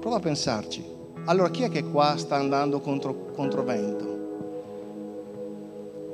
Prova 0.00 0.16
a 0.16 0.20
pensarci. 0.20 0.82
Allora 1.26 1.50
chi 1.50 1.64
è 1.64 1.68
che 1.68 1.84
qua 1.84 2.16
sta 2.16 2.36
andando 2.36 2.80
contro, 2.80 3.32
contro 3.34 3.62
vento? 3.64 4.04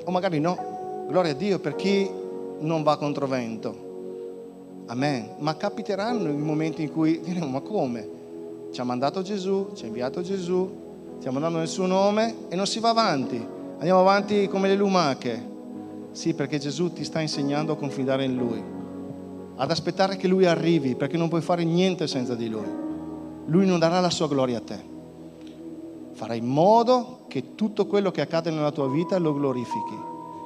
O 0.07 0.11
magari 0.11 0.41
no, 0.41 1.07
gloria 1.07 1.31
a 1.31 1.35
Dio 1.37 1.61
per 1.61 1.77
chi 1.77 2.11
non 2.59 2.83
va 2.83 2.97
contro 2.97 3.29
vento. 3.29 3.91
Amen. 4.87 5.37
Ma 5.39 5.57
capiteranno 5.57 6.29
i 6.29 6.37
momenti 6.37 6.83
in 6.83 6.91
cui 6.91 7.21
diremo, 7.21 7.47
ma 7.47 7.61
come? 7.61 8.21
Ci 8.73 8.81
ha 8.81 8.85
mandato 8.85 9.23
Gesù, 9.23 9.71
ci 9.75 9.85
ha 9.85 9.87
inviato 9.87 10.23
Gesù, 10.23 10.71
stiamo 11.19 11.37
andando 11.37 11.59
nel 11.59 11.69
suo 11.69 11.87
nome 11.87 12.49
e 12.49 12.57
non 12.57 12.67
si 12.67 12.81
va 12.81 12.91
avanti. 12.91 13.37
Andiamo 13.79 14.01
avanti 14.01 14.49
come 14.49 14.69
le 14.69 14.75
lumache. 14.75 15.51
Sì, 16.13 16.35
perché 16.35 16.59
Gesù 16.59 16.93
ti 16.93 17.05
sta 17.05 17.21
insegnando 17.21 17.73
a 17.73 17.77
confidare 17.77 18.25
in 18.25 18.37
Lui, 18.37 18.63
ad 19.57 19.71
aspettare 19.71 20.17
che 20.17 20.29
Lui 20.29 20.45
arrivi, 20.45 20.95
perché 20.95 21.17
non 21.17 21.29
puoi 21.29 21.41
fare 21.41 21.65
niente 21.65 22.07
senza 22.07 22.35
di 22.35 22.49
Lui. 22.49 22.81
Lui 23.47 23.67
non 23.67 23.79
darà 23.79 24.01
la 24.01 24.11
sua 24.11 24.29
gloria 24.29 24.59
a 24.59 24.63
te 24.63 24.91
farai 26.23 26.39
in 26.39 26.47
modo 26.47 27.25
che 27.27 27.57
tutto 27.57 27.87
quello 27.87 28.13
che 28.13 28.21
accade 28.21 28.51
nella 28.51 28.71
tua 28.71 28.89
vita 28.89 29.19
lo 29.19 29.35
glorifichi, 29.35 29.99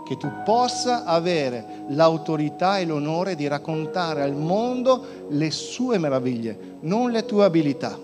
che 0.06 0.16
tu 0.16 0.30
possa 0.44 1.04
avere 1.04 1.84
l'autorità 1.88 2.78
e 2.78 2.86
l'onore 2.86 3.34
di 3.34 3.48
raccontare 3.48 4.22
al 4.22 4.34
mondo 4.34 5.04
le 5.30 5.50
sue 5.50 5.98
meraviglie, 5.98 6.78
non 6.82 7.10
le 7.10 7.24
tue 7.24 7.44
abilità. 7.44 7.98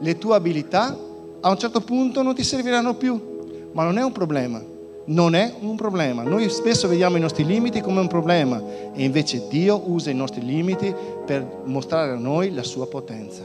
Le 0.00 0.18
tue 0.18 0.34
abilità 0.34 0.96
a 1.40 1.48
un 1.48 1.56
certo 1.56 1.80
punto 1.80 2.22
non 2.22 2.34
ti 2.34 2.42
serviranno 2.42 2.94
più, 2.94 3.70
ma 3.72 3.84
non 3.84 3.98
è 3.98 4.02
un 4.02 4.12
problema. 4.12 4.60
Non 5.04 5.34
è 5.34 5.54
un 5.60 5.76
problema. 5.76 6.22
Noi 6.22 6.50
spesso 6.50 6.86
vediamo 6.86 7.16
i 7.16 7.20
nostri 7.20 7.46
limiti 7.46 7.80
come 7.80 8.00
un 8.00 8.08
problema 8.08 8.62
e 8.92 9.04
invece 9.04 9.46
Dio 9.48 9.80
usa 9.86 10.10
i 10.10 10.14
nostri 10.14 10.44
limiti 10.44 10.94
per 11.24 11.62
mostrare 11.64 12.12
a 12.12 12.16
noi 12.16 12.52
la 12.52 12.62
sua 12.62 12.86
potenza. 12.88 13.42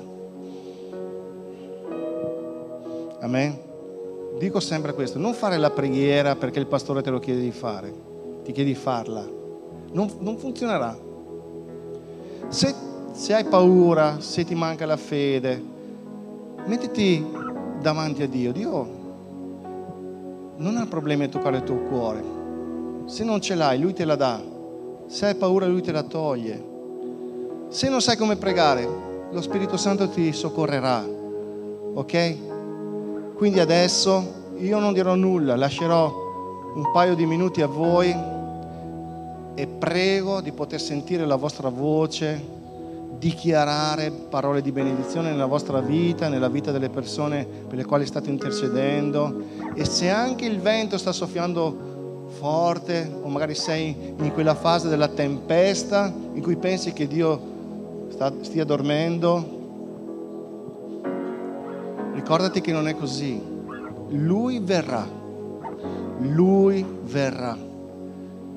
Amen. 3.22 3.72
Dico 4.38 4.60
sempre 4.60 4.94
questo, 4.94 5.20
non 5.20 5.34
fare 5.34 5.58
la 5.58 5.70
preghiera 5.70 6.36
perché 6.36 6.60
il 6.60 6.68
pastore 6.68 7.02
te 7.02 7.10
lo 7.10 7.20
chiede 7.20 7.42
di 7.42 7.52
fare, 7.52 7.94
ti 8.44 8.52
chiede 8.52 8.70
di 8.70 8.76
farla. 8.76 9.26
Non, 9.92 10.10
non 10.20 10.38
funzionerà. 10.38 10.98
Se, 12.48 12.74
se 13.12 13.34
hai 13.34 13.44
paura, 13.46 14.20
se 14.20 14.44
ti 14.44 14.56
manca 14.56 14.86
la 14.86 14.98
fede, 14.98 15.64
mettiti 16.66 17.26
davanti 17.80 18.24
a 18.24 18.28
Dio. 18.28 18.52
Dio 18.52 19.02
non 20.58 20.78
ha 20.78 20.86
problemi 20.86 21.26
a 21.26 21.30
toccare 21.30 21.58
il 21.58 21.64
tuo 21.64 21.78
cuore. 21.78 22.24
Se 23.06 23.24
non 23.24 23.42
ce 23.42 23.56
l'hai, 23.56 23.80
Lui 23.80 23.94
te 23.94 24.06
la 24.06 24.16
dà. 24.16 24.42
Se 25.08 25.26
hai 25.26 25.36
paura, 25.36 25.68
Lui 25.68 25.82
te 25.82 25.92
la 25.92 26.04
toglie. 26.04 26.72
Se 27.70 27.90
non 27.90 28.02
sai 28.02 28.18
come 28.18 28.36
pregare, 28.36 28.88
lo 29.32 29.42
Spirito 29.42 29.78
Santo 29.78 30.10
ti 30.10 30.32
soccorrerà. 30.32 31.06
Ok? 31.94 32.38
Quindi 33.44 33.60
adesso 33.60 34.54
io 34.60 34.80
non 34.80 34.94
dirò 34.94 35.16
nulla, 35.16 35.58
lascerò 35.58 36.72
un 36.76 36.92
paio 36.94 37.14
di 37.14 37.26
minuti 37.26 37.62
a 37.62 37.68
voi 37.68 38.16
e 39.54 39.68
prego 39.68 40.40
di 40.40 40.54
poter 40.54 40.80
sentire 40.80 41.26
la 41.26 41.36
vostra 41.36 41.68
voce 41.68 42.42
dichiarare 43.20 44.12
parole 44.12 44.62
di 44.62 44.72
benedizione 44.72 45.32
nella 45.32 45.46
vostra 45.46 45.82
vita, 45.82 46.30
nella 46.30 46.48
vita 46.48 46.72
delle 46.72 46.88
persone 46.88 47.46
per 47.68 47.76
le 47.76 47.84
quali 47.84 48.06
state 48.06 48.30
intercedendo. 48.30 49.42
E 49.76 49.84
se 49.84 50.10
anche 50.10 50.46
il 50.46 50.62
vento 50.62 50.98
sta 50.98 51.12
soffiando 51.12 52.30
forte 52.40 53.14
o 53.24 53.28
magari 53.28 53.56
sei 53.56 54.14
in 54.20 54.32
quella 54.32 54.56
fase 54.56 54.88
della 54.88 55.10
tempesta 55.10 56.10
in 56.34 56.42
cui 56.42 56.56
pensi 56.56 56.94
che 56.94 57.08
Dio 57.08 58.08
sta, 58.08 58.32
stia 58.40 58.64
dormendo, 58.64 59.63
ricordati 62.24 62.62
che 62.62 62.72
non 62.72 62.88
è 62.88 62.96
così. 62.96 63.38
Lui 64.12 64.60
verrà, 64.60 65.06
lui 66.20 66.86
verrà. 67.04 67.58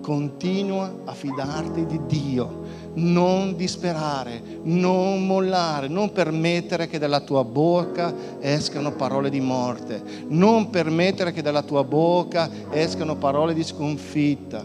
Continua 0.01 0.99
a 1.05 1.13
fidarti 1.13 1.85
di 1.85 2.01
Dio 2.07 2.63
non 2.95 3.57
disperare, 3.57 4.41
non 4.63 5.27
mollare, 5.27 5.89
non 5.89 6.13
permettere 6.13 6.87
che 6.87 6.99
dalla 6.99 7.21
tua 7.21 7.43
bocca 7.43 8.15
escano 8.39 8.93
parole 8.93 9.31
di 9.31 9.41
morte, 9.41 10.01
non 10.29 10.71
permettere 10.71 11.33
che 11.33 11.43
dalla 11.43 11.63
tua 11.63 11.83
bocca 11.83 12.49
escano 12.71 13.17
parole 13.17 13.53
di 13.53 13.65
sconfitta. 13.65 14.65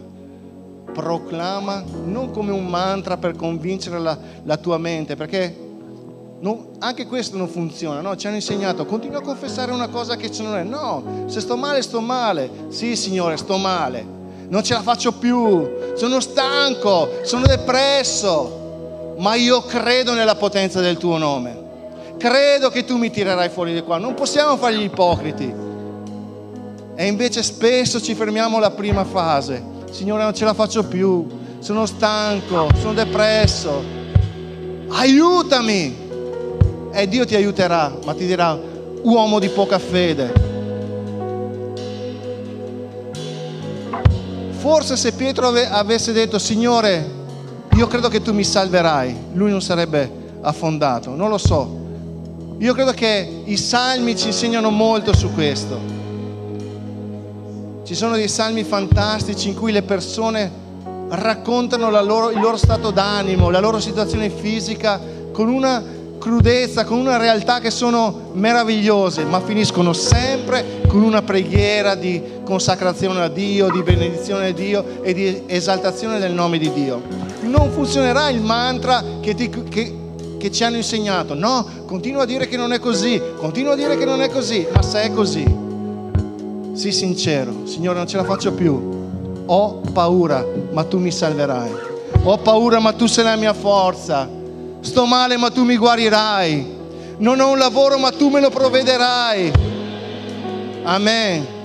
Proclama 0.93 1.83
non 2.05 2.29
come 2.31 2.51
un 2.51 2.67
mantra 2.67 3.17
per 3.17 3.35
convincere 3.35 3.97
la, 3.97 4.17
la 4.43 4.57
tua 4.57 4.77
mente, 4.77 5.15
perché 5.15 5.70
non, 6.41 6.67
anche 6.79 7.07
questo 7.07 7.37
non 7.37 7.47
funziona, 7.47 8.01
no? 8.01 8.15
Ci 8.15 8.27
hanno 8.27 8.35
insegnato, 8.35 8.85
continua 8.85 9.19
a 9.19 9.21
confessare 9.21 9.71
una 9.71 9.87
cosa 9.87 10.15
che 10.15 10.29
non 10.41 10.57
è. 10.57 10.63
No, 10.63 11.25
se 11.27 11.39
sto 11.39 11.55
male, 11.55 11.81
sto 11.81 12.01
male. 12.01 12.49
Sì, 12.69 12.95
Signore, 12.95 13.37
sto 13.37 13.57
male 13.57 14.19
non 14.51 14.63
ce 14.63 14.73
la 14.73 14.81
faccio 14.81 15.13
più, 15.13 15.95
sono 15.95 16.19
stanco, 16.19 17.21
sono 17.23 17.45
depresso, 17.45 19.15
ma 19.17 19.35
io 19.35 19.61
credo 19.61 20.13
nella 20.13 20.35
potenza 20.35 20.81
del 20.81 20.97
tuo 20.97 21.17
nome. 21.17 21.57
Credo 22.17 22.69
che 22.69 22.83
tu 22.83 22.97
mi 22.97 23.09
tirerai 23.09 23.47
fuori 23.47 23.73
di 23.73 23.81
qua. 23.81 23.97
Non 23.97 24.13
possiamo 24.13 24.57
fare 24.57 24.75
gli 24.75 24.83
ipocriti. 24.83 25.53
E 26.95 27.07
invece 27.07 27.41
spesso 27.43 28.01
ci 28.01 28.13
fermiamo 28.13 28.57
alla 28.57 28.71
prima 28.71 29.05
fase. 29.05 29.63
Signore, 29.89 30.23
non 30.23 30.33
ce 30.33 30.43
la 30.43 30.53
faccio 30.53 30.83
più, 30.83 31.25
sono 31.59 31.85
stanco, 31.85 32.67
sono 32.77 32.93
depresso. 32.93 33.81
Aiutami! 34.89 36.00
E 36.91 37.07
Dio 37.07 37.25
ti 37.25 37.35
aiuterà, 37.35 37.93
ma 38.05 38.13
ti 38.13 38.25
dirà, 38.25 38.59
uomo 39.03 39.39
di 39.39 39.49
poca 39.49 39.79
fede 39.79 40.49
Forse 44.61 44.95
se 44.95 45.13
Pietro 45.13 45.47
avesse 45.47 46.11
detto, 46.11 46.37
Signore, 46.37 47.03
io 47.75 47.87
credo 47.87 48.09
che 48.09 48.21
tu 48.21 48.31
mi 48.31 48.43
salverai, 48.43 49.29
lui 49.33 49.49
non 49.49 49.59
sarebbe 49.59 50.37
affondato, 50.41 51.15
non 51.15 51.29
lo 51.29 51.39
so. 51.39 51.79
Io 52.59 52.71
credo 52.75 52.91
che 52.91 53.41
i 53.43 53.57
salmi 53.57 54.15
ci 54.15 54.27
insegnano 54.27 54.69
molto 54.69 55.15
su 55.15 55.33
questo. 55.33 55.79
Ci 57.83 57.95
sono 57.95 58.13
dei 58.13 58.27
salmi 58.27 58.63
fantastici 58.63 59.47
in 59.47 59.55
cui 59.55 59.71
le 59.71 59.81
persone 59.81 60.51
raccontano 61.09 61.89
loro, 61.89 62.29
il 62.29 62.39
loro 62.39 62.55
stato 62.55 62.91
d'animo, 62.91 63.49
la 63.49 63.59
loro 63.59 63.79
situazione 63.79 64.29
fisica 64.29 65.01
con 65.31 65.49
una 65.49 65.83
crudezza, 66.21 66.85
con 66.85 66.99
una 66.99 67.17
realtà 67.17 67.59
che 67.59 67.71
sono 67.71 68.29
meravigliose, 68.33 69.25
ma 69.25 69.41
finiscono 69.41 69.91
sempre 69.91 70.81
con 70.87 71.01
una 71.01 71.23
preghiera 71.23 71.95
di 71.95 72.21
consacrazione 72.45 73.21
a 73.21 73.27
Dio, 73.27 73.71
di 73.71 73.81
benedizione 73.81 74.49
a 74.49 74.51
Dio 74.51 75.01
e 75.01 75.15
di 75.15 75.41
esaltazione 75.47 76.19
del 76.19 76.31
nome 76.31 76.59
di 76.59 76.71
Dio. 76.71 77.01
Non 77.41 77.71
funzionerà 77.71 78.29
il 78.29 78.39
mantra 78.39 79.03
che, 79.19 79.33
ti, 79.33 79.49
che, 79.49 79.97
che 80.37 80.51
ci 80.51 80.63
hanno 80.63 80.75
insegnato. 80.75 81.33
No, 81.33 81.65
continua 81.87 82.21
a 82.21 82.25
dire 82.25 82.47
che 82.47 82.55
non 82.55 82.71
è 82.71 82.77
così, 82.77 83.19
continua 83.37 83.73
a 83.73 83.75
dire 83.75 83.97
che 83.97 84.05
non 84.05 84.21
è 84.21 84.29
così, 84.29 84.67
ma 84.71 84.83
se 84.83 85.01
è 85.01 85.11
così, 85.11 85.43
sii 86.73 86.91
sincero, 86.91 87.65
Signore 87.65 87.97
non 87.97 88.07
ce 88.07 88.17
la 88.17 88.23
faccio 88.23 88.53
più. 88.53 88.99
Ho 89.47 89.81
paura, 89.91 90.45
ma 90.71 90.83
tu 90.83 90.99
mi 90.99 91.11
salverai. 91.11 91.71
Ho 92.23 92.37
paura, 92.37 92.79
ma 92.79 92.93
tu 92.93 93.07
sei 93.07 93.23
la 93.23 93.35
mia 93.35 93.53
forza 93.53 94.39
sto 94.81 95.05
male 95.05 95.37
ma 95.37 95.49
tu 95.49 95.63
mi 95.63 95.77
guarirai, 95.77 96.79
non 97.17 97.39
ho 97.39 97.51
un 97.51 97.57
lavoro 97.57 97.97
ma 97.97 98.11
tu 98.11 98.29
me 98.29 98.41
lo 98.41 98.49
provvederai. 98.49 99.51
Amen. 100.83 101.59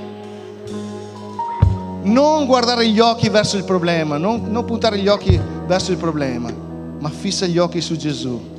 Non 2.02 2.46
guardare 2.46 2.86
gli 2.88 3.00
occhi 3.00 3.28
verso 3.28 3.56
il 3.56 3.64
problema, 3.64 4.16
non, 4.16 4.44
non 4.48 4.64
puntare 4.64 4.98
gli 4.98 5.08
occhi 5.08 5.40
verso 5.66 5.90
il 5.90 5.96
problema, 5.96 6.52
ma 7.00 7.08
fissa 7.08 7.46
gli 7.46 7.58
occhi 7.58 7.80
su 7.80 7.96
Gesù. 7.96 8.54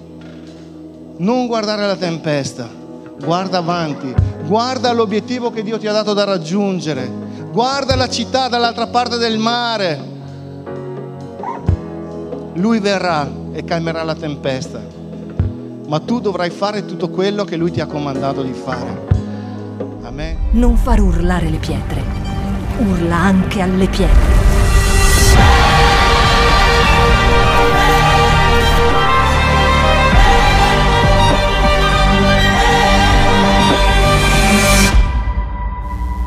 Non 1.17 1.47
guardare 1.47 1.85
la 1.85 1.95
tempesta, 1.95 2.67
guarda 3.23 3.59
avanti, 3.59 4.13
guarda 4.45 4.91
l'obiettivo 4.91 5.49
che 5.51 5.63
Dio 5.63 5.77
ti 5.77 5.87
ha 5.87 5.93
dato 5.93 6.13
da 6.13 6.25
raggiungere, 6.25 7.09
guarda 7.51 7.95
la 7.95 8.09
città 8.09 8.49
dall'altra 8.49 8.87
parte 8.87 9.17
del 9.17 9.37
mare. 9.37 10.15
Lui 12.53 12.79
verrà 12.79 13.45
e 13.57 13.63
calmerà 13.63 14.03
la 14.03 14.13
tempesta. 14.13 14.79
Ma 15.87 15.99
tu 15.99 16.19
dovrai 16.19 16.51
fare 16.51 16.85
tutto 16.85 17.09
quello 17.09 17.43
che 17.43 17.55
Lui 17.55 17.71
ti 17.71 17.81
ha 17.81 17.87
comandato 17.87 18.43
di 18.43 18.53
fare. 18.53 19.07
Amen. 20.03 20.37
Non 20.51 20.77
far 20.77 21.01
urlare 21.01 21.49
le 21.49 21.57
pietre, 21.57 22.03
urla 22.77 23.15
anche 23.15 23.61
alle 23.61 23.87
pietre. 23.87 24.35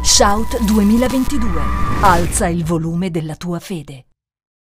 Shout 0.02 0.64
2022. 0.64 1.60
Alza 2.00 2.48
il 2.48 2.64
volume 2.64 3.12
della 3.12 3.36
tua 3.36 3.60
fede. 3.60 4.06